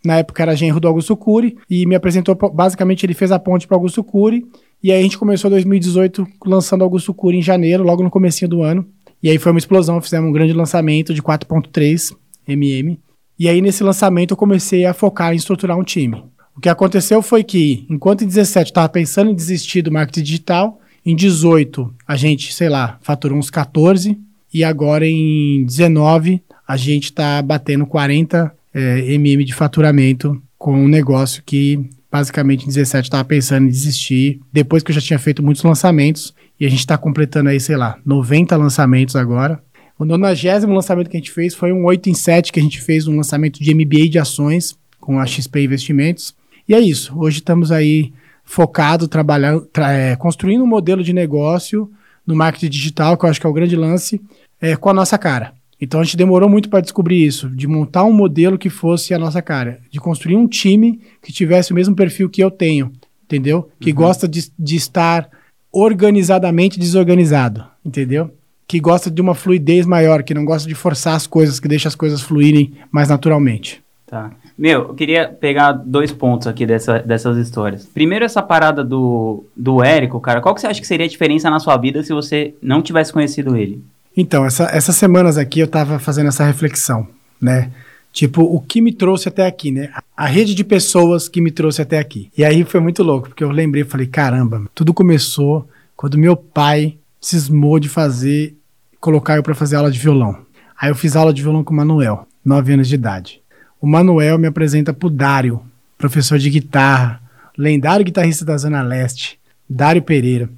na 0.04 0.18
época 0.18 0.42
era 0.42 0.54
genro 0.54 0.80
do 0.80 0.88
Augusto 0.88 1.16
Cury, 1.16 1.56
e 1.68 1.86
me 1.86 1.94
apresentou, 1.94 2.34
basicamente 2.34 3.04
ele 3.04 3.14
fez 3.14 3.30
a 3.30 3.38
ponte 3.38 3.66
para 3.66 3.76
Augusto 3.76 4.02
Cury, 4.02 4.44
e 4.82 4.90
aí 4.92 5.00
a 5.00 5.02
gente 5.02 5.18
começou 5.18 5.50
2018 5.50 6.26
lançando 6.46 6.84
Augusto 6.84 7.12
Cury 7.12 7.38
em 7.38 7.42
janeiro, 7.42 7.82
logo 7.82 8.02
no 8.02 8.10
comecinho 8.10 8.48
do 8.48 8.62
ano. 8.62 8.86
E 9.22 9.30
aí 9.30 9.38
foi 9.38 9.52
uma 9.52 9.58
explosão, 9.58 10.00
fizemos 10.00 10.28
um 10.28 10.32
grande 10.32 10.52
lançamento 10.52 11.14
de 11.14 11.22
4.3 11.22 12.14
mm. 12.46 12.98
E 13.38 13.48
aí 13.48 13.60
nesse 13.60 13.82
lançamento 13.82 14.32
eu 14.32 14.36
comecei 14.36 14.84
a 14.84 14.92
focar 14.92 15.32
em 15.32 15.36
estruturar 15.36 15.78
um 15.78 15.82
time. 15.82 16.22
O 16.56 16.60
que 16.60 16.68
aconteceu 16.68 17.20
foi 17.20 17.42
que, 17.42 17.86
enquanto 17.90 18.22
em 18.22 18.26
17 18.26 18.68
eu 18.68 18.70
estava 18.70 18.88
pensando 18.88 19.30
em 19.30 19.34
desistir 19.34 19.82
do 19.82 19.90
marketing 19.90 20.22
digital, 20.22 20.78
em 21.04 21.14
18, 21.14 21.92
a 22.06 22.16
gente, 22.16 22.52
sei 22.52 22.68
lá, 22.68 22.98
faturou 23.02 23.38
uns 23.38 23.50
14. 23.50 24.18
E 24.52 24.62
agora 24.62 25.06
em 25.06 25.64
19, 25.64 26.42
a 26.66 26.76
gente 26.76 27.04
está 27.04 27.42
batendo 27.42 27.84
40 27.84 28.54
é, 28.72 29.18
mm 29.18 29.44
de 29.44 29.52
faturamento 29.52 30.40
com 30.56 30.74
um 30.74 30.88
negócio 30.88 31.42
que 31.44 31.78
basicamente 32.10 32.62
em 32.62 32.68
17 32.68 33.06
estava 33.06 33.24
pensando 33.24 33.66
em 33.66 33.70
desistir. 33.70 34.40
Depois 34.52 34.82
que 34.82 34.92
eu 34.92 34.94
já 34.94 35.00
tinha 35.00 35.18
feito 35.18 35.42
muitos 35.42 35.62
lançamentos. 35.62 36.32
E 36.58 36.64
a 36.64 36.68
gente 36.68 36.78
está 36.78 36.96
completando 36.96 37.48
aí, 37.48 37.58
sei 37.58 37.76
lá, 37.76 37.98
90 38.06 38.56
lançamentos 38.56 39.16
agora. 39.16 39.60
O 39.98 40.04
90 40.04 40.66
lançamento 40.68 41.10
que 41.10 41.16
a 41.16 41.20
gente 41.20 41.32
fez 41.32 41.54
foi 41.54 41.72
um 41.72 41.84
8 41.84 42.08
em 42.08 42.14
7 42.14 42.52
que 42.52 42.60
a 42.60 42.62
gente 42.62 42.80
fez 42.80 43.08
um 43.08 43.16
lançamento 43.16 43.60
de 43.60 43.74
MBA 43.74 44.08
de 44.08 44.18
ações 44.18 44.76
com 45.00 45.18
a 45.18 45.26
XP 45.26 45.64
Investimentos. 45.64 46.34
E 46.68 46.74
é 46.74 46.80
isso. 46.80 47.12
Hoje 47.18 47.38
estamos 47.38 47.72
aí 47.72 48.12
focado, 48.44 49.08
trabalhando, 49.08 49.62
tra 49.72 49.92
é, 49.92 50.14
construindo 50.16 50.62
um 50.62 50.66
modelo 50.66 51.02
de 51.02 51.12
negócio 51.12 51.90
no 52.26 52.36
marketing 52.36 52.70
digital, 52.70 53.16
que 53.16 53.24
eu 53.24 53.30
acho 53.30 53.40
que 53.40 53.46
é 53.46 53.50
o 53.50 53.54
grande 53.54 53.76
lance, 53.76 54.20
é, 54.60 54.76
com 54.76 54.88
a 54.88 54.94
nossa 54.94 55.18
cara. 55.18 55.52
Então 55.80 56.00
a 56.00 56.04
gente 56.04 56.16
demorou 56.16 56.48
muito 56.48 56.68
para 56.68 56.80
descobrir 56.80 57.24
isso, 57.24 57.48
de 57.50 57.66
montar 57.66 58.04
um 58.04 58.12
modelo 58.12 58.56
que 58.56 58.70
fosse 58.70 59.12
a 59.12 59.18
nossa 59.18 59.42
cara, 59.42 59.80
de 59.90 59.98
construir 59.98 60.36
um 60.36 60.46
time 60.46 61.00
que 61.22 61.32
tivesse 61.32 61.72
o 61.72 61.74
mesmo 61.74 61.94
perfil 61.94 62.30
que 62.30 62.42
eu 62.42 62.50
tenho, 62.50 62.92
entendeu? 63.24 63.68
Que 63.80 63.90
uhum. 63.90 63.96
gosta 63.96 64.28
de, 64.28 64.50
de 64.58 64.76
estar 64.76 65.28
organizadamente 65.72 66.78
desorganizado, 66.78 67.64
entendeu? 67.84 68.30
Que 68.66 68.80
gosta 68.80 69.10
de 69.10 69.20
uma 69.20 69.34
fluidez 69.34 69.84
maior, 69.84 70.22
que 70.22 70.32
não 70.32 70.44
gosta 70.44 70.68
de 70.68 70.74
forçar 70.74 71.16
as 71.16 71.26
coisas, 71.26 71.58
que 71.58 71.68
deixa 71.68 71.88
as 71.88 71.94
coisas 71.94 72.22
fluírem 72.22 72.72
mais 72.90 73.08
naturalmente. 73.08 73.82
Tá. 74.06 74.30
Meu, 74.56 74.82
eu 74.82 74.94
queria 74.94 75.28
pegar 75.28 75.72
dois 75.72 76.12
pontos 76.12 76.46
aqui 76.46 76.64
dessa, 76.64 77.00
dessas 77.00 77.36
histórias. 77.36 77.84
Primeiro, 77.86 78.24
essa 78.24 78.40
parada 78.40 78.84
do, 78.84 79.44
do 79.56 79.82
Érico, 79.82 80.20
cara. 80.20 80.40
Qual 80.40 80.54
que 80.54 80.60
você 80.60 80.68
acha 80.68 80.80
que 80.80 80.86
seria 80.86 81.06
a 81.06 81.08
diferença 81.08 81.50
na 81.50 81.58
sua 81.58 81.76
vida 81.76 82.02
se 82.02 82.12
você 82.12 82.54
não 82.62 82.80
tivesse 82.80 83.12
conhecido 83.12 83.56
ele? 83.56 83.82
Então, 84.16 84.44
essa, 84.44 84.64
essas 84.72 84.94
semanas 84.94 85.36
aqui 85.36 85.58
eu 85.58 85.66
tava 85.66 85.98
fazendo 85.98 86.28
essa 86.28 86.44
reflexão, 86.44 87.06
né? 87.40 87.70
Tipo, 88.12 88.42
o 88.42 88.60
que 88.60 88.80
me 88.80 88.92
trouxe 88.92 89.28
até 89.28 89.44
aqui, 89.44 89.72
né? 89.72 89.90
A 90.16 90.26
rede 90.26 90.54
de 90.54 90.62
pessoas 90.62 91.28
que 91.28 91.40
me 91.40 91.50
trouxe 91.50 91.82
até 91.82 91.98
aqui. 91.98 92.30
E 92.38 92.44
aí 92.44 92.62
foi 92.62 92.78
muito 92.78 93.02
louco, 93.02 93.28
porque 93.28 93.42
eu 93.42 93.50
lembrei 93.50 93.82
falei, 93.82 94.06
caramba, 94.06 94.62
tudo 94.72 94.94
começou 94.94 95.68
quando 95.96 96.16
meu 96.16 96.36
pai 96.36 96.96
cismou 97.20 97.80
de 97.80 97.88
fazer, 97.88 98.54
colocar 99.00 99.34
eu 99.34 99.42
para 99.42 99.54
fazer 99.54 99.74
aula 99.74 99.90
de 99.90 99.98
violão. 99.98 100.38
Aí 100.80 100.90
eu 100.90 100.94
fiz 100.94 101.16
aula 101.16 101.34
de 101.34 101.42
violão 101.42 101.64
com 101.64 101.72
o 101.72 101.76
Manuel, 101.76 102.28
9 102.44 102.74
anos 102.74 102.88
de 102.88 102.94
idade. 102.94 103.40
O 103.84 103.86
Manuel 103.86 104.38
me 104.38 104.46
apresenta 104.46 104.94
pro 104.94 105.10
Dário, 105.10 105.60
professor 105.98 106.38
de 106.38 106.48
guitarra, 106.48 107.20
lendário 107.54 108.02
guitarrista 108.02 108.42
da 108.42 108.56
Zona 108.56 108.80
Leste, 108.80 109.38
Dário 109.68 110.00
Pereira. 110.00 110.48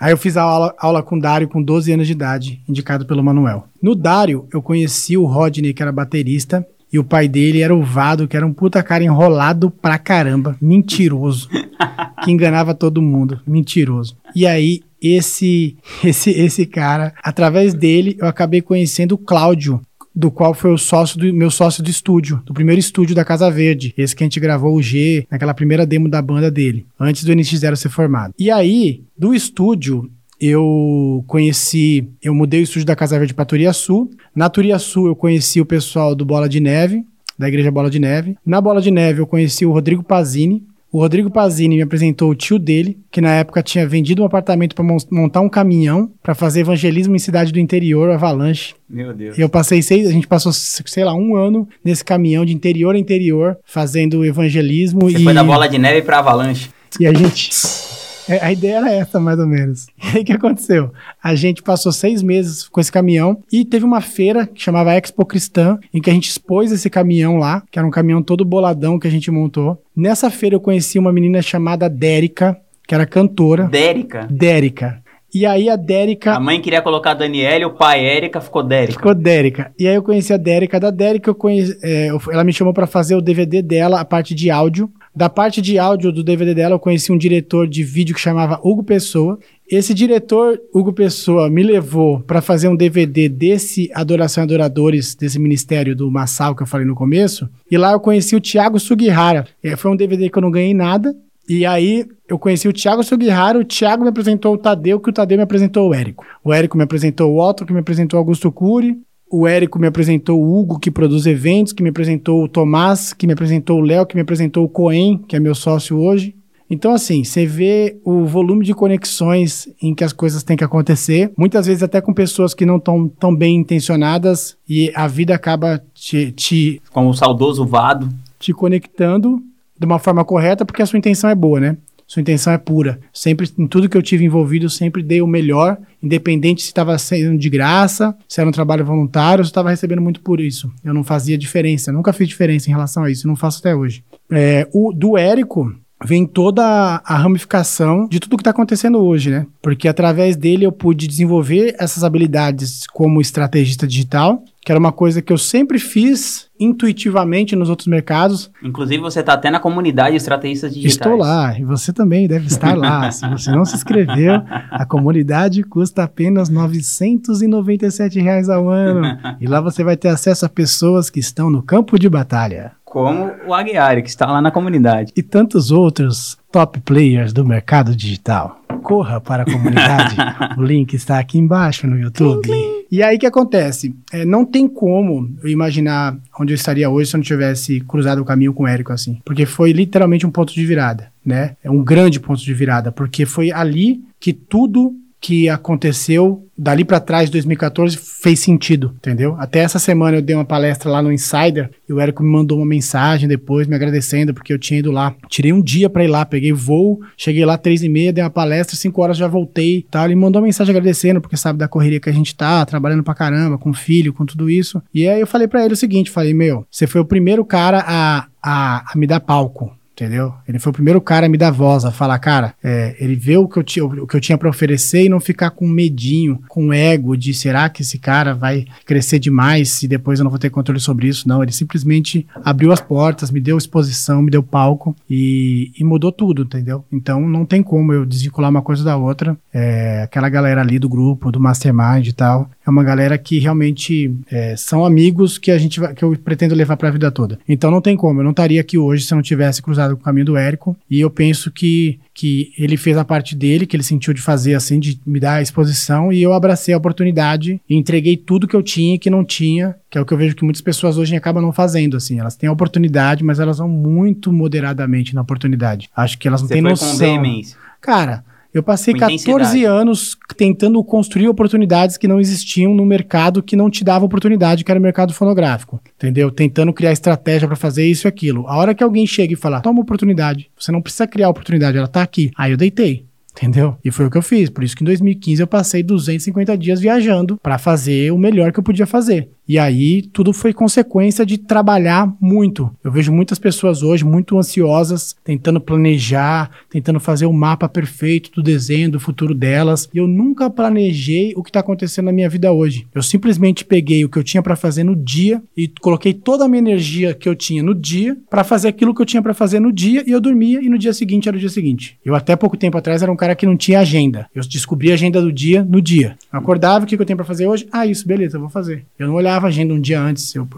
Aí 0.00 0.12
eu 0.12 0.16
fiz 0.16 0.36
a 0.36 0.42
aula, 0.42 0.74
aula 0.76 1.00
com 1.00 1.16
o 1.16 1.20
Dário 1.20 1.48
com 1.48 1.62
12 1.62 1.92
anos 1.92 2.08
de 2.08 2.14
idade, 2.14 2.60
indicado 2.68 3.06
pelo 3.06 3.22
Manuel. 3.22 3.68
No 3.80 3.94
Dário, 3.94 4.48
eu 4.52 4.60
conheci 4.60 5.16
o 5.16 5.24
Rodney, 5.24 5.72
que 5.72 5.80
era 5.80 5.92
baterista, 5.92 6.66
e 6.92 6.98
o 6.98 7.04
pai 7.04 7.28
dele 7.28 7.62
era 7.62 7.72
o 7.72 7.80
Vado, 7.80 8.26
que 8.26 8.36
era 8.36 8.44
um 8.44 8.52
puta 8.52 8.82
cara 8.82 9.04
enrolado 9.04 9.70
pra 9.70 9.96
caramba, 9.96 10.56
mentiroso, 10.60 11.48
que 12.24 12.32
enganava 12.32 12.74
todo 12.74 13.00
mundo, 13.00 13.40
mentiroso. 13.46 14.16
E 14.34 14.48
aí, 14.48 14.82
esse, 15.00 15.76
esse, 16.02 16.30
esse 16.30 16.66
cara, 16.66 17.14
através 17.22 17.72
dele, 17.72 18.16
eu 18.18 18.26
acabei 18.26 18.60
conhecendo 18.60 19.12
o 19.12 19.18
Cláudio, 19.18 19.80
do 20.14 20.30
qual 20.30 20.52
foi 20.52 20.72
o 20.72 20.78
sócio 20.78 21.18
do 21.18 21.32
meu 21.32 21.50
sócio 21.50 21.82
do 21.82 21.90
estúdio, 21.90 22.42
do 22.44 22.54
primeiro 22.54 22.80
estúdio 22.80 23.14
da 23.14 23.24
Casa 23.24 23.50
Verde, 23.50 23.94
esse 23.96 24.16
que 24.16 24.22
a 24.22 24.26
gente 24.26 24.40
gravou 24.40 24.74
o 24.74 24.82
G, 24.82 25.26
naquela 25.30 25.54
primeira 25.54 25.86
demo 25.86 26.08
da 26.08 26.20
banda 26.20 26.50
dele, 26.50 26.86
antes 26.98 27.24
do 27.24 27.32
NX0 27.32 27.76
ser 27.76 27.88
formado. 27.88 28.34
E 28.38 28.50
aí, 28.50 29.02
do 29.16 29.34
estúdio, 29.34 30.10
eu 30.40 31.24
conheci, 31.26 32.08
eu 32.22 32.34
mudei 32.34 32.60
o 32.60 32.62
estúdio 32.64 32.86
da 32.86 32.96
Casa 32.96 33.18
Verde 33.18 33.34
para 33.34 33.44
Turiaçu. 33.44 34.08
Na 34.34 34.48
Turiaçu 34.48 35.06
eu 35.06 35.16
conheci 35.16 35.60
o 35.60 35.66
pessoal 35.66 36.14
do 36.14 36.24
Bola 36.24 36.48
de 36.48 36.60
Neve, 36.60 37.04
da 37.36 37.48
Igreja 37.48 37.70
Bola 37.70 37.90
de 37.90 37.98
Neve. 37.98 38.36
Na 38.46 38.60
Bola 38.60 38.80
de 38.80 38.90
Neve 38.90 39.20
eu 39.20 39.26
conheci 39.26 39.66
o 39.66 39.72
Rodrigo 39.72 40.02
Pazini, 40.02 40.64
o 40.90 41.00
Rodrigo 41.00 41.30
Pazini 41.30 41.76
me 41.76 41.82
apresentou 41.82 42.30
o 42.30 42.34
tio 42.34 42.58
dele, 42.58 42.98
que 43.10 43.20
na 43.20 43.34
época 43.34 43.62
tinha 43.62 43.86
vendido 43.86 44.22
um 44.22 44.24
apartamento 44.26 44.74
para 44.74 44.84
montar 45.10 45.40
um 45.40 45.48
caminhão 45.48 46.10
para 46.22 46.34
fazer 46.34 46.60
evangelismo 46.60 47.14
em 47.14 47.18
cidade 47.18 47.52
do 47.52 47.58
interior, 47.58 48.10
Avalanche. 48.10 48.74
Meu 48.88 49.12
Deus. 49.12 49.36
E 49.36 49.40
eu 49.40 49.48
passei 49.48 49.82
seis, 49.82 50.08
a 50.08 50.12
gente 50.12 50.26
passou, 50.26 50.52
sei 50.52 51.04
lá, 51.04 51.14
um 51.14 51.36
ano 51.36 51.68
nesse 51.84 52.04
caminhão 52.04 52.44
de 52.44 52.54
interior 52.54 52.94
a 52.94 52.98
interior, 52.98 53.58
fazendo 53.64 54.24
evangelismo. 54.24 55.00
Você 55.02 55.18
e... 55.18 55.24
foi 55.24 55.34
da 55.34 55.44
bola 55.44 55.68
de 55.68 55.78
neve 55.78 56.02
para 56.02 56.18
Avalanche. 56.18 56.70
E 56.98 57.06
a 57.06 57.12
gente 57.12 57.50
a 58.28 58.52
ideia 58.52 58.76
era 58.76 58.92
essa, 58.92 59.18
mais 59.18 59.38
ou 59.38 59.46
menos. 59.46 59.86
E 60.08 60.16
aí 60.16 60.22
o 60.22 60.24
que 60.24 60.32
aconteceu? 60.32 60.90
A 61.22 61.34
gente 61.34 61.62
passou 61.62 61.92
seis 61.92 62.22
meses 62.22 62.66
com 62.66 62.80
esse 62.80 62.90
caminhão 62.90 63.42
e 63.52 63.64
teve 63.64 63.84
uma 63.84 64.00
feira 64.00 64.46
que 64.46 64.60
chamava 64.60 64.94
Expo 64.94 65.24
Cristã, 65.24 65.78
em 65.92 66.00
que 66.00 66.08
a 66.08 66.12
gente 66.12 66.28
expôs 66.28 66.72
esse 66.72 66.88
caminhão 66.88 67.36
lá, 67.36 67.62
que 67.70 67.78
era 67.78 67.86
um 67.86 67.90
caminhão 67.90 68.22
todo 68.22 68.44
boladão 68.44 68.98
que 68.98 69.06
a 69.06 69.10
gente 69.10 69.30
montou. 69.30 69.82
Nessa 69.94 70.30
feira 70.30 70.56
eu 70.56 70.60
conheci 70.60 70.98
uma 70.98 71.12
menina 71.12 71.42
chamada 71.42 71.88
Dérica, 71.88 72.58
que 72.86 72.94
era 72.94 73.06
cantora. 73.06 73.64
Dérica? 73.64 74.26
Dérica. 74.30 75.02
E 75.34 75.44
aí 75.44 75.68
a 75.68 75.76
Dérica. 75.76 76.34
A 76.34 76.40
mãe 76.40 76.60
queria 76.60 76.80
colocar 76.80 77.12
Daniela, 77.12 77.66
o 77.66 77.74
pai 77.74 78.04
Érica, 78.04 78.40
ficou 78.40 78.62
Dérica. 78.62 78.94
Ficou 78.94 79.14
Dérica. 79.14 79.72
E 79.78 79.86
aí 79.86 79.94
eu 79.94 80.02
conheci 80.02 80.32
a 80.32 80.38
Dérica. 80.38 80.80
Da 80.80 80.90
Dérica 80.90 81.28
eu 81.28 81.34
conheci. 81.34 81.78
É, 81.82 82.08
ela 82.32 82.44
me 82.44 82.52
chamou 82.52 82.72
para 82.72 82.86
fazer 82.86 83.14
o 83.14 83.20
DVD 83.20 83.60
dela, 83.60 84.00
a 84.00 84.04
parte 84.04 84.34
de 84.34 84.50
áudio. 84.50 84.90
Da 85.18 85.28
parte 85.28 85.60
de 85.60 85.80
áudio 85.80 86.12
do 86.12 86.22
DVD 86.22 86.54
dela, 86.54 86.76
eu 86.76 86.78
conheci 86.78 87.10
um 87.10 87.18
diretor 87.18 87.66
de 87.66 87.82
vídeo 87.82 88.14
que 88.14 88.20
chamava 88.20 88.60
Hugo 88.62 88.84
Pessoa. 88.84 89.36
Esse 89.68 89.92
diretor, 89.92 90.60
Hugo 90.72 90.92
Pessoa, 90.92 91.50
me 91.50 91.64
levou 91.64 92.20
para 92.20 92.40
fazer 92.40 92.68
um 92.68 92.76
DVD 92.76 93.28
desse 93.28 93.90
Adoração 93.92 94.44
e 94.44 94.46
Adoradores, 94.46 95.16
desse 95.16 95.36
ministério 95.36 95.96
do 95.96 96.08
Massal 96.08 96.54
que 96.54 96.62
eu 96.62 96.68
falei 96.68 96.86
no 96.86 96.94
começo. 96.94 97.48
E 97.68 97.76
lá 97.76 97.90
eu 97.90 97.98
conheci 97.98 98.36
o 98.36 98.40
Thiago 98.40 98.78
Sugihara. 98.78 99.44
É, 99.60 99.74
foi 99.74 99.90
um 99.90 99.96
DVD 99.96 100.30
que 100.30 100.38
eu 100.38 100.42
não 100.42 100.52
ganhei 100.52 100.72
nada. 100.72 101.12
E 101.48 101.66
aí 101.66 102.06
eu 102.28 102.38
conheci 102.38 102.68
o 102.68 102.72
Thiago 102.72 103.02
Sugihara, 103.02 103.58
o 103.58 103.64
Thiago 103.64 104.04
me 104.04 104.10
apresentou 104.10 104.54
o 104.54 104.58
Tadeu, 104.58 105.00
que 105.00 105.10
o 105.10 105.12
Tadeu 105.12 105.36
me 105.36 105.42
apresentou 105.42 105.88
o 105.88 105.94
Érico. 105.94 106.24
O 106.44 106.54
Érico 106.54 106.76
me 106.76 106.84
apresentou 106.84 107.32
o 107.32 107.40
Otto, 107.40 107.66
que 107.66 107.72
me 107.72 107.80
apresentou 107.80 108.18
o 108.18 108.20
Augusto 108.20 108.52
Cury 108.52 108.96
o 109.30 109.46
Érico 109.46 109.78
me 109.78 109.86
apresentou 109.86 110.40
o 110.40 110.58
Hugo, 110.58 110.78
que 110.78 110.90
produz 110.90 111.26
eventos, 111.26 111.72
que 111.72 111.82
me 111.82 111.90
apresentou 111.90 112.42
o 112.42 112.48
Tomás, 112.48 113.12
que 113.12 113.26
me 113.26 113.32
apresentou 113.32 113.78
o 113.78 113.82
Léo, 113.82 114.06
que 114.06 114.14
me 114.14 114.22
apresentou 114.22 114.64
o 114.64 114.68
Coen, 114.68 115.18
que 115.18 115.36
é 115.36 115.40
meu 115.40 115.54
sócio 115.54 115.98
hoje. 115.98 116.34
Então, 116.70 116.92
assim, 116.92 117.24
você 117.24 117.46
vê 117.46 117.96
o 118.04 118.24
volume 118.26 118.64
de 118.64 118.74
conexões 118.74 119.68
em 119.80 119.94
que 119.94 120.04
as 120.04 120.12
coisas 120.12 120.42
têm 120.42 120.56
que 120.56 120.64
acontecer, 120.64 121.32
muitas 121.36 121.66
vezes 121.66 121.82
até 121.82 122.00
com 122.00 122.12
pessoas 122.12 122.52
que 122.52 122.66
não 122.66 122.76
estão 122.76 123.08
tão 123.08 123.34
bem 123.34 123.56
intencionadas, 123.56 124.56
e 124.68 124.92
a 124.94 125.06
vida 125.06 125.34
acaba 125.34 125.82
te, 125.94 126.30
te, 126.32 126.82
Como 126.92 127.08
o 127.08 127.14
saudoso 127.14 127.64
Vado. 127.64 128.08
te 128.38 128.52
conectando 128.52 129.42
de 129.78 129.86
uma 129.86 129.98
forma 129.98 130.24
correta, 130.24 130.66
porque 130.66 130.82
a 130.82 130.86
sua 130.86 130.98
intenção 130.98 131.30
é 131.30 131.34
boa, 131.34 131.58
né? 131.58 131.76
Sua 132.08 132.22
intenção 132.22 132.54
é 132.54 132.58
pura. 132.58 132.98
Sempre, 133.12 133.46
em 133.58 133.66
tudo 133.66 133.86
que 133.86 133.96
eu 133.96 134.02
tive 134.02 134.24
envolvido, 134.24 134.64
eu 134.64 134.70
sempre 134.70 135.02
dei 135.02 135.20
o 135.20 135.26
melhor, 135.26 135.76
independente 136.02 136.62
se 136.62 136.68
estava 136.68 136.96
sendo 136.96 137.38
de 137.38 137.50
graça, 137.50 138.16
se 138.26 138.40
era 138.40 138.48
um 138.48 138.52
trabalho 138.52 138.82
voluntário, 138.82 139.44
se 139.44 139.50
estava 139.50 139.68
recebendo 139.68 140.00
muito 140.00 140.22
por 140.22 140.40
isso. 140.40 140.72
Eu 140.82 140.94
não 140.94 141.04
fazia 141.04 141.36
diferença, 141.36 141.92
nunca 141.92 142.14
fiz 142.14 142.26
diferença 142.26 142.70
em 142.70 142.72
relação 142.72 143.04
a 143.04 143.10
isso, 143.10 143.28
não 143.28 143.36
faço 143.36 143.58
até 143.58 143.76
hoje. 143.76 144.02
É, 144.30 144.66
o 144.72 144.90
do 144.90 145.18
Érico 145.18 145.70
vem 146.04 146.24
toda 146.24 146.64
a 147.04 147.16
ramificação 147.16 148.06
de 148.08 148.20
tudo 148.20 148.36
que 148.36 148.40
está 148.40 148.52
acontecendo 148.52 148.98
hoje, 148.98 149.30
né? 149.30 149.46
Porque 149.60 149.88
através 149.88 150.36
dele 150.36 150.64
eu 150.64 150.72
pude 150.72 151.06
desenvolver 151.06 151.74
essas 151.78 152.04
habilidades 152.04 152.86
como 152.86 153.20
estrategista 153.20 153.86
digital, 153.86 154.42
que 154.68 154.72
era 154.72 154.78
uma 154.78 154.92
coisa 154.92 155.22
que 155.22 155.32
eu 155.32 155.38
sempre 155.38 155.78
fiz 155.78 156.46
intuitivamente 156.60 157.56
nos 157.56 157.70
outros 157.70 157.88
mercados. 157.88 158.50
Inclusive, 158.62 159.00
você 159.00 159.22
tá 159.22 159.32
até 159.32 159.50
na 159.50 159.58
comunidade 159.58 160.14
Estrategistas 160.14 160.74
Digitais. 160.74 160.94
Estou 160.94 161.16
lá, 161.16 161.58
e 161.58 161.64
você 161.64 161.90
também 161.90 162.28
deve 162.28 162.48
estar 162.48 162.76
lá. 162.76 163.08
Se 163.10 163.26
você 163.26 163.50
não 163.50 163.64
se 163.64 163.74
inscreveu, 163.74 164.42
a 164.70 164.84
comunidade 164.84 165.62
custa 165.62 166.02
apenas 166.02 166.50
997 166.50 168.20
reais 168.20 168.50
ao 168.50 168.68
ano. 168.68 169.18
E 169.40 169.46
lá 169.46 169.58
você 169.62 169.82
vai 169.82 169.96
ter 169.96 170.08
acesso 170.08 170.44
a 170.44 170.50
pessoas 170.50 171.08
que 171.08 171.18
estão 171.18 171.48
no 171.48 171.62
campo 171.62 171.98
de 171.98 172.06
batalha. 172.06 172.72
Como 172.84 173.32
o 173.46 173.54
Aguiar, 173.54 174.02
que 174.02 174.10
está 174.10 174.26
lá 174.26 174.42
na 174.42 174.50
comunidade. 174.50 175.14
E 175.16 175.22
tantos 175.22 175.70
outros 175.70 176.36
top 176.52 176.78
players 176.80 177.32
do 177.32 177.42
mercado 177.42 177.96
digital. 177.96 178.60
Corra 178.82 179.18
para 179.18 179.44
a 179.44 179.46
comunidade. 179.46 180.14
o 180.58 180.62
link 180.62 180.92
está 180.92 181.18
aqui 181.18 181.38
embaixo 181.38 181.86
no 181.86 181.98
YouTube. 181.98 182.50
E 182.90 183.02
aí 183.02 183.16
o 183.16 183.20
que 183.20 183.26
acontece? 183.26 183.94
É, 184.12 184.24
não 184.24 184.44
tem 184.44 184.66
como 184.66 185.36
eu 185.42 185.48
imaginar 185.48 186.16
onde 186.40 186.52
eu 186.52 186.56
estaria 186.56 186.88
hoje 186.88 187.10
se 187.10 187.16
eu 187.16 187.18
não 187.18 187.24
tivesse 187.24 187.80
cruzado 187.80 188.20
o 188.20 188.24
caminho 188.24 188.54
com 188.54 188.62
o 188.62 188.66
Érico 188.66 188.92
assim. 188.92 189.20
Porque 189.24 189.44
foi 189.44 189.72
literalmente 189.72 190.26
um 190.26 190.30
ponto 190.30 190.54
de 190.54 190.64
virada, 190.64 191.12
né? 191.24 191.56
É 191.62 191.70
um 191.70 191.84
grande 191.84 192.18
ponto 192.18 192.40
de 192.40 192.54
virada, 192.54 192.90
porque 192.90 193.26
foi 193.26 193.52
ali 193.52 194.02
que 194.18 194.32
tudo 194.32 194.94
que 195.20 195.48
aconteceu 195.48 196.46
dali 196.56 196.84
para 196.84 197.00
trás, 197.00 197.30
2014, 197.30 197.96
fez 197.96 198.40
sentido, 198.40 198.92
entendeu? 198.96 199.36
Até 199.38 199.60
essa 199.60 199.78
semana 199.78 200.16
eu 200.16 200.22
dei 200.22 200.34
uma 200.34 200.44
palestra 200.44 200.90
lá 200.90 201.00
no 201.00 201.12
Insider 201.12 201.70
e 201.88 201.92
o 201.92 202.00
Érico 202.00 202.22
me 202.22 202.30
mandou 202.30 202.58
uma 202.58 202.66
mensagem 202.66 203.28
depois 203.28 203.66
me 203.66 203.76
agradecendo 203.76 204.34
porque 204.34 204.52
eu 204.52 204.58
tinha 204.58 204.80
ido 204.80 204.90
lá. 204.90 205.14
Tirei 205.28 205.52
um 205.52 205.62
dia 205.62 205.88
para 205.88 206.04
ir 206.04 206.08
lá, 206.08 206.24
peguei 206.24 206.52
voo, 206.52 207.00
cheguei 207.16 207.44
lá 207.44 207.56
três 207.56 207.82
e 207.82 207.88
meia, 207.88 208.12
dei 208.12 208.22
uma 208.24 208.30
palestra, 208.30 208.76
cinco 208.76 209.02
horas 209.02 209.16
já 209.16 209.28
voltei, 209.28 209.86
tal. 209.90 210.04
Ele 210.04 210.14
me 210.14 210.22
mandou 210.22 210.40
uma 210.40 210.46
mensagem 210.46 210.74
agradecendo 210.74 211.20
porque 211.20 211.36
sabe 211.36 211.58
da 211.58 211.68
correria 211.68 212.00
que 212.00 212.10
a 212.10 212.12
gente 212.12 212.34
tá, 212.34 212.64
trabalhando 212.66 213.02
pra 213.02 213.14
caramba, 213.14 213.58
com 213.58 213.72
filho, 213.72 214.12
com 214.12 214.26
tudo 214.26 214.50
isso. 214.50 214.82
E 214.92 215.08
aí 215.08 215.20
eu 215.20 215.26
falei 215.26 215.46
para 215.46 215.64
ele 215.64 215.74
o 215.74 215.76
seguinte, 215.76 216.10
falei, 216.10 216.34
meu, 216.34 216.66
você 216.70 216.86
foi 216.86 217.00
o 217.00 217.04
primeiro 217.04 217.44
cara 217.44 217.84
a, 217.86 218.26
a, 218.42 218.92
a 218.92 218.98
me 218.98 219.06
dar 219.06 219.20
palco, 219.20 219.72
entendeu? 219.98 220.32
Ele 220.46 220.58
foi 220.58 220.70
o 220.70 220.72
primeiro 220.72 221.00
cara 221.00 221.26
a 221.26 221.28
me 221.28 221.36
dar 221.36 221.50
voz, 221.50 221.84
a 221.84 221.90
falar, 221.90 222.18
cara, 222.20 222.54
é, 222.62 222.96
ele 223.00 223.16
vê 223.16 223.36
o 223.36 223.48
que, 223.48 223.58
eu 223.58 223.64
tinha, 223.64 223.84
o 223.84 224.06
que 224.06 224.16
eu 224.16 224.20
tinha 224.20 224.38
para 224.38 224.48
oferecer 224.48 225.04
e 225.04 225.08
não 225.08 225.18
ficar 225.18 225.50
com 225.50 225.66
medinho, 225.66 226.40
com 226.48 226.72
ego 226.72 227.16
de 227.16 227.34
será 227.34 227.68
que 227.68 227.82
esse 227.82 227.98
cara 227.98 228.32
vai 228.32 228.64
crescer 228.86 229.18
demais 229.18 229.82
e 229.82 229.88
depois 229.88 230.20
eu 230.20 230.24
não 230.24 230.30
vou 230.30 230.38
ter 230.38 230.50
controle 230.50 230.80
sobre 230.80 231.08
isso? 231.08 231.28
Não, 231.28 231.42
ele 231.42 231.52
simplesmente 231.52 232.26
abriu 232.44 232.70
as 232.70 232.80
portas, 232.80 233.30
me 233.30 233.40
deu 233.40 233.58
exposição, 233.58 234.22
me 234.22 234.30
deu 234.30 234.42
palco 234.42 234.94
e, 235.10 235.72
e 235.78 235.84
mudou 235.84 236.12
tudo, 236.12 236.42
entendeu? 236.42 236.84
Então 236.92 237.20
não 237.28 237.44
tem 237.44 237.62
como 237.62 237.92
eu 237.92 238.06
desvincular 238.06 238.50
uma 238.50 238.62
coisa 238.62 238.84
da 238.84 238.96
outra. 238.96 239.36
É, 239.52 240.02
aquela 240.02 240.28
galera 240.28 240.60
ali 240.60 240.78
do 240.78 240.88
grupo, 240.88 241.32
do 241.32 241.40
Mastermind 241.40 242.06
e 242.06 242.12
tal, 242.12 242.48
é 242.68 242.70
uma 242.70 242.84
galera 242.84 243.16
que 243.16 243.38
realmente 243.38 244.14
é, 244.30 244.54
são 244.56 244.84
amigos 244.84 245.38
que 245.38 245.50
a 245.50 245.58
gente 245.58 245.80
vai, 245.80 245.94
que 245.94 246.02
eu 246.02 246.16
pretendo 246.22 246.54
levar 246.54 246.76
para 246.76 246.88
a 246.88 246.92
vida 246.92 247.10
toda. 247.10 247.38
Então 247.48 247.70
não 247.70 247.80
tem 247.80 247.96
como, 247.96 248.20
eu 248.20 248.24
não 248.24 248.30
estaria 248.30 248.60
aqui 248.60 248.76
hoje 248.76 249.04
se 249.04 249.12
eu 249.12 249.16
não 249.16 249.22
tivesse 249.22 249.62
cruzado 249.62 249.94
com 249.96 250.02
o 250.02 250.04
caminho 250.04 250.26
do 250.26 250.36
Érico. 250.36 250.76
E 250.90 251.00
eu 251.00 251.10
penso 251.10 251.50
que, 251.50 251.98
que 252.12 252.52
ele 252.58 252.76
fez 252.76 252.96
a 252.96 253.04
parte 253.04 253.34
dele, 253.34 253.66
que 253.66 253.76
ele 253.76 253.82
sentiu 253.82 254.12
de 254.12 254.20
fazer 254.20 254.54
assim, 254.54 254.78
de 254.78 255.00
me 255.06 255.18
dar 255.18 255.34
a 255.34 255.42
exposição, 255.42 256.12
e 256.12 256.22
eu 256.22 256.32
abracei 256.32 256.74
a 256.74 256.78
oportunidade 256.78 257.60
e 257.68 257.74
entreguei 257.74 258.16
tudo 258.16 258.46
que 258.46 258.56
eu 258.56 258.62
tinha 258.62 258.94
e 258.94 258.98
que 258.98 259.10
não 259.10 259.24
tinha, 259.24 259.74
que 259.90 259.96
é 259.96 260.00
o 260.00 260.04
que 260.04 260.12
eu 260.12 260.18
vejo 260.18 260.36
que 260.36 260.44
muitas 260.44 260.62
pessoas 260.62 260.98
hoje 260.98 261.16
acabam 261.16 261.42
não 261.42 261.52
fazendo, 261.52 261.96
assim. 261.96 262.18
Elas 262.18 262.36
têm 262.36 262.48
a 262.48 262.52
oportunidade, 262.52 263.24
mas 263.24 263.40
elas 263.40 263.58
vão 263.58 263.68
muito 263.68 264.32
moderadamente 264.32 265.14
na 265.14 265.22
oportunidade. 265.22 265.88
Acho 265.96 266.18
que 266.18 266.28
elas 266.28 266.42
não 266.42 266.48
Você 266.48 266.54
têm 266.54 266.62
foi 266.62 266.70
noção. 266.70 266.98
com. 266.98 267.68
Cara, 267.80 268.24
eu 268.52 268.62
passei 268.62 268.94
Com 268.94 269.00
14 269.00 269.30
intensidade. 269.30 269.64
anos 269.64 270.16
tentando 270.36 270.82
construir 270.82 271.28
oportunidades 271.28 271.96
que 271.96 272.08
não 272.08 272.18
existiam 272.18 272.74
no 272.74 272.86
mercado 272.86 273.42
que 273.42 273.56
não 273.56 273.70
te 273.70 273.84
dava 273.84 274.04
oportunidade, 274.04 274.64
que 274.64 274.70
era 274.70 274.80
o 274.80 274.82
mercado 274.82 275.12
fonográfico. 275.12 275.80
Entendeu? 275.96 276.30
Tentando 276.30 276.72
criar 276.72 276.92
estratégia 276.92 277.46
para 277.46 277.56
fazer 277.56 277.86
isso 277.86 278.06
e 278.06 278.08
aquilo. 278.08 278.46
A 278.46 278.56
hora 278.56 278.74
que 278.74 278.82
alguém 278.82 279.06
chega 279.06 279.32
e 279.32 279.36
fala, 279.36 279.60
toma 279.60 279.80
oportunidade, 279.80 280.50
você 280.58 280.72
não 280.72 280.80
precisa 280.80 281.06
criar 281.06 281.28
oportunidade, 281.28 281.76
ela 281.76 281.88
tá 281.88 282.02
aqui. 282.02 282.30
Aí 282.36 282.50
eu 282.52 282.56
deitei. 282.56 283.06
Entendeu? 283.36 283.76
E 283.84 283.92
foi 283.92 284.06
o 284.06 284.10
que 284.10 284.18
eu 284.18 284.22
fiz. 284.22 284.50
Por 284.50 284.64
isso 284.64 284.76
que 284.76 284.82
em 284.82 284.86
2015 284.86 285.40
eu 285.40 285.46
passei 285.46 285.80
250 285.80 286.58
dias 286.58 286.80
viajando 286.80 287.38
para 287.40 287.56
fazer 287.56 288.12
o 288.12 288.18
melhor 288.18 288.50
que 288.52 288.58
eu 288.58 288.64
podia 288.64 288.86
fazer. 288.86 289.28
E 289.48 289.58
aí 289.58 290.02
tudo 290.02 290.32
foi 290.32 290.52
consequência 290.52 291.24
de 291.24 291.38
trabalhar 291.38 292.12
muito. 292.20 292.70
Eu 292.84 292.92
vejo 292.92 293.10
muitas 293.10 293.38
pessoas 293.38 293.82
hoje 293.82 294.04
muito 294.04 294.38
ansiosas, 294.38 295.16
tentando 295.24 295.58
planejar, 295.60 296.50
tentando 296.68 297.00
fazer 297.00 297.24
o 297.24 297.32
mapa 297.32 297.68
perfeito 297.68 298.30
do 298.30 298.42
desenho 298.42 298.90
do 298.90 299.00
futuro 299.00 299.34
delas. 299.34 299.88
E 299.94 299.98
eu 299.98 300.06
nunca 300.06 300.50
planejei 300.50 301.32
o 301.34 301.42
que 301.42 301.48
está 301.48 301.60
acontecendo 301.60 302.06
na 302.06 302.12
minha 302.12 302.28
vida 302.28 302.52
hoje. 302.52 302.86
Eu 302.94 303.02
simplesmente 303.02 303.64
peguei 303.64 304.04
o 304.04 304.08
que 304.08 304.18
eu 304.18 304.24
tinha 304.24 304.42
para 304.42 304.54
fazer 304.54 304.84
no 304.84 304.94
dia 304.94 305.42
e 305.56 305.66
coloquei 305.80 306.12
toda 306.12 306.44
a 306.44 306.48
minha 306.48 306.58
energia 306.58 307.14
que 307.14 307.28
eu 307.28 307.34
tinha 307.34 307.62
no 307.62 307.74
dia 307.74 308.18
para 308.28 308.44
fazer 308.44 308.68
aquilo 308.68 308.94
que 308.94 309.00
eu 309.00 309.06
tinha 309.06 309.22
para 309.22 309.32
fazer 309.32 309.60
no 309.60 309.72
dia 309.72 310.04
e 310.06 310.10
eu 310.10 310.20
dormia 310.20 310.60
e 310.60 310.68
no 310.68 310.76
dia 310.76 310.92
seguinte 310.92 311.26
era 311.26 311.36
o 311.36 311.40
dia 311.40 311.48
seguinte. 311.48 311.98
Eu 312.04 312.14
até 312.14 312.36
pouco 312.36 312.56
tempo 312.56 312.76
atrás 312.76 313.02
era 313.02 313.10
um 313.10 313.16
cara 313.16 313.34
que 313.34 313.46
não 313.46 313.56
tinha 313.56 313.80
agenda. 313.80 314.28
Eu 314.34 314.42
descobri 314.42 314.90
a 314.90 314.94
agenda 314.94 315.22
do 315.22 315.32
dia 315.32 315.64
no 315.64 315.80
dia. 315.80 316.18
Eu 316.30 316.38
acordava, 316.38 316.84
o 316.84 316.88
que 316.88 316.94
eu 316.94 317.06
tenho 317.06 317.16
para 317.16 317.24
fazer 317.24 317.46
hoje? 317.46 317.66
Ah, 317.72 317.86
isso, 317.86 318.06
beleza, 318.06 318.36
eu 318.36 318.40
vou 318.40 318.50
fazer. 318.50 318.84
Eu 318.98 319.06
não 319.06 319.14
olhava 319.14 319.37
a 319.46 319.48
agenda 319.48 319.74
um 319.74 319.80
dia 319.80 320.00
antes. 320.00 320.34
Eu 320.34 320.48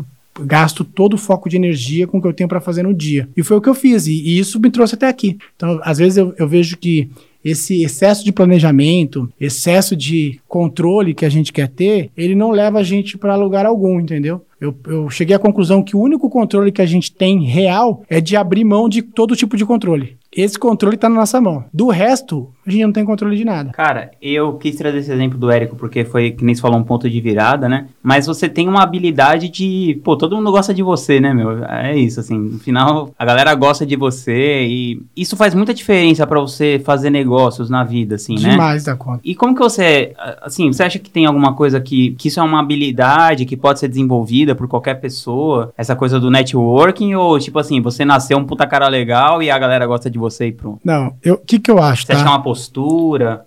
gasto 0.42 0.84
todo 0.84 1.14
o 1.14 1.18
foco 1.18 1.48
de 1.48 1.56
energia 1.56 2.06
com 2.06 2.18
o 2.18 2.22
que 2.22 2.26
eu 2.26 2.32
tenho 2.32 2.48
para 2.48 2.60
fazer 2.60 2.82
no 2.82 2.94
dia. 2.94 3.28
E 3.36 3.42
foi 3.42 3.56
o 3.56 3.60
que 3.60 3.68
eu 3.68 3.74
fiz, 3.74 4.06
e, 4.06 4.12
e 4.12 4.38
isso 4.38 4.60
me 4.60 4.70
trouxe 4.70 4.94
até 4.94 5.08
aqui. 5.08 5.38
Então, 5.56 5.80
às 5.82 5.98
vezes 5.98 6.16
eu, 6.16 6.34
eu 6.38 6.48
vejo 6.48 6.76
que 6.76 7.10
esse 7.44 7.82
excesso 7.82 8.24
de 8.24 8.32
planejamento, 8.32 9.30
excesso 9.40 9.96
de 9.96 10.38
controle 10.46 11.14
que 11.14 11.24
a 11.24 11.28
gente 11.28 11.52
quer 11.52 11.68
ter, 11.68 12.10
ele 12.16 12.34
não 12.34 12.50
leva 12.50 12.78
a 12.78 12.82
gente 12.82 13.16
para 13.16 13.34
lugar 13.34 13.64
algum, 13.64 13.98
entendeu? 13.98 14.44
Eu, 14.60 14.76
eu 14.86 15.08
cheguei 15.08 15.34
à 15.34 15.38
conclusão 15.38 15.82
que 15.82 15.96
o 15.96 16.00
único 16.00 16.28
controle 16.28 16.70
que 16.70 16.82
a 16.82 16.86
gente 16.86 17.10
tem 17.10 17.42
real 17.44 18.02
é 18.10 18.20
de 18.20 18.36
abrir 18.36 18.62
mão 18.62 18.90
de 18.90 19.00
todo 19.00 19.34
tipo 19.34 19.56
de 19.56 19.64
controle. 19.64 20.18
Esse 20.30 20.58
controle 20.58 20.96
está 20.96 21.08
na 21.08 21.16
nossa 21.16 21.40
mão. 21.40 21.64
Do 21.72 21.88
resto, 21.88 22.50
a 22.66 22.70
gente 22.70 22.84
não 22.84 22.92
tem 22.92 23.04
controle 23.04 23.36
de 23.36 23.44
nada. 23.44 23.70
Cara, 23.70 24.10
eu 24.20 24.54
quis 24.54 24.76
trazer 24.76 24.98
esse 24.98 25.12
exemplo 25.12 25.38
do 25.38 25.50
Érico 25.50 25.76
porque 25.76 26.04
foi, 26.04 26.30
que 26.30 26.44
nem 26.44 26.54
você 26.54 26.60
falou, 26.60 26.78
um 26.78 26.84
ponto 26.84 27.08
de 27.08 27.20
virada, 27.20 27.68
né? 27.68 27.86
Mas 28.02 28.26
você 28.26 28.48
tem 28.48 28.68
uma 28.68 28.82
habilidade 28.82 29.48
de. 29.48 30.00
Pô, 30.04 30.16
todo 30.16 30.36
mundo 30.36 30.50
gosta 30.50 30.72
de 30.74 30.82
você, 30.82 31.20
né, 31.20 31.32
meu? 31.32 31.64
É 31.64 31.96
isso, 31.96 32.20
assim. 32.20 32.38
No 32.38 32.58
final, 32.58 33.10
a 33.18 33.24
galera 33.24 33.54
gosta 33.54 33.84
de 33.86 33.96
você 33.96 34.66
e 34.66 35.02
isso 35.16 35.36
faz 35.36 35.54
muita 35.54 35.72
diferença 35.74 36.26
pra 36.26 36.40
você 36.40 36.80
fazer 36.84 37.10
negócios 37.10 37.70
na 37.70 37.84
vida, 37.84 38.14
assim, 38.16 38.34
né? 38.34 38.50
Demais 38.50 38.84
da 38.84 38.96
conta. 38.96 39.20
E 39.24 39.34
como 39.34 39.54
que 39.54 39.60
você, 39.60 40.12
assim, 40.42 40.72
você 40.72 40.82
acha 40.82 40.98
que 40.98 41.10
tem 41.10 41.26
alguma 41.26 41.54
coisa 41.54 41.80
que, 41.80 42.12
que 42.12 42.28
isso 42.28 42.40
é 42.40 42.42
uma 42.42 42.60
habilidade 42.60 43.44
que 43.44 43.56
pode 43.56 43.78
ser 43.80 43.88
desenvolvida 43.88 44.54
por 44.54 44.68
qualquer 44.68 44.94
pessoa? 45.00 45.72
Essa 45.76 45.96
coisa 45.96 46.20
do 46.20 46.30
networking? 46.30 47.14
Ou, 47.14 47.38
tipo 47.38 47.58
assim, 47.58 47.80
você 47.80 48.04
nasceu 48.04 48.38
um 48.38 48.44
puta 48.44 48.66
cara 48.66 48.88
legal 48.88 49.42
e 49.42 49.50
a 49.50 49.58
galera 49.58 49.86
gosta 49.86 50.10
de 50.10 50.18
você 50.18 50.46
e 50.48 50.52
pronto? 50.52 50.80
Não, 50.84 51.14
o 51.26 51.36
que, 51.38 51.58
que 51.58 51.70
eu 51.70 51.78
acho, 51.78 52.02
Você 52.02 52.08
tá? 52.08 52.14
acha 52.14 52.22
que 52.24 52.28
é 52.28 52.32
uma 52.32 52.42
postura? 52.42 52.59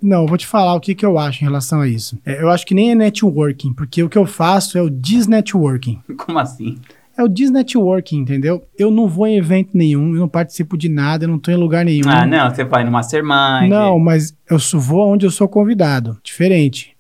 Não, 0.02 0.22
eu 0.22 0.28
vou 0.28 0.38
te 0.38 0.48
falar 0.48 0.74
o 0.76 0.80
que, 0.80 0.96
que 0.96 1.06
eu 1.06 1.18
acho 1.18 1.42
em 1.42 1.48
relação 1.48 1.82
a 1.82 1.88
isso. 1.88 2.18
É, 2.26 2.42
eu 2.42 2.50
acho 2.50 2.66
que 2.66 2.74
nem 2.74 2.92
é 2.92 2.96
networking, 2.96 3.74
porque 3.74 4.04
o 4.04 4.10
que 4.10 4.18
eu 4.18 4.26
faço 4.26 4.78
é 4.78 4.82
o 4.82 4.90
desnetworking. 4.90 6.00
Como 6.18 6.40
assim? 6.40 6.78
É 7.16 7.24
o 7.24 7.28
desnetworking, 7.28 8.18
entendeu? 8.18 8.64
Eu 8.78 8.90
não 8.90 9.08
vou 9.08 9.28
em 9.28 9.38
evento 9.38 9.70
nenhum, 9.74 10.16
eu 10.16 10.22
não 10.22 10.28
participo 10.28 10.76
de 10.76 10.90
nada, 10.90 11.26
eu 11.26 11.30
não 11.30 11.38
tô 11.38 11.52
em 11.52 11.56
lugar 11.56 11.86
nenhum. 11.86 12.10
Ah, 12.10 12.26
não, 12.26 12.50
você 12.50 12.64
vai 12.64 12.84
no 12.84 12.92
Mastermind. 12.92 13.70
Não, 13.70 14.00
mas 14.00 14.36
eu 14.50 14.58
vou 14.80 15.14
onde 15.14 15.26
eu 15.26 15.32
sou 15.32 15.48
convidado. 15.48 16.18
Diferente. 16.24 16.94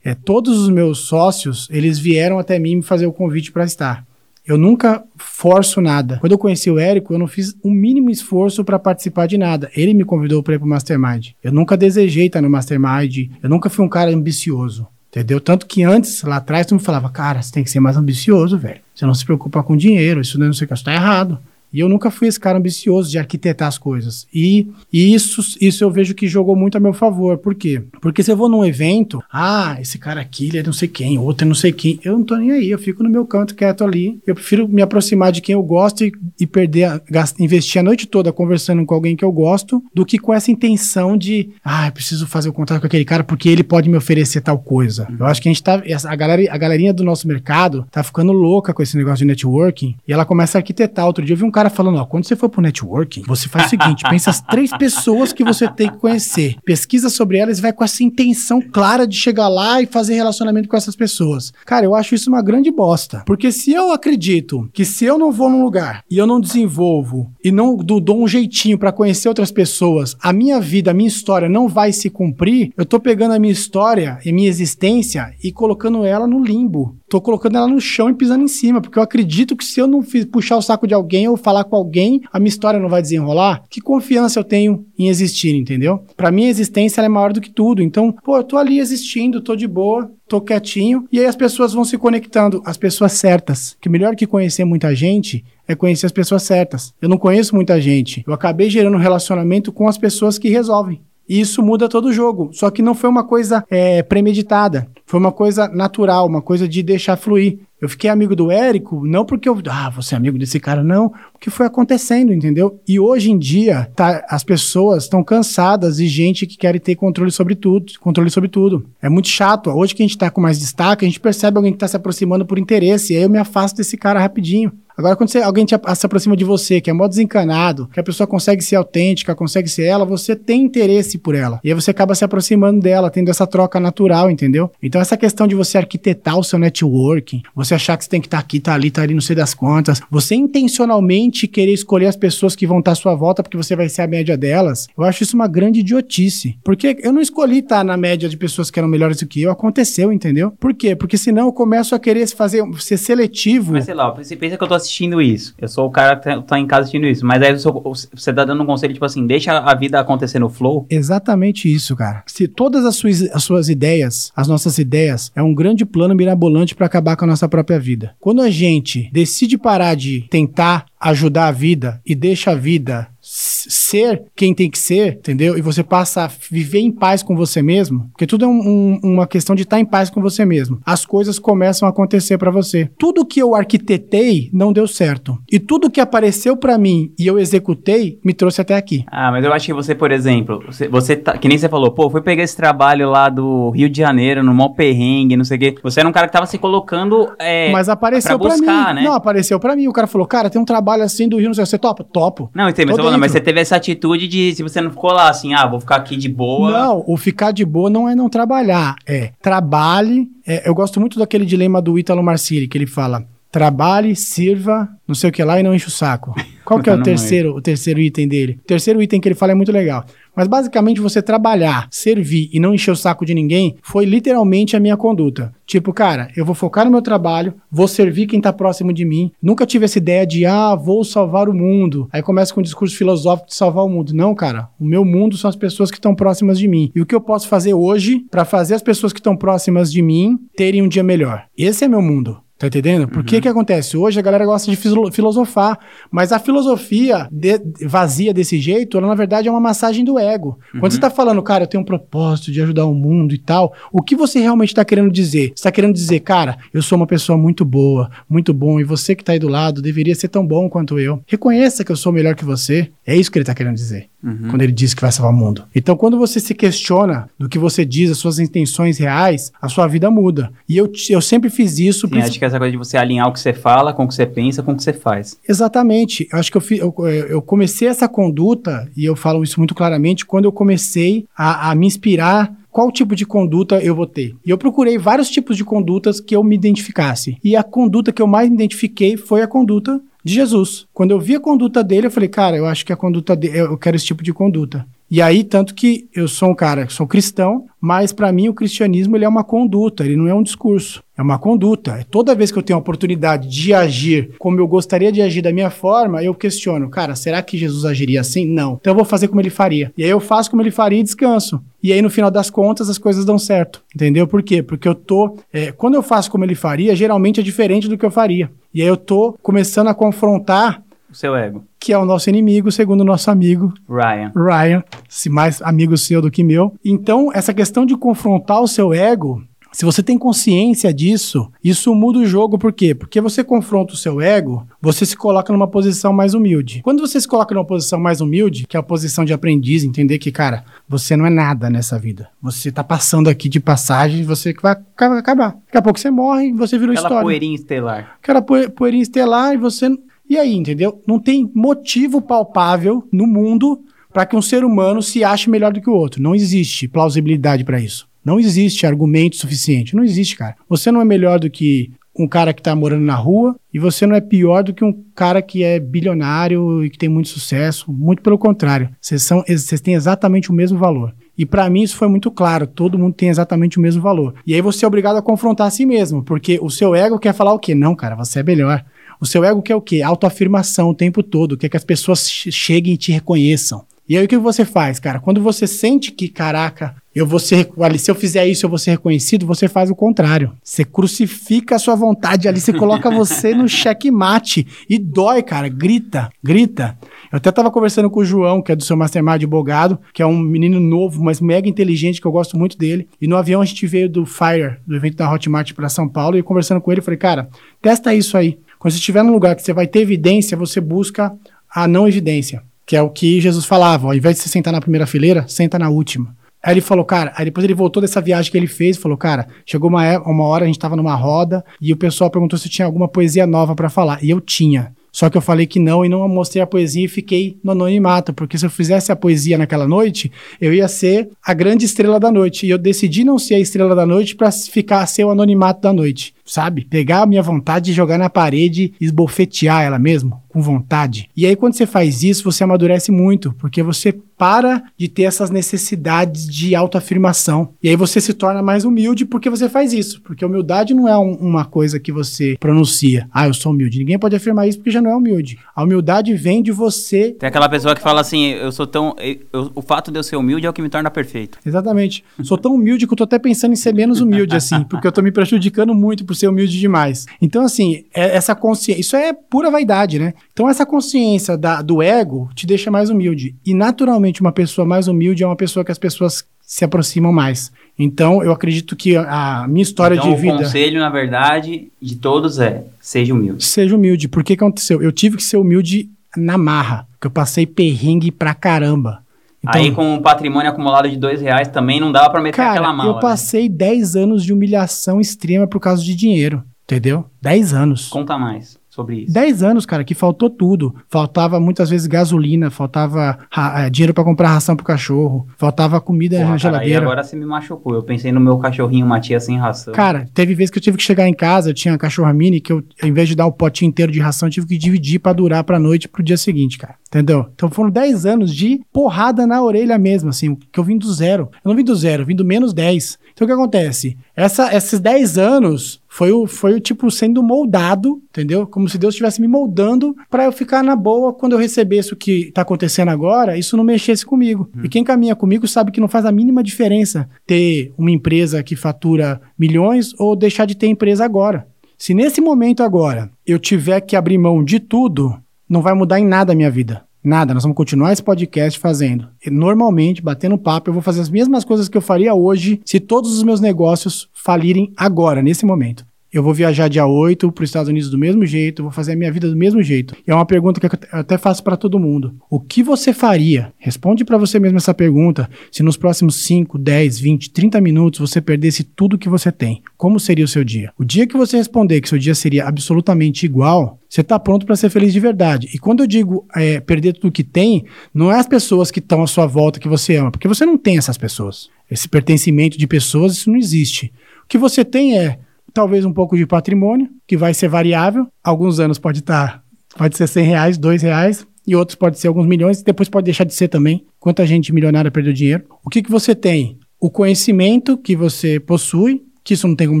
É, 0.04 0.14
todos 0.14 0.58
os 0.58 0.68
meus 0.68 0.98
sócios, 0.98 1.66
eles 1.70 1.98
vieram 1.98 2.38
até 2.38 2.58
mim 2.58 2.76
me 2.76 2.82
fazer 2.82 3.06
o 3.06 3.12
convite 3.12 3.50
para 3.50 3.64
estar. 3.64 4.04
Eu 4.46 4.58
nunca 4.58 5.02
forço 5.16 5.80
nada. 5.80 6.18
Quando 6.20 6.32
eu 6.32 6.38
conheci 6.38 6.70
o 6.70 6.78
Érico, 6.78 7.14
eu 7.14 7.18
não 7.18 7.26
fiz 7.26 7.56
o 7.62 7.70
mínimo 7.70 8.10
esforço 8.10 8.62
para 8.62 8.78
participar 8.78 9.26
de 9.26 9.38
nada. 9.38 9.70
Ele 9.74 9.94
me 9.94 10.04
convidou 10.04 10.42
para 10.42 10.54
ir 10.54 10.58
pro 10.58 10.68
Mastermind. 10.68 11.30
Eu 11.42 11.50
nunca 11.50 11.76
desejei 11.76 12.26
estar 12.26 12.42
no 12.42 12.50
Mastermind. 12.50 13.30
Eu 13.42 13.48
nunca 13.48 13.70
fui 13.70 13.84
um 13.84 13.88
cara 13.88 14.10
ambicioso. 14.10 14.86
Entendeu? 15.10 15.40
Tanto 15.40 15.66
que 15.66 15.82
antes, 15.84 16.22
lá 16.24 16.36
atrás, 16.36 16.66
tu 16.66 16.74
me 16.74 16.80
falava, 16.80 17.08
cara, 17.08 17.40
você 17.40 17.52
tem 17.52 17.62
que 17.62 17.70
ser 17.70 17.80
mais 17.80 17.96
ambicioso, 17.96 18.58
velho. 18.58 18.80
Você 18.92 19.06
não 19.06 19.14
se 19.14 19.24
preocupa 19.24 19.62
com 19.62 19.76
dinheiro, 19.76 20.20
isso 20.20 20.38
não 20.38 20.52
sei 20.52 20.64
o 20.64 20.68
que, 20.68 20.74
isso 20.74 20.84
tá 20.84 20.92
errado. 20.92 21.38
E 21.74 21.80
eu 21.80 21.88
nunca 21.88 22.08
fui 22.08 22.28
esse 22.28 22.38
cara 22.38 22.56
ambicioso 22.56 23.10
de 23.10 23.18
arquitetar 23.18 23.66
as 23.66 23.76
coisas. 23.76 24.28
E, 24.32 24.68
e 24.92 25.12
isso, 25.12 25.42
isso 25.60 25.82
eu 25.82 25.90
vejo 25.90 26.14
que 26.14 26.28
jogou 26.28 26.54
muito 26.54 26.76
a 26.76 26.80
meu 26.80 26.92
favor. 26.92 27.36
Por 27.36 27.54
quê? 27.54 27.82
Porque 28.00 28.22
se 28.22 28.30
eu 28.30 28.36
vou 28.36 28.48
num 28.48 28.64
evento, 28.64 29.20
ah, 29.32 29.76
esse 29.80 29.98
cara 29.98 30.20
aqui, 30.20 30.46
ele 30.46 30.58
é 30.58 30.62
não 30.62 30.72
sei 30.72 30.86
quem, 30.86 31.18
outro 31.18 31.44
é 31.44 31.48
não 31.48 31.54
sei 31.54 31.72
quem, 31.72 31.98
eu 32.04 32.16
não 32.16 32.24
tô 32.24 32.36
nem 32.36 32.52
aí, 32.52 32.70
eu 32.70 32.78
fico 32.78 33.02
no 33.02 33.10
meu 33.10 33.26
canto 33.26 33.56
quieto 33.56 33.82
ali. 33.82 34.20
Eu 34.24 34.36
prefiro 34.36 34.68
me 34.68 34.82
aproximar 34.82 35.32
de 35.32 35.40
quem 35.40 35.54
eu 35.54 35.62
gosto 35.62 36.04
e, 36.04 36.12
e 36.38 36.46
perder, 36.46 37.02
gastar, 37.10 37.42
investir 37.42 37.80
a 37.80 37.82
noite 37.82 38.06
toda 38.06 38.32
conversando 38.32 38.86
com 38.86 38.94
alguém 38.94 39.16
que 39.16 39.24
eu 39.24 39.32
gosto, 39.32 39.82
do 39.92 40.06
que 40.06 40.16
com 40.16 40.32
essa 40.32 40.52
intenção 40.52 41.16
de, 41.16 41.50
ah, 41.64 41.88
eu 41.88 41.92
preciso 41.92 42.26
fazer 42.26 42.48
o 42.48 42.52
contato 42.52 42.80
com 42.80 42.86
aquele 42.86 43.04
cara 43.04 43.24
porque 43.24 43.48
ele 43.48 43.64
pode 43.64 43.88
me 43.88 43.96
oferecer 43.96 44.40
tal 44.40 44.58
coisa. 44.58 45.08
Uhum. 45.10 45.16
Eu 45.20 45.26
acho 45.26 45.42
que 45.42 45.48
a 45.48 45.52
gente 45.52 45.62
tá, 45.62 45.82
a, 46.04 46.16
galera, 46.16 46.42
a 46.48 46.56
galerinha 46.56 46.92
do 46.92 47.02
nosso 47.02 47.26
mercado 47.26 47.84
tá 47.90 48.02
ficando 48.04 48.32
louca 48.32 48.72
com 48.72 48.82
esse 48.82 48.96
negócio 48.96 49.18
de 49.18 49.24
networking 49.24 49.96
e 50.06 50.12
ela 50.12 50.24
começa 50.24 50.56
a 50.56 50.60
arquitetar. 50.60 51.06
Outro 51.06 51.24
dia 51.24 51.34
eu 51.34 51.38
vi 51.38 51.44
um 51.44 51.50
cara 51.50 51.63
falando, 51.70 51.98
ó, 51.98 52.04
quando 52.04 52.24
você 52.24 52.36
for 52.36 52.48
pro 52.48 52.62
networking, 52.62 53.22
você 53.26 53.48
faz 53.48 53.66
o 53.66 53.70
seguinte, 53.70 54.04
pensa 54.08 54.30
as 54.30 54.40
três 54.40 54.70
pessoas 54.70 55.32
que 55.32 55.44
você 55.44 55.68
tem 55.68 55.90
que 55.90 55.98
conhecer, 55.98 56.56
pesquisa 56.64 57.08
sobre 57.08 57.38
elas 57.38 57.58
e 57.58 57.62
vai 57.62 57.72
com 57.72 57.84
essa 57.84 58.02
intenção 58.02 58.60
clara 58.60 59.06
de 59.06 59.16
chegar 59.16 59.48
lá 59.48 59.80
e 59.80 59.86
fazer 59.86 60.14
relacionamento 60.14 60.68
com 60.68 60.76
essas 60.76 60.96
pessoas. 60.96 61.52
Cara, 61.64 61.86
eu 61.86 61.94
acho 61.94 62.14
isso 62.14 62.30
uma 62.30 62.42
grande 62.42 62.70
bosta, 62.70 63.22
porque 63.26 63.52
se 63.52 63.72
eu 63.72 63.92
acredito 63.92 64.68
que 64.72 64.84
se 64.84 65.04
eu 65.04 65.18
não 65.18 65.32
vou 65.32 65.50
num 65.50 65.62
lugar 65.62 66.04
e 66.10 66.18
eu 66.18 66.26
não 66.26 66.40
desenvolvo 66.40 67.30
e 67.44 67.50
não 67.50 67.76
dou 67.76 68.22
um 68.22 68.28
jeitinho 68.28 68.78
para 68.78 68.92
conhecer 68.92 69.28
outras 69.28 69.50
pessoas, 69.50 70.16
a 70.20 70.32
minha 70.32 70.60
vida, 70.60 70.90
a 70.90 70.94
minha 70.94 71.08
história 71.08 71.48
não 71.48 71.68
vai 71.68 71.92
se 71.92 72.10
cumprir, 72.10 72.72
eu 72.76 72.84
tô 72.84 72.98
pegando 72.98 73.34
a 73.34 73.38
minha 73.38 73.52
história 73.52 74.18
e 74.24 74.32
minha 74.32 74.48
existência 74.48 75.34
e 75.42 75.52
colocando 75.52 76.04
ela 76.04 76.26
no 76.26 76.42
limbo. 76.42 76.96
Tô 77.14 77.20
colocando 77.20 77.56
ela 77.58 77.68
no 77.68 77.80
chão 77.80 78.10
e 78.10 78.12
pisando 78.12 78.42
em 78.42 78.48
cima, 78.48 78.80
porque 78.80 78.98
eu 78.98 79.02
acredito 79.04 79.54
que 79.54 79.64
se 79.64 79.78
eu 79.78 79.86
não 79.86 80.02
puxar 80.32 80.56
o 80.56 80.62
saco 80.62 80.84
de 80.84 80.94
alguém 80.94 81.28
ou 81.28 81.36
falar 81.36 81.62
com 81.62 81.76
alguém, 81.76 82.20
a 82.32 82.40
minha 82.40 82.48
história 82.48 82.80
não 82.80 82.88
vai 82.88 83.00
desenrolar. 83.00 83.62
Que 83.70 83.80
confiança 83.80 84.40
eu 84.40 84.42
tenho 84.42 84.84
em 84.98 85.06
existir, 85.06 85.54
entendeu? 85.54 86.02
Para 86.16 86.32
mim 86.32 86.46
a 86.46 86.48
existência 86.48 87.00
é 87.00 87.08
maior 87.08 87.32
do 87.32 87.40
que 87.40 87.52
tudo. 87.52 87.80
Então, 87.80 88.10
pô, 88.10 88.38
eu 88.38 88.42
tô 88.42 88.56
ali 88.56 88.80
existindo, 88.80 89.40
tô 89.40 89.54
de 89.54 89.68
boa, 89.68 90.10
tô 90.26 90.40
quietinho, 90.40 91.06
e 91.12 91.20
aí 91.20 91.26
as 91.26 91.36
pessoas 91.36 91.72
vão 91.72 91.84
se 91.84 91.96
conectando, 91.96 92.60
as 92.66 92.76
pessoas 92.76 93.12
certas. 93.12 93.76
Que 93.80 93.88
melhor 93.88 94.16
que 94.16 94.26
conhecer 94.26 94.64
muita 94.64 94.92
gente 94.92 95.44
é 95.68 95.76
conhecer 95.76 96.06
as 96.06 96.12
pessoas 96.12 96.42
certas. 96.42 96.92
Eu 97.00 97.08
não 97.08 97.16
conheço 97.16 97.54
muita 97.54 97.80
gente. 97.80 98.24
Eu 98.26 98.34
acabei 98.34 98.68
gerando 98.68 98.96
um 98.96 99.00
relacionamento 99.00 99.70
com 99.70 99.86
as 99.86 99.96
pessoas 99.96 100.36
que 100.36 100.48
resolvem. 100.48 101.00
E 101.28 101.40
isso 101.40 101.62
muda 101.62 101.88
todo 101.88 102.06
o 102.06 102.12
jogo. 102.12 102.50
Só 102.52 102.70
que 102.70 102.82
não 102.82 102.94
foi 102.94 103.08
uma 103.08 103.24
coisa 103.24 103.64
é, 103.70 104.02
premeditada. 104.02 104.88
Foi 105.14 105.20
uma 105.20 105.30
coisa 105.30 105.68
natural, 105.68 106.26
uma 106.26 106.42
coisa 106.42 106.66
de 106.66 106.82
deixar 106.82 107.16
fluir. 107.16 107.60
Eu 107.80 107.88
fiquei 107.88 108.08
amigo 108.08 108.34
do 108.34 108.50
Érico, 108.50 109.06
não 109.06 109.24
porque 109.24 109.48
eu, 109.48 109.58
ah, 109.68 109.90
você 109.90 110.14
é 110.14 110.18
amigo 110.18 110.38
desse 110.38 110.58
cara, 110.58 110.82
não, 110.82 111.12
porque 111.32 111.50
foi 111.50 111.66
acontecendo, 111.66 112.32
entendeu? 112.32 112.80
E 112.88 112.98
hoje 112.98 113.30
em 113.30 113.38
dia, 113.38 113.90
tá, 113.94 114.24
as 114.28 114.42
pessoas 114.42 115.04
estão 115.04 115.22
cansadas 115.22 115.96
de 115.96 116.06
gente 116.06 116.46
que 116.46 116.56
quer 116.56 116.78
ter 116.80 116.94
controle 116.94 117.30
sobre 117.30 117.54
tudo, 117.54 117.92
controle 118.00 118.30
sobre 118.30 118.48
tudo. 118.48 118.86
É 119.02 119.08
muito 119.08 119.28
chato. 119.28 119.70
Hoje 119.70 119.94
que 119.94 120.02
a 120.02 120.06
gente 120.06 120.16
tá 120.16 120.30
com 120.30 120.40
mais 120.40 120.58
destaque, 120.58 121.04
a 121.04 121.08
gente 121.08 121.20
percebe 121.20 121.58
alguém 121.58 121.72
que 121.72 121.78
tá 121.78 121.88
se 121.88 121.96
aproximando 121.96 122.46
por 122.46 122.58
interesse, 122.58 123.12
e 123.12 123.16
aí 123.16 123.22
eu 123.22 123.30
me 123.30 123.38
afasto 123.38 123.76
desse 123.76 123.96
cara 123.96 124.20
rapidinho. 124.20 124.72
Agora, 124.96 125.16
quando 125.16 125.28
você, 125.28 125.38
alguém 125.38 125.64
te, 125.64 125.74
se 125.96 126.06
aproxima 126.06 126.36
de 126.36 126.44
você, 126.44 126.80
que 126.80 126.88
é 126.88 126.92
modo 126.92 127.10
desencanado, 127.10 127.88
que 127.92 127.98
a 127.98 128.02
pessoa 128.02 128.26
consegue 128.26 128.62
ser 128.62 128.76
autêntica, 128.76 129.34
consegue 129.34 129.68
ser 129.68 129.84
ela, 129.84 130.04
você 130.04 130.36
tem 130.36 130.62
interesse 130.62 131.18
por 131.18 131.34
ela. 131.34 131.60
E 131.64 131.68
aí 131.68 131.74
você 131.74 131.90
acaba 131.90 132.14
se 132.14 132.24
aproximando 132.24 132.80
dela, 132.80 133.10
tendo 133.10 133.28
essa 133.28 133.46
troca 133.46 133.80
natural, 133.80 134.30
entendeu? 134.30 134.70
Então, 134.80 135.00
essa 135.00 135.16
questão 135.16 135.48
de 135.48 135.54
você 135.56 135.78
arquitetar 135.78 136.38
o 136.38 136.44
seu 136.44 136.58
networking, 136.58 137.42
você 137.54 137.73
achar 137.74 137.96
que 137.96 138.04
você 138.04 138.10
tem 138.10 138.20
que 138.20 138.26
estar 138.26 138.38
tá 138.38 138.42
aqui, 138.42 138.60
tá 138.60 138.74
ali, 138.74 138.90
tá 138.90 139.02
ali, 139.02 139.14
não 139.14 139.20
sei 139.20 139.36
das 139.36 139.54
contas, 139.54 140.00
você 140.10 140.34
intencionalmente 140.34 141.46
querer 141.46 141.72
escolher 141.72 142.06
as 142.06 142.16
pessoas 142.16 142.56
que 142.56 142.66
vão 142.66 142.78
estar 142.78 142.90
tá 142.90 142.92
à 142.92 142.96
sua 142.96 143.14
volta 143.14 143.42
porque 143.42 143.56
você 143.56 143.76
vai 143.76 143.88
ser 143.88 144.02
a 144.02 144.06
média 144.06 144.36
delas, 144.36 144.86
eu 144.96 145.04
acho 145.04 145.22
isso 145.22 145.36
uma 145.36 145.48
grande 145.48 145.80
idiotice. 145.80 146.58
Porque 146.64 146.96
eu 147.02 147.12
não 147.12 147.20
escolhi 147.20 147.58
estar 147.58 147.78
tá 147.78 147.84
na 147.84 147.96
média 147.96 148.28
de 148.28 148.36
pessoas 148.36 148.70
que 148.70 148.78
eram 148.78 148.88
melhores 148.88 149.18
do 149.18 149.26
que 149.26 149.42
eu, 149.42 149.50
aconteceu, 149.50 150.12
entendeu? 150.12 150.50
Por 150.52 150.74
quê? 150.74 150.94
Porque 150.94 151.16
senão 151.16 151.46
eu 151.46 151.52
começo 151.52 151.94
a 151.94 151.98
querer 151.98 152.26
fazer, 152.28 152.62
ser 152.78 152.96
seletivo. 152.96 153.72
Mas 153.72 153.84
sei 153.84 153.94
lá, 153.94 154.10
você 154.10 154.36
pensa 154.36 154.56
que 154.56 154.62
eu 154.62 154.68
tô 154.68 154.74
assistindo 154.74 155.20
isso. 155.20 155.54
Eu 155.58 155.68
sou 155.68 155.86
o 155.86 155.90
cara 155.90 156.16
que 156.16 156.24
tá, 156.24 156.42
tá 156.42 156.58
em 156.58 156.66
casa 156.66 156.82
assistindo 156.82 157.06
isso. 157.06 157.24
Mas 157.24 157.42
aí 157.42 157.58
sou, 157.58 157.82
você 157.82 158.32
tá 158.32 158.44
dando 158.44 158.62
um 158.62 158.66
conselho, 158.66 158.92
tipo 158.92 159.04
assim, 159.04 159.26
deixa 159.26 159.58
a 159.58 159.74
vida 159.74 159.98
acontecer 159.98 160.38
no 160.38 160.48
flow. 160.48 160.86
Exatamente 160.90 161.72
isso, 161.72 161.96
cara. 161.96 162.22
Se 162.26 162.46
todas 162.48 162.84
as 162.84 162.96
suas, 162.96 163.22
as 163.32 163.44
suas 163.44 163.68
ideias, 163.68 164.32
as 164.36 164.48
nossas 164.48 164.78
ideias, 164.78 165.30
é 165.34 165.42
um 165.42 165.54
grande 165.54 165.84
plano 165.84 166.14
mirabolante 166.14 166.74
para 166.74 166.86
acabar 166.86 167.16
com 167.16 167.24
a 167.24 167.28
nossa 167.28 167.48
própria 167.54 167.78
vida. 167.78 168.16
Quando 168.18 168.42
a 168.42 168.50
gente 168.50 169.08
decide 169.12 169.56
parar 169.56 169.94
de 169.94 170.22
tentar 170.28 170.86
ajudar 170.98 171.46
a 171.46 171.52
vida 171.52 172.00
e 172.04 172.12
deixa 172.12 172.50
a 172.50 172.54
vida 172.56 173.08
ser 173.36 174.22
quem 174.36 174.54
tem 174.54 174.70
que 174.70 174.78
ser, 174.78 175.14
entendeu? 175.14 175.58
E 175.58 175.60
você 175.60 175.82
passa 175.82 176.24
a 176.24 176.30
viver 176.50 176.78
em 176.78 176.92
paz 176.92 177.22
com 177.22 177.34
você 177.34 177.60
mesmo, 177.60 178.08
porque 178.10 178.26
tudo 178.26 178.44
é 178.44 178.48
um, 178.48 178.60
um, 178.60 179.00
uma 179.02 179.26
questão 179.26 179.56
de 179.56 179.62
estar 179.62 179.80
em 179.80 179.84
paz 179.84 180.08
com 180.08 180.22
você 180.22 180.44
mesmo. 180.44 180.80
As 180.86 181.04
coisas 181.04 181.38
começam 181.38 181.86
a 181.86 181.90
acontecer 181.90 182.38
para 182.38 182.50
você. 182.50 182.88
Tudo 182.96 183.24
que 183.24 183.40
eu 183.40 183.54
arquitetei 183.54 184.50
não 184.52 184.72
deu 184.72 184.86
certo. 184.86 185.36
E 185.50 185.58
tudo 185.58 185.90
que 185.90 186.00
apareceu 186.00 186.56
para 186.56 186.78
mim 186.78 187.12
e 187.18 187.26
eu 187.26 187.38
executei 187.38 188.20
me 188.24 188.32
trouxe 188.32 188.60
até 188.60 188.76
aqui. 188.76 189.04
Ah, 189.10 189.30
mas 189.32 189.44
eu 189.44 189.52
acho 189.52 189.66
que 189.66 189.72
você, 189.72 189.94
por 189.94 190.12
exemplo, 190.12 190.62
você, 190.66 190.88
você 190.88 191.16
tá, 191.16 191.36
que 191.36 191.48
nem 191.48 191.58
você 191.58 191.68
falou, 191.68 191.90
pô, 191.90 192.08
foi 192.08 192.22
pegar 192.22 192.42
esse 192.42 192.56
trabalho 192.56 193.10
lá 193.10 193.28
do 193.28 193.70
Rio 193.70 193.88
de 193.88 193.98
Janeiro, 193.98 194.42
no 194.42 194.54
mó 194.54 194.68
perrengue, 194.68 195.36
não 195.36 195.44
sei 195.44 195.56
o 195.56 195.60
quê. 195.60 195.74
Você 195.82 196.00
era 196.00 196.08
um 196.08 196.12
cara 196.12 196.26
que 196.26 196.32
tava 196.32 196.46
se 196.46 196.58
colocando. 196.58 197.32
É, 197.38 197.70
mas 197.72 197.88
apareceu 197.88 198.38
pra, 198.38 198.50
buscar, 198.50 198.94
mim. 198.94 199.00
Né? 199.00 199.08
Não, 199.08 199.14
apareceu 199.14 199.58
para 199.58 199.74
mim. 199.74 199.88
O 199.88 199.92
cara 199.92 200.06
falou, 200.06 200.26
cara, 200.26 200.48
tem 200.48 200.60
um 200.60 200.64
trabalho 200.64 201.02
assim 201.02 201.28
do 201.28 201.36
Rio, 201.38 201.48
não 201.48 201.54
sei, 201.54 201.66
você 201.66 201.78
topa? 201.78 202.04
Topo. 202.04 202.50
Não, 202.54 202.68
entendi, 202.68 202.92
mas, 202.92 202.96
falando, 202.96 203.23
mas 203.24 203.32
você 203.32 203.40
teve 203.40 203.60
essa 203.60 203.76
atitude 203.76 204.28
de, 204.28 204.54
se 204.54 204.62
você 204.62 204.80
não 204.80 204.90
ficou 204.90 205.12
lá 205.12 205.28
assim, 205.28 205.54
ah, 205.54 205.66
vou 205.66 205.80
ficar 205.80 205.96
aqui 205.96 206.16
de 206.16 206.28
boa. 206.28 206.70
Não, 206.70 207.04
o 207.06 207.16
ficar 207.16 207.52
de 207.52 207.64
boa 207.64 207.88
não 207.88 208.08
é 208.08 208.14
não 208.14 208.28
trabalhar, 208.28 208.96
é 209.06 209.32
trabalhe. 209.40 210.28
É, 210.46 210.68
eu 210.68 210.74
gosto 210.74 211.00
muito 211.00 211.18
daquele 211.18 211.44
dilema 211.46 211.80
do 211.80 211.98
Ítalo 211.98 212.22
Marcilli, 212.22 212.68
que 212.68 212.76
ele 212.76 212.86
fala, 212.86 213.24
trabalhe, 213.50 214.14
sirva, 214.14 214.88
não 215.06 215.14
sei 215.14 215.30
o 215.30 215.32
que 215.32 215.42
lá 215.42 215.58
e 215.58 215.62
não 215.62 215.74
enche 215.74 215.88
o 215.88 215.90
saco. 215.90 216.34
Qual 216.64 216.80
que 216.80 216.88
é 216.88 216.94
o 216.94 217.02
terceiro, 217.02 217.54
o 217.54 217.60
terceiro 217.60 218.00
item 218.00 218.26
dele? 218.26 218.58
O 218.62 218.66
terceiro 218.66 219.02
item 219.02 219.20
que 219.20 219.28
ele 219.28 219.34
fala 219.34 219.52
é 219.52 219.54
muito 219.54 219.70
legal. 219.72 220.04
Mas 220.36 220.48
basicamente 220.48 221.00
você 221.00 221.22
trabalhar, 221.22 221.86
servir 221.90 222.50
e 222.52 222.58
não 222.58 222.74
encher 222.74 222.90
o 222.90 222.96
saco 222.96 223.24
de 223.24 223.34
ninguém 223.34 223.76
foi 223.82 224.04
literalmente 224.04 224.76
a 224.76 224.80
minha 224.80 224.96
conduta. 224.96 225.54
Tipo, 225.64 225.92
cara, 225.92 226.28
eu 226.36 226.44
vou 226.44 226.54
focar 226.54 226.84
no 226.84 226.90
meu 226.90 227.00
trabalho, 227.00 227.54
vou 227.70 227.86
servir 227.86 228.26
quem 228.26 228.40
tá 228.40 228.52
próximo 228.52 228.92
de 228.92 229.04
mim. 229.04 229.30
Nunca 229.40 229.64
tive 229.64 229.84
essa 229.84 229.98
ideia 229.98 230.26
de, 230.26 230.44
ah, 230.44 230.74
vou 230.74 231.04
salvar 231.04 231.48
o 231.48 231.54
mundo. 231.54 232.08
Aí 232.12 232.22
começa 232.22 232.52
com 232.52 232.60
um 232.60 232.64
discurso 232.64 232.96
filosófico 232.96 233.48
de 233.48 233.54
salvar 233.54 233.84
o 233.84 233.88
mundo. 233.88 234.12
Não, 234.12 234.34
cara, 234.34 234.68
o 234.78 234.84
meu 234.84 235.04
mundo 235.04 235.36
são 235.36 235.48
as 235.48 235.56
pessoas 235.56 235.90
que 235.90 235.98
estão 235.98 236.14
próximas 236.14 236.58
de 236.58 236.66
mim. 236.66 236.90
E 236.94 237.00
o 237.00 237.06
que 237.06 237.14
eu 237.14 237.20
posso 237.20 237.46
fazer 237.46 237.74
hoje 237.74 238.24
para 238.30 238.44
fazer 238.44 238.74
as 238.74 238.82
pessoas 238.82 239.12
que 239.12 239.20
estão 239.20 239.36
próximas 239.36 239.92
de 239.92 240.02
mim 240.02 240.38
terem 240.56 240.82
um 240.82 240.88
dia 240.88 241.02
melhor? 241.02 241.44
Esse 241.56 241.84
é 241.84 241.88
meu 241.88 242.02
mundo. 242.02 242.43
Tá 242.56 242.68
entendendo? 242.68 243.08
Por 243.08 243.24
que 243.24 243.36
uhum. 243.36 243.42
que 243.42 243.48
acontece? 243.48 243.96
Hoje 243.96 244.18
a 244.18 244.22
galera 244.22 244.46
gosta 244.46 244.70
de 244.70 244.76
filosofar, 244.76 245.78
mas 246.10 246.30
a 246.30 246.38
filosofia 246.38 247.26
de, 247.30 247.60
vazia 247.84 248.32
desse 248.32 248.60
jeito, 248.60 248.96
ela 248.96 249.08
na 249.08 249.14
verdade 249.14 249.48
é 249.48 249.50
uma 249.50 249.60
massagem 249.60 250.04
do 250.04 250.18
ego. 250.18 250.58
Uhum. 250.72 250.80
Quando 250.80 250.92
você 250.92 251.00
tá 251.00 251.10
falando, 251.10 251.42
cara, 251.42 251.64
eu 251.64 251.66
tenho 251.66 251.82
um 251.82 251.86
propósito 251.86 252.52
de 252.52 252.62
ajudar 252.62 252.86
o 252.86 252.94
mundo 252.94 253.34
e 253.34 253.38
tal, 253.38 253.74
o 253.92 254.00
que 254.00 254.14
você 254.14 254.38
realmente 254.38 254.72
tá 254.72 254.84
querendo 254.84 255.10
dizer? 255.10 255.52
Você 255.54 255.64
tá 255.64 255.72
querendo 255.72 255.94
dizer, 255.94 256.20
cara, 256.20 256.56
eu 256.72 256.80
sou 256.80 256.96
uma 256.96 257.08
pessoa 257.08 257.36
muito 257.36 257.64
boa, 257.64 258.08
muito 258.30 258.54
bom, 258.54 258.78
e 258.78 258.84
você 258.84 259.16
que 259.16 259.24
tá 259.24 259.32
aí 259.32 259.38
do 259.38 259.48
lado 259.48 259.82
deveria 259.82 260.14
ser 260.14 260.28
tão 260.28 260.46
bom 260.46 260.70
quanto 260.70 260.98
eu. 260.98 261.20
Reconheça 261.26 261.84
que 261.84 261.90
eu 261.90 261.96
sou 261.96 262.12
melhor 262.12 262.36
que 262.36 262.44
você. 262.44 262.90
É 263.04 263.16
isso 263.16 263.32
que 263.32 263.38
ele 263.38 263.44
tá 263.44 263.54
querendo 263.54 263.74
dizer. 263.74 264.08
Uhum. 264.24 264.48
Quando 264.48 264.62
ele 264.62 264.72
diz 264.72 264.94
que 264.94 265.02
vai 265.02 265.12
salvar 265.12 265.34
o 265.34 265.36
mundo. 265.36 265.64
Então, 265.74 265.96
quando 265.96 266.16
você 266.16 266.40
se 266.40 266.54
questiona 266.54 267.28
do 267.38 267.48
que 267.48 267.58
você 267.58 267.84
diz, 267.84 268.10
as 268.10 268.18
suas 268.18 268.38
intenções 268.38 268.98
reais, 268.98 269.52
a 269.60 269.68
sua 269.68 269.86
vida 269.86 270.10
muda. 270.10 270.50
E 270.68 270.76
eu, 270.76 270.90
eu 271.10 271.20
sempre 271.20 271.50
fiz 271.50 271.78
isso. 271.78 272.08
Sim, 272.08 272.18
acho 272.20 272.38
que 272.38 272.44
essa 272.44 272.58
coisa 272.58 272.72
de 272.72 272.78
você 272.78 272.96
alinhar 272.96 273.28
o 273.28 273.32
que 273.32 273.40
você 273.40 273.52
fala 273.52 273.92
com 273.92 274.04
o 274.04 274.08
que 274.08 274.14
você 274.14 274.24
pensa, 274.24 274.62
com 274.62 274.72
o 274.72 274.76
que 274.76 274.82
você 274.82 274.92
faz. 274.92 275.38
Exatamente. 275.46 276.26
Eu 276.32 276.38
acho 276.38 276.50
que 276.50 276.56
eu, 276.56 276.94
eu, 276.96 277.06
eu 277.06 277.42
comecei 277.42 277.86
essa 277.86 278.08
conduta, 278.08 278.88
e 278.96 279.04
eu 279.04 279.14
falo 279.14 279.42
isso 279.42 279.60
muito 279.60 279.74
claramente, 279.74 280.24
quando 280.24 280.46
eu 280.46 280.52
comecei 280.52 281.26
a, 281.36 281.70
a 281.70 281.74
me 281.74 281.86
inspirar 281.86 282.54
qual 282.74 282.90
tipo 282.90 283.14
de 283.14 283.24
conduta 283.24 283.80
eu 283.80 283.94
vou 283.94 284.06
ter. 284.06 284.34
E 284.44 284.50
eu 284.50 284.58
procurei 284.58 284.98
vários 284.98 285.30
tipos 285.30 285.56
de 285.56 285.64
condutas 285.64 286.20
que 286.20 286.34
eu 286.34 286.42
me 286.42 286.56
identificasse. 286.56 287.38
E 287.44 287.54
a 287.54 287.62
conduta 287.62 288.12
que 288.12 288.20
eu 288.20 288.26
mais 288.26 288.48
me 288.48 288.56
identifiquei 288.56 289.16
foi 289.16 289.42
a 289.42 289.46
conduta 289.46 290.00
de 290.24 290.34
Jesus. 290.34 290.86
Quando 290.92 291.10
eu 291.10 291.20
vi 291.20 291.36
a 291.36 291.40
conduta 291.40 291.84
dele, 291.84 292.06
eu 292.06 292.10
falei, 292.10 292.28
cara, 292.28 292.56
eu 292.56 292.66
acho 292.66 292.84
que 292.84 292.92
a 292.92 292.96
conduta 292.96 293.36
dele, 293.36 293.58
eu 293.58 293.76
quero 293.76 293.96
esse 293.96 294.06
tipo 294.06 294.22
de 294.22 294.32
conduta. 294.32 294.86
E 295.10 295.20
aí, 295.20 295.44
tanto 295.44 295.74
que 295.74 296.08
eu 296.14 296.26
sou 296.26 296.48
um 296.48 296.54
cara, 296.54 296.88
sou 296.88 297.06
cristão, 297.06 297.66
mas 297.80 298.10
para 298.10 298.32
mim 298.32 298.48
o 298.48 298.54
cristianismo 298.54 299.16
ele 299.16 299.24
é 299.24 299.28
uma 299.28 299.44
conduta, 299.44 300.04
ele 300.04 300.16
não 300.16 300.26
é 300.26 300.34
um 300.34 300.42
discurso, 300.42 301.04
é 301.16 301.22
uma 301.22 301.38
conduta. 301.38 301.92
É 301.92 302.04
toda 302.04 302.34
vez 302.34 302.50
que 302.50 302.58
eu 302.58 302.62
tenho 302.62 302.78
a 302.78 302.80
oportunidade 302.80 303.48
de 303.48 303.74
agir 303.74 304.30
como 304.38 304.58
eu 304.58 304.66
gostaria 304.66 305.12
de 305.12 305.20
agir 305.20 305.42
da 305.42 305.52
minha 305.52 305.70
forma, 305.70 306.24
eu 306.24 306.34
questiono, 306.34 306.88
cara, 306.88 307.14
será 307.14 307.42
que 307.42 307.58
Jesus 307.58 307.84
agiria 307.84 308.22
assim? 308.22 308.46
Não. 308.46 308.78
Então 308.80 308.92
eu 308.92 308.96
vou 308.96 309.04
fazer 309.04 309.28
como 309.28 309.40
ele 309.40 309.50
faria. 309.50 309.92
E 309.96 310.02
aí 310.02 310.10
eu 310.10 310.20
faço 310.20 310.50
como 310.50 310.62
ele 310.62 310.70
faria 310.70 310.98
e 310.98 311.04
descanso. 311.04 311.62
E 311.84 311.92
aí 311.92 312.00
no 312.00 312.08
final 312.08 312.30
das 312.30 312.48
contas 312.48 312.88
as 312.88 312.96
coisas 312.96 313.26
dão 313.26 313.38
certo, 313.38 313.82
entendeu? 313.94 314.26
Por 314.26 314.42
quê? 314.42 314.62
Porque 314.62 314.88
eu 314.88 314.94
tô, 314.94 315.36
é, 315.52 315.70
quando 315.70 315.94
eu 315.94 316.02
faço 316.02 316.30
como 316.30 316.42
ele 316.42 316.54
faria, 316.54 316.96
geralmente 316.96 317.40
é 317.40 317.42
diferente 317.42 317.88
do 317.90 317.98
que 317.98 318.06
eu 318.06 318.10
faria. 318.10 318.50
E 318.72 318.80
aí 318.80 318.88
eu 318.88 318.96
tô 318.96 319.36
começando 319.42 319.88
a 319.88 319.94
confrontar 319.94 320.82
O 321.10 321.14
seu 321.14 321.36
ego. 321.36 321.62
que 321.78 321.92
é 321.92 321.98
o 321.98 322.06
nosso 322.06 322.30
inimigo, 322.30 322.72
segundo 322.72 323.02
o 323.02 323.04
nosso 323.04 323.30
amigo 323.30 323.74
Ryan. 323.86 324.32
Ryan, 324.34 324.82
se 325.10 325.28
mais 325.28 325.60
amigo 325.60 325.94
seu 325.98 326.22
do 326.22 326.30
que 326.30 326.42
meu. 326.42 326.72
Então, 326.82 327.30
essa 327.34 327.52
questão 327.52 327.84
de 327.84 327.94
confrontar 327.96 328.62
o 328.62 328.66
seu 328.66 328.94
ego, 328.94 329.42
se 329.74 329.84
você 329.84 330.02
tem 330.02 330.16
consciência 330.16 330.92
disso, 330.94 331.50
isso 331.62 331.94
muda 331.94 332.20
o 332.20 332.26
jogo, 332.26 332.56
por 332.58 332.72
quê? 332.72 332.94
Porque 332.94 333.20
você 333.20 333.42
confronta 333.42 333.92
o 333.94 333.96
seu 333.96 334.20
ego, 334.20 334.66
você 334.80 335.04
se 335.04 335.16
coloca 335.16 335.52
numa 335.52 335.66
posição 335.66 336.12
mais 336.12 336.32
humilde. 336.34 336.80
Quando 336.84 337.00
você 337.00 337.20
se 337.20 337.26
coloca 337.26 337.54
numa 337.54 337.64
posição 337.64 337.98
mais 337.98 338.20
humilde, 338.20 338.66
que 338.68 338.76
é 338.76 338.80
a 338.80 338.82
posição 338.82 339.24
de 339.24 339.32
aprendiz, 339.32 339.82
entender 339.84 340.18
que, 340.18 340.30
cara, 340.30 340.64
você 340.88 341.16
não 341.16 341.26
é 341.26 341.30
nada 341.30 341.68
nessa 341.68 341.98
vida. 341.98 342.28
Você 342.40 342.70
tá 342.70 342.84
passando 342.84 343.28
aqui 343.28 343.48
de 343.48 343.58
passagem, 343.60 344.22
você 344.22 344.54
que 344.54 344.62
vai 344.62 344.76
acabar. 344.96 345.50
Daqui 345.66 345.78
a 345.78 345.82
pouco 345.82 345.98
você 345.98 346.10
morre 346.10 346.48
e 346.48 346.52
você 346.52 346.78
virou 346.78 346.92
Aquela 346.92 347.08
história. 347.08 347.24
poeirinha 347.24 347.54
estelar. 347.56 348.16
Aquela 348.22 348.40
poe- 348.40 348.68
poeirinha 348.68 349.02
estelar 349.02 349.54
e 349.54 349.56
você. 349.56 349.88
E 350.30 350.38
aí, 350.38 350.54
entendeu? 350.54 351.02
Não 351.06 351.18
tem 351.18 351.50
motivo 351.54 352.22
palpável 352.22 353.06
no 353.12 353.26
mundo 353.26 353.80
para 354.12 354.24
que 354.24 354.36
um 354.36 354.40
ser 354.42 354.64
humano 354.64 355.02
se 355.02 355.24
ache 355.24 355.50
melhor 355.50 355.72
do 355.72 355.80
que 355.80 355.90
o 355.90 355.94
outro. 355.94 356.22
Não 356.22 356.34
existe 356.34 356.86
plausibilidade 356.86 357.64
para 357.64 357.80
isso. 357.80 358.06
Não 358.24 358.40
existe 358.40 358.86
argumento 358.86 359.36
suficiente. 359.36 359.94
Não 359.94 360.02
existe, 360.04 360.36
cara. 360.36 360.56
Você 360.68 360.90
não 360.90 361.00
é 361.00 361.04
melhor 361.04 361.38
do 361.38 361.50
que 361.50 361.90
um 362.16 362.28
cara 362.28 362.52
que 362.52 362.62
tá 362.62 362.76
morando 362.76 363.02
na 363.04 363.16
rua 363.16 363.56
e 363.72 363.78
você 363.78 364.06
não 364.06 364.14
é 364.14 364.20
pior 364.20 364.62
do 364.62 364.72
que 364.72 364.84
um 364.84 364.92
cara 365.16 365.42
que 365.42 365.64
é 365.64 365.80
bilionário 365.80 366.84
e 366.84 366.88
que 366.90 366.96
tem 366.98 367.08
muito 367.08 367.28
sucesso. 367.28 367.90
Muito 367.92 368.22
pelo 368.22 368.38
contrário. 368.38 368.88
Vocês 369.00 369.28
vocês 369.48 369.80
têm 369.80 369.94
exatamente 369.94 370.50
o 370.50 370.54
mesmo 370.54 370.78
valor. 370.78 371.12
E 371.36 371.44
pra 371.44 371.68
mim 371.68 371.82
isso 371.82 371.96
foi 371.96 372.06
muito 372.06 372.30
claro, 372.30 372.64
todo 372.64 372.96
mundo 372.96 373.12
tem 373.14 373.28
exatamente 373.28 373.78
o 373.78 373.80
mesmo 373.80 374.00
valor. 374.00 374.34
E 374.46 374.54
aí 374.54 374.60
você 374.60 374.84
é 374.84 374.88
obrigado 374.88 375.16
a 375.16 375.22
confrontar 375.22 375.66
a 375.66 375.70
si 375.70 375.84
mesmo, 375.84 376.22
porque 376.22 376.60
o 376.62 376.70
seu 376.70 376.94
ego 376.94 377.18
quer 377.18 377.34
falar 377.34 377.52
o 377.52 377.58
quê? 377.58 377.74
Não, 377.74 377.96
cara, 377.96 378.14
você 378.14 378.38
é 378.38 378.42
melhor. 378.44 378.84
O 379.20 379.26
seu 379.26 379.42
ego 379.42 379.60
quer 379.60 379.74
o 379.74 379.80
quê? 379.80 380.00
Autoafirmação 380.00 380.90
o 380.90 380.94
tempo 380.94 381.22
todo, 381.24 381.56
quer 381.56 381.68
que 381.68 381.76
as 381.76 381.82
pessoas 381.84 382.30
che- 382.30 382.52
cheguem 382.52 382.94
e 382.94 382.96
te 382.96 383.10
reconheçam. 383.10 383.84
E 384.06 384.18
aí 384.18 384.24
o 384.24 384.28
que 384.28 384.36
você 384.36 384.66
faz, 384.66 385.00
cara? 385.00 385.18
Quando 385.18 385.40
você 385.40 385.66
sente 385.66 386.12
que, 386.12 386.28
caraca, 386.28 386.94
eu 387.14 387.26
vou 387.26 387.38
ser, 387.38 387.70
se 387.98 388.10
eu 388.10 388.14
fizer 388.14 388.46
isso, 388.46 388.66
eu 388.66 388.68
vou 388.68 388.78
ser 388.78 388.90
reconhecido, 388.90 389.46
você 389.46 389.66
faz 389.66 389.90
o 389.90 389.94
contrário. 389.94 390.52
Você 390.62 390.84
crucifica 390.84 391.76
a 391.76 391.78
sua 391.78 391.94
vontade 391.94 392.46
ali, 392.46 392.60
você 392.60 392.72
coloca 392.72 393.10
você 393.10 393.54
no 393.54 393.66
checkmate 393.66 394.66
e 394.90 394.98
dói, 394.98 395.42
cara, 395.42 395.68
grita, 395.68 396.28
grita. 396.42 396.98
Eu 397.32 397.38
até 397.38 397.50
tava 397.50 397.70
conversando 397.70 398.10
com 398.10 398.20
o 398.20 398.24
João, 398.24 398.60
que 398.60 398.72
é 398.72 398.76
do 398.76 398.84
seu 398.84 398.94
Mastermind 398.94 399.36
Advogado, 399.36 399.98
que 400.12 400.20
é 400.20 400.26
um 400.26 400.38
menino 400.38 400.78
novo, 400.80 401.24
mas 401.24 401.40
mega 401.40 401.66
inteligente, 401.66 402.20
que 402.20 402.26
eu 402.26 402.32
gosto 402.32 402.58
muito 402.58 402.76
dele. 402.76 403.08
E 403.18 403.26
no 403.26 403.36
avião 403.36 403.62
a 403.62 403.64
gente 403.64 403.86
veio 403.86 404.08
do 404.10 404.26
Fire, 404.26 404.76
do 404.86 404.94
evento 404.94 405.16
da 405.16 405.32
Hotmart 405.32 405.72
para 405.72 405.88
São 405.88 406.06
Paulo, 406.06 406.36
e 406.36 406.42
conversando 406.42 406.80
com 406.80 406.92
ele, 406.92 407.00
eu 407.00 407.04
falei, 407.04 407.18
cara, 407.18 407.48
testa 407.80 408.14
isso 408.14 408.36
aí. 408.36 408.58
Quando 408.78 408.92
você 408.92 408.98
estiver 408.98 409.22
num 409.22 409.32
lugar 409.32 409.56
que 409.56 409.62
você 409.62 409.72
vai 409.72 409.86
ter 409.86 410.00
evidência, 410.00 410.58
você 410.58 410.78
busca 410.78 411.34
a 411.74 411.88
não 411.88 412.06
evidência, 412.06 412.62
que 412.86 412.96
é 412.96 413.02
o 413.02 413.10
que 413.10 413.40
Jesus 413.40 413.64
falava. 413.64 414.06
Ó, 414.06 414.10
ao 414.10 414.14
invés 414.14 414.36
de 414.36 414.42
você 414.42 414.48
sentar 414.48 414.72
na 414.72 414.80
primeira 414.80 415.06
fileira, 415.06 415.44
senta 415.48 415.78
na 415.78 415.88
última. 415.88 416.34
Aí 416.62 416.72
ele 416.72 416.80
falou, 416.80 417.04
cara, 417.04 417.30
aí 417.36 417.44
depois 417.44 417.62
ele 417.64 417.74
voltou 417.74 418.00
dessa 418.00 418.22
viagem 418.22 418.50
que 418.50 418.56
ele 418.56 418.66
fez, 418.66 418.96
falou, 418.96 419.18
cara, 419.18 419.46
chegou 419.66 419.90
uma, 419.90 420.06
é- 420.06 420.18
uma 420.18 420.44
hora, 420.44 420.64
a 420.64 420.66
gente 420.66 420.78
tava 420.78 420.96
numa 420.96 421.14
roda, 421.14 421.62
e 421.78 421.92
o 421.92 421.96
pessoal 421.96 422.30
perguntou 422.30 422.58
se 422.58 422.68
eu 422.68 422.72
tinha 422.72 422.86
alguma 422.86 423.06
poesia 423.06 423.46
nova 423.46 423.74
pra 423.74 423.90
falar. 423.90 424.24
E 424.24 424.30
eu 424.30 424.40
tinha. 424.40 424.92
Só 425.12 425.30
que 425.30 425.36
eu 425.36 425.42
falei 425.42 425.64
que 425.64 425.78
não 425.78 426.04
e 426.04 426.08
não 426.08 426.26
mostrei 426.28 426.60
a 426.60 426.66
poesia 426.66 427.04
e 427.04 427.08
fiquei 427.08 427.56
no 427.62 427.70
anonimato, 427.70 428.32
porque 428.32 428.58
se 428.58 428.66
eu 428.66 428.70
fizesse 428.70 429.12
a 429.12 429.16
poesia 429.16 429.56
naquela 429.56 429.86
noite, 429.86 430.32
eu 430.60 430.74
ia 430.74 430.88
ser 430.88 431.28
a 431.44 431.54
grande 431.54 431.84
estrela 431.84 432.18
da 432.18 432.32
noite. 432.32 432.66
E 432.66 432.70
eu 432.70 432.78
decidi 432.78 433.22
não 433.22 433.38
ser 433.38 433.54
a 433.54 433.60
estrela 433.60 433.94
da 433.94 434.04
noite 434.04 434.34
pra 434.34 434.50
ficar 434.50 435.06
ser 435.06 435.22
o 435.24 435.30
anonimato 435.30 435.80
da 435.82 435.92
noite, 435.92 436.34
sabe? 436.54 436.84
Pegar 436.88 437.22
a 437.22 437.26
minha 437.26 437.42
vontade 437.42 437.90
e 437.90 437.94
jogar 437.94 438.16
na 438.18 438.30
parede 438.30 438.92
e 439.00 439.04
esbofetear 439.04 439.82
ela 439.82 439.98
mesmo, 439.98 440.40
com 440.48 440.62
vontade. 440.62 441.28
E 441.36 441.44
aí 441.46 441.56
quando 441.56 441.74
você 441.74 441.84
faz 441.86 442.22
isso, 442.22 442.44
você 442.44 442.62
amadurece 442.62 443.10
muito, 443.10 443.52
porque 443.58 443.82
você 443.82 444.14
para 444.36 444.82
de 444.98 445.06
ter 445.08 445.22
essas 445.24 445.48
necessidades 445.48 446.48
de 446.48 446.74
autoafirmação. 446.74 447.70
E 447.82 447.88
aí 447.88 447.94
você 447.96 448.20
se 448.20 448.32
torna 448.34 448.62
mais 448.62 448.84
humilde 448.84 449.24
porque 449.24 449.48
você 449.48 449.68
faz 449.68 449.92
isso. 449.92 450.20
Porque 450.22 450.44
humildade 450.44 450.92
não 450.92 451.08
é 451.08 451.16
um- 451.16 451.34
uma 451.36 451.64
coisa 451.64 452.00
que 452.00 452.10
você 452.10 452.56
pronuncia. 452.58 453.28
Ah, 453.32 453.46
eu 453.46 453.54
sou 453.54 453.72
humilde. 453.72 453.98
Ninguém 454.00 454.18
pode 454.18 454.34
afirmar 454.34 454.66
isso 454.66 454.78
porque 454.78 454.90
já 454.90 455.00
não 455.00 455.10
é 455.10 455.16
humilde. 455.16 455.58
A 455.74 455.84
humildade 455.84 456.34
vem 456.34 456.62
de 456.62 456.72
você. 456.72 457.30
Tem 457.38 457.48
aquela 457.48 457.68
pessoa 457.68 457.94
que 457.94 458.00
fala 458.02 458.20
assim, 458.20 458.46
eu 458.54 458.72
sou 458.72 458.86
tão... 458.88 459.14
eu- 459.52 459.70
o 459.74 459.80
fato 459.82 460.10
de 460.10 460.18
eu 460.18 460.22
ser 460.24 460.34
humilde 460.36 460.66
é 460.66 460.70
o 460.70 460.72
que 460.72 460.82
me 460.82 460.88
torna 460.88 461.10
perfeito. 461.10 461.58
Exatamente. 461.64 462.24
Sou 462.42 462.58
tão 462.58 462.74
humilde 462.74 463.06
que 463.06 463.12
eu 463.12 463.16
tô 463.16 463.24
até 463.24 463.38
pensando 463.38 463.72
em 463.72 463.76
ser 463.76 463.94
menos 463.94 464.20
humilde, 464.20 464.56
assim, 464.56 464.82
porque 464.84 465.06
eu 465.06 465.12
tô 465.12 465.22
me 465.22 465.30
prejudicando 465.30 465.94
muito 465.94 466.24
por 466.24 466.34
ser 466.34 466.43
humilde 466.48 466.78
demais. 466.78 467.26
Então, 467.40 467.62
assim, 467.64 468.04
é- 468.14 468.36
essa 468.36 468.54
consciência. 468.54 469.00
Isso 469.00 469.16
é 469.16 469.32
pura 469.32 469.70
vaidade, 469.70 470.18
né? 470.18 470.34
Então, 470.52 470.68
essa 470.68 470.84
consciência 470.86 471.56
da- 471.56 471.82
do 471.82 472.02
ego 472.02 472.48
te 472.54 472.66
deixa 472.66 472.90
mais 472.90 473.10
humilde. 473.10 473.54
E, 473.64 473.74
naturalmente, 473.74 474.40
uma 474.40 474.52
pessoa 474.52 474.86
mais 474.86 475.08
humilde 475.08 475.42
é 475.42 475.46
uma 475.46 475.56
pessoa 475.56 475.84
que 475.84 475.92
as 475.92 475.98
pessoas 475.98 476.44
se 476.66 476.84
aproximam 476.84 477.32
mais. 477.32 477.70
Então, 477.98 478.42
eu 478.42 478.50
acredito 478.50 478.96
que 478.96 479.16
a, 479.16 479.66
minha 479.68 479.82
história 479.82 480.14
então, 480.16 480.28
de 480.28 480.34
o 480.34 480.36
vida. 480.36 480.56
conselho, 480.58 480.98
na 480.98 481.10
verdade, 481.10 481.88
de 482.00 482.16
todos 482.16 482.58
é, 482.58 482.84
seja 483.00 483.32
humilde. 483.34 483.64
Seja 483.64 483.94
humilde. 483.94 484.26
Por 484.28 484.42
que 484.42 484.56
que 484.56 484.64
aconteceu? 484.64 485.00
Eu 485.02 485.12
tive 485.12 485.36
que 485.36 485.42
ser 485.44 485.58
humilde 485.58 486.08
na 486.36 486.58
marra, 486.58 487.06
porque 487.12 487.26
eu 487.26 487.30
passei 487.30 487.66
perrengue 487.66 488.30
pra 488.32 488.54
caramba. 488.54 489.22
Então, 489.66 489.80
Aí 489.80 489.90
com 489.92 490.14
um 490.14 490.20
patrimônio 490.20 490.70
acumulado 490.70 491.08
de 491.08 491.16
dois 491.16 491.40
reais 491.40 491.68
também 491.68 491.98
não 491.98 492.12
dava 492.12 492.28
pra 492.30 492.40
meter 492.40 492.56
Cara, 492.56 492.72
aquela 492.72 492.92
mala. 492.92 493.10
eu 493.12 493.18
passei 493.18 493.66
10 493.68 494.14
anos 494.14 494.44
de 494.44 494.52
humilhação 494.52 495.20
extrema 495.20 495.66
por 495.66 495.80
causa 495.80 496.04
de 496.04 496.14
dinheiro, 496.14 496.62
entendeu? 496.84 497.24
10 497.40 497.72
anos. 497.72 498.04
né? 498.04 498.08
Conta 498.12 498.38
mais 498.38 498.78
sobre 498.94 499.22
isso. 499.24 499.32
10 499.32 499.62
anos, 499.62 499.84
cara, 499.84 500.04
que 500.04 500.14
faltou 500.14 500.48
tudo. 500.48 500.94
Faltava 501.08 501.58
muitas 501.58 501.90
vezes 501.90 502.06
gasolina, 502.06 502.70
faltava 502.70 503.38
eh, 503.56 503.90
dinheiro 503.90 504.14
pra 504.14 504.22
comprar 504.22 504.48
ração 504.50 504.76
pro 504.76 504.84
cachorro, 504.84 505.46
faltava 505.56 506.00
comida 506.00 506.36
Porra, 506.36 506.50
na 506.52 506.58
cara, 506.58 506.68
aí 506.78 506.88
geladeira. 506.88 507.02
agora 507.02 507.22
você 507.24 507.36
me 507.36 507.44
machucou. 507.44 507.94
Eu 507.94 508.02
pensei 508.02 508.30
no 508.30 508.40
meu 508.40 508.56
cachorrinho 508.58 509.06
Matias 509.06 509.44
sem 509.44 509.58
ração. 509.58 509.92
Cara, 509.92 510.26
teve 510.32 510.54
vezes 510.54 510.70
que 510.70 510.78
eu 510.78 510.82
tive 510.82 510.96
que 510.96 511.02
chegar 511.02 511.28
em 511.28 511.34
casa, 511.34 511.70
eu 511.70 511.74
tinha 511.74 511.92
uma 511.92 511.98
cachorra 511.98 512.32
mini, 512.32 512.60
que 512.60 512.72
eu, 512.72 512.82
ao 513.02 513.08
invés 513.08 513.28
de 513.28 513.34
dar 513.34 513.46
o 513.46 513.52
potinho 513.52 513.88
inteiro 513.88 514.12
de 514.12 514.20
ração, 514.20 514.48
eu 514.48 514.52
tive 514.52 514.66
que 514.66 514.78
dividir 514.78 515.18
pra 515.18 515.32
durar 515.32 515.64
pra 515.64 515.78
noite 515.78 516.04
e 516.04 516.08
pro 516.08 516.22
dia 516.22 516.36
seguinte, 516.36 516.78
cara. 516.78 516.94
Entendeu? 517.08 517.46
Então 517.54 517.68
foram 517.70 517.90
10 517.90 518.26
anos 518.26 518.54
de 518.54 518.80
porrada 518.92 519.46
na 519.46 519.62
orelha 519.62 519.96
mesmo, 519.96 520.30
assim, 520.30 520.56
que 520.56 520.78
eu 520.80 520.84
vim 520.84 520.98
do 520.98 521.12
zero. 521.12 521.48
Eu 521.64 521.68
não 521.68 521.76
vim 521.76 521.84
do 521.84 521.94
zero, 521.94 522.22
eu 522.22 522.26
vim 522.26 522.34
do 522.34 522.44
menos 522.44 522.72
10. 522.72 523.18
Então 523.34 523.44
o 523.44 523.48
que 523.48 523.52
acontece? 523.52 524.16
Essa, 524.34 524.74
esses 524.74 525.00
10 525.00 525.38
anos 525.38 526.00
foi 526.08 526.30
o, 526.30 526.46
foi 526.46 526.74
o 526.74 526.80
tipo 526.80 527.10
sendo 527.10 527.42
moldado, 527.42 528.22
entendeu? 528.30 528.64
Como 528.66 528.88
se 528.88 528.96
Deus 528.96 529.14
estivesse 529.14 529.40
me 529.40 529.48
moldando 529.48 530.14
pra 530.30 530.44
eu 530.44 530.52
ficar 530.52 530.84
na 530.84 530.94
boa 530.94 531.34
quando 531.34 531.52
eu 531.52 531.58
recebesse 531.58 532.12
o 532.12 532.16
que 532.16 532.52
tá 532.52 532.62
acontecendo 532.62 533.08
agora, 533.08 533.58
isso 533.58 533.76
não 533.76 533.82
mexesse 533.82 534.24
comigo. 534.24 534.70
E 534.84 534.88
quem 534.88 535.02
caminha 535.02 535.34
comigo 535.34 535.66
sabe 535.66 535.90
que 535.90 536.00
não 536.00 536.08
faz 536.08 536.24
a 536.24 536.32
mínima 536.32 536.62
diferença 536.62 537.28
ter 537.44 537.92
uma 537.98 538.10
empresa 538.10 538.62
que 538.62 538.76
fatura 538.76 539.40
milhões 539.58 540.12
ou 540.18 540.36
deixar 540.36 540.64
de 540.64 540.76
ter 540.76 540.86
empresa 540.86 541.24
agora. 541.24 541.66
Se 541.98 542.14
nesse 542.14 542.40
momento 542.40 542.82
agora 542.82 543.30
eu 543.44 543.58
tiver 543.58 544.00
que 544.00 544.14
abrir 544.14 544.38
mão 544.38 544.62
de 544.62 544.78
tudo, 544.78 545.36
não 545.68 545.82
vai 545.82 545.94
mudar 545.94 546.20
em 546.20 546.26
nada 546.26 546.52
a 546.52 546.56
minha 546.56 546.70
vida. 546.70 547.04
Nada, 547.24 547.54
nós 547.54 547.62
vamos 547.62 547.74
continuar 547.74 548.12
esse 548.12 548.22
podcast 548.22 548.78
fazendo. 548.78 549.28
E 549.44 549.48
normalmente, 549.48 550.20
batendo 550.20 550.58
papo, 550.58 550.90
eu 550.90 550.92
vou 550.92 551.00
fazer 551.00 551.22
as 551.22 551.30
mesmas 551.30 551.64
coisas 551.64 551.88
que 551.88 551.96
eu 551.96 552.02
faria 552.02 552.34
hoje 552.34 552.82
se 552.84 553.00
todos 553.00 553.34
os 553.34 553.42
meus 553.42 553.62
negócios 553.62 554.28
falirem 554.30 554.92
agora, 554.94 555.40
nesse 555.40 555.64
momento. 555.64 556.04
Eu 556.34 556.42
vou 556.42 556.52
viajar 556.52 556.88
dia 556.88 557.06
8 557.06 557.52
para 557.52 557.62
os 557.62 557.68
Estados 557.68 557.88
Unidos 557.88 558.10
do 558.10 558.18
mesmo 558.18 558.44
jeito, 558.44 558.82
vou 558.82 558.90
fazer 558.90 559.12
a 559.12 559.16
minha 559.16 559.30
vida 559.30 559.48
do 559.48 559.56
mesmo 559.56 559.80
jeito. 559.80 560.16
E 560.26 560.32
é 560.32 560.34
uma 560.34 560.44
pergunta 560.44 560.80
que 560.80 560.86
eu 560.86 560.90
até 561.12 561.38
faço 561.38 561.62
para 561.62 561.76
todo 561.76 561.96
mundo. 561.96 562.34
O 562.50 562.58
que 562.58 562.82
você 562.82 563.12
faria? 563.12 563.72
Responde 563.78 564.24
para 564.24 564.36
você 564.36 564.58
mesmo 564.58 564.78
essa 564.78 564.92
pergunta. 564.92 565.48
Se 565.70 565.80
nos 565.84 565.96
próximos 565.96 566.42
5, 566.42 566.76
10, 566.76 567.20
20, 567.20 567.50
30 567.50 567.80
minutos 567.80 568.18
você 568.18 568.40
perdesse 568.40 568.82
tudo 568.82 569.16
que 569.16 569.28
você 569.28 569.52
tem, 569.52 569.80
como 569.96 570.18
seria 570.18 570.44
o 570.44 570.48
seu 570.48 570.64
dia? 570.64 570.92
O 570.98 571.04
dia 571.04 571.24
que 571.24 571.36
você 571.36 571.56
responder 571.56 572.00
que 572.00 572.08
seu 572.08 572.18
dia 572.18 572.34
seria 572.34 572.66
absolutamente 572.66 573.46
igual, 573.46 574.00
você 574.08 574.20
está 574.20 574.36
pronto 574.36 574.66
para 574.66 574.74
ser 574.74 574.90
feliz 574.90 575.12
de 575.12 575.20
verdade. 575.20 575.70
E 575.72 575.78
quando 575.78 576.02
eu 576.02 576.06
digo 576.08 576.44
é, 576.56 576.80
perder 576.80 577.12
tudo 577.12 577.30
que 577.30 577.44
tem, 577.44 577.84
não 578.12 578.32
é 578.32 578.40
as 578.40 578.48
pessoas 578.48 578.90
que 578.90 578.98
estão 578.98 579.22
à 579.22 579.28
sua 579.28 579.46
volta 579.46 579.78
que 579.78 579.88
você 579.88 580.16
ama, 580.16 580.32
porque 580.32 580.48
você 580.48 580.66
não 580.66 580.76
tem 580.76 580.98
essas 580.98 581.16
pessoas. 581.16 581.70
Esse 581.88 582.08
pertencimento 582.08 582.76
de 582.76 582.88
pessoas, 582.88 583.34
isso 583.34 583.48
não 583.48 583.56
existe. 583.56 584.12
O 584.44 584.48
que 584.48 584.58
você 584.58 584.84
tem 584.84 585.16
é 585.16 585.38
talvez 585.74 586.04
um 586.04 586.12
pouco 586.12 586.36
de 586.36 586.46
patrimônio, 586.46 587.10
que 587.26 587.36
vai 587.36 587.52
ser 587.52 587.68
variável. 587.68 588.28
Alguns 588.42 588.78
anos 588.78 588.98
pode 588.98 589.18
estar, 589.18 589.62
pode 589.98 590.16
ser 590.16 590.28
100 590.28 590.44
reais, 590.44 590.78
2 590.78 591.02
reais, 591.02 591.46
e 591.66 591.74
outros 591.74 591.96
pode 591.96 592.18
ser 592.18 592.28
alguns 592.28 592.46
milhões, 592.46 592.80
e 592.80 592.84
depois 592.84 593.08
pode 593.08 593.24
deixar 593.24 593.44
de 593.44 593.52
ser 593.52 593.68
também. 593.68 594.06
Quanta 594.20 594.46
gente 594.46 594.72
milionária 594.72 595.10
perdeu 595.10 595.32
dinheiro. 595.32 595.64
O 595.84 595.90
que, 595.90 596.02
que 596.02 596.10
você 596.10 596.34
tem? 596.34 596.78
O 597.00 597.10
conhecimento 597.10 597.98
que 597.98 598.14
você 598.14 598.60
possui, 598.60 599.22
que 599.42 599.54
isso 599.54 599.66
não 599.66 599.74
tem 599.74 599.88
como 599.88 600.00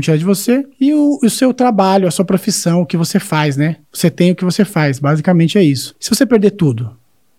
tirar 0.00 0.16
de 0.16 0.24
você, 0.24 0.64
e 0.80 0.94
o, 0.94 1.18
o 1.22 1.28
seu 1.28 1.52
trabalho, 1.52 2.06
a 2.06 2.10
sua 2.10 2.24
profissão, 2.24 2.80
o 2.80 2.86
que 2.86 2.96
você 2.96 3.18
faz, 3.18 3.56
né? 3.56 3.76
Você 3.92 4.10
tem 4.10 4.30
o 4.30 4.36
que 4.36 4.44
você 4.44 4.64
faz, 4.64 4.98
basicamente 4.98 5.58
é 5.58 5.62
isso. 5.62 5.94
Se 5.98 6.08
você 6.08 6.24
perder 6.24 6.52
tudo, 6.52 6.96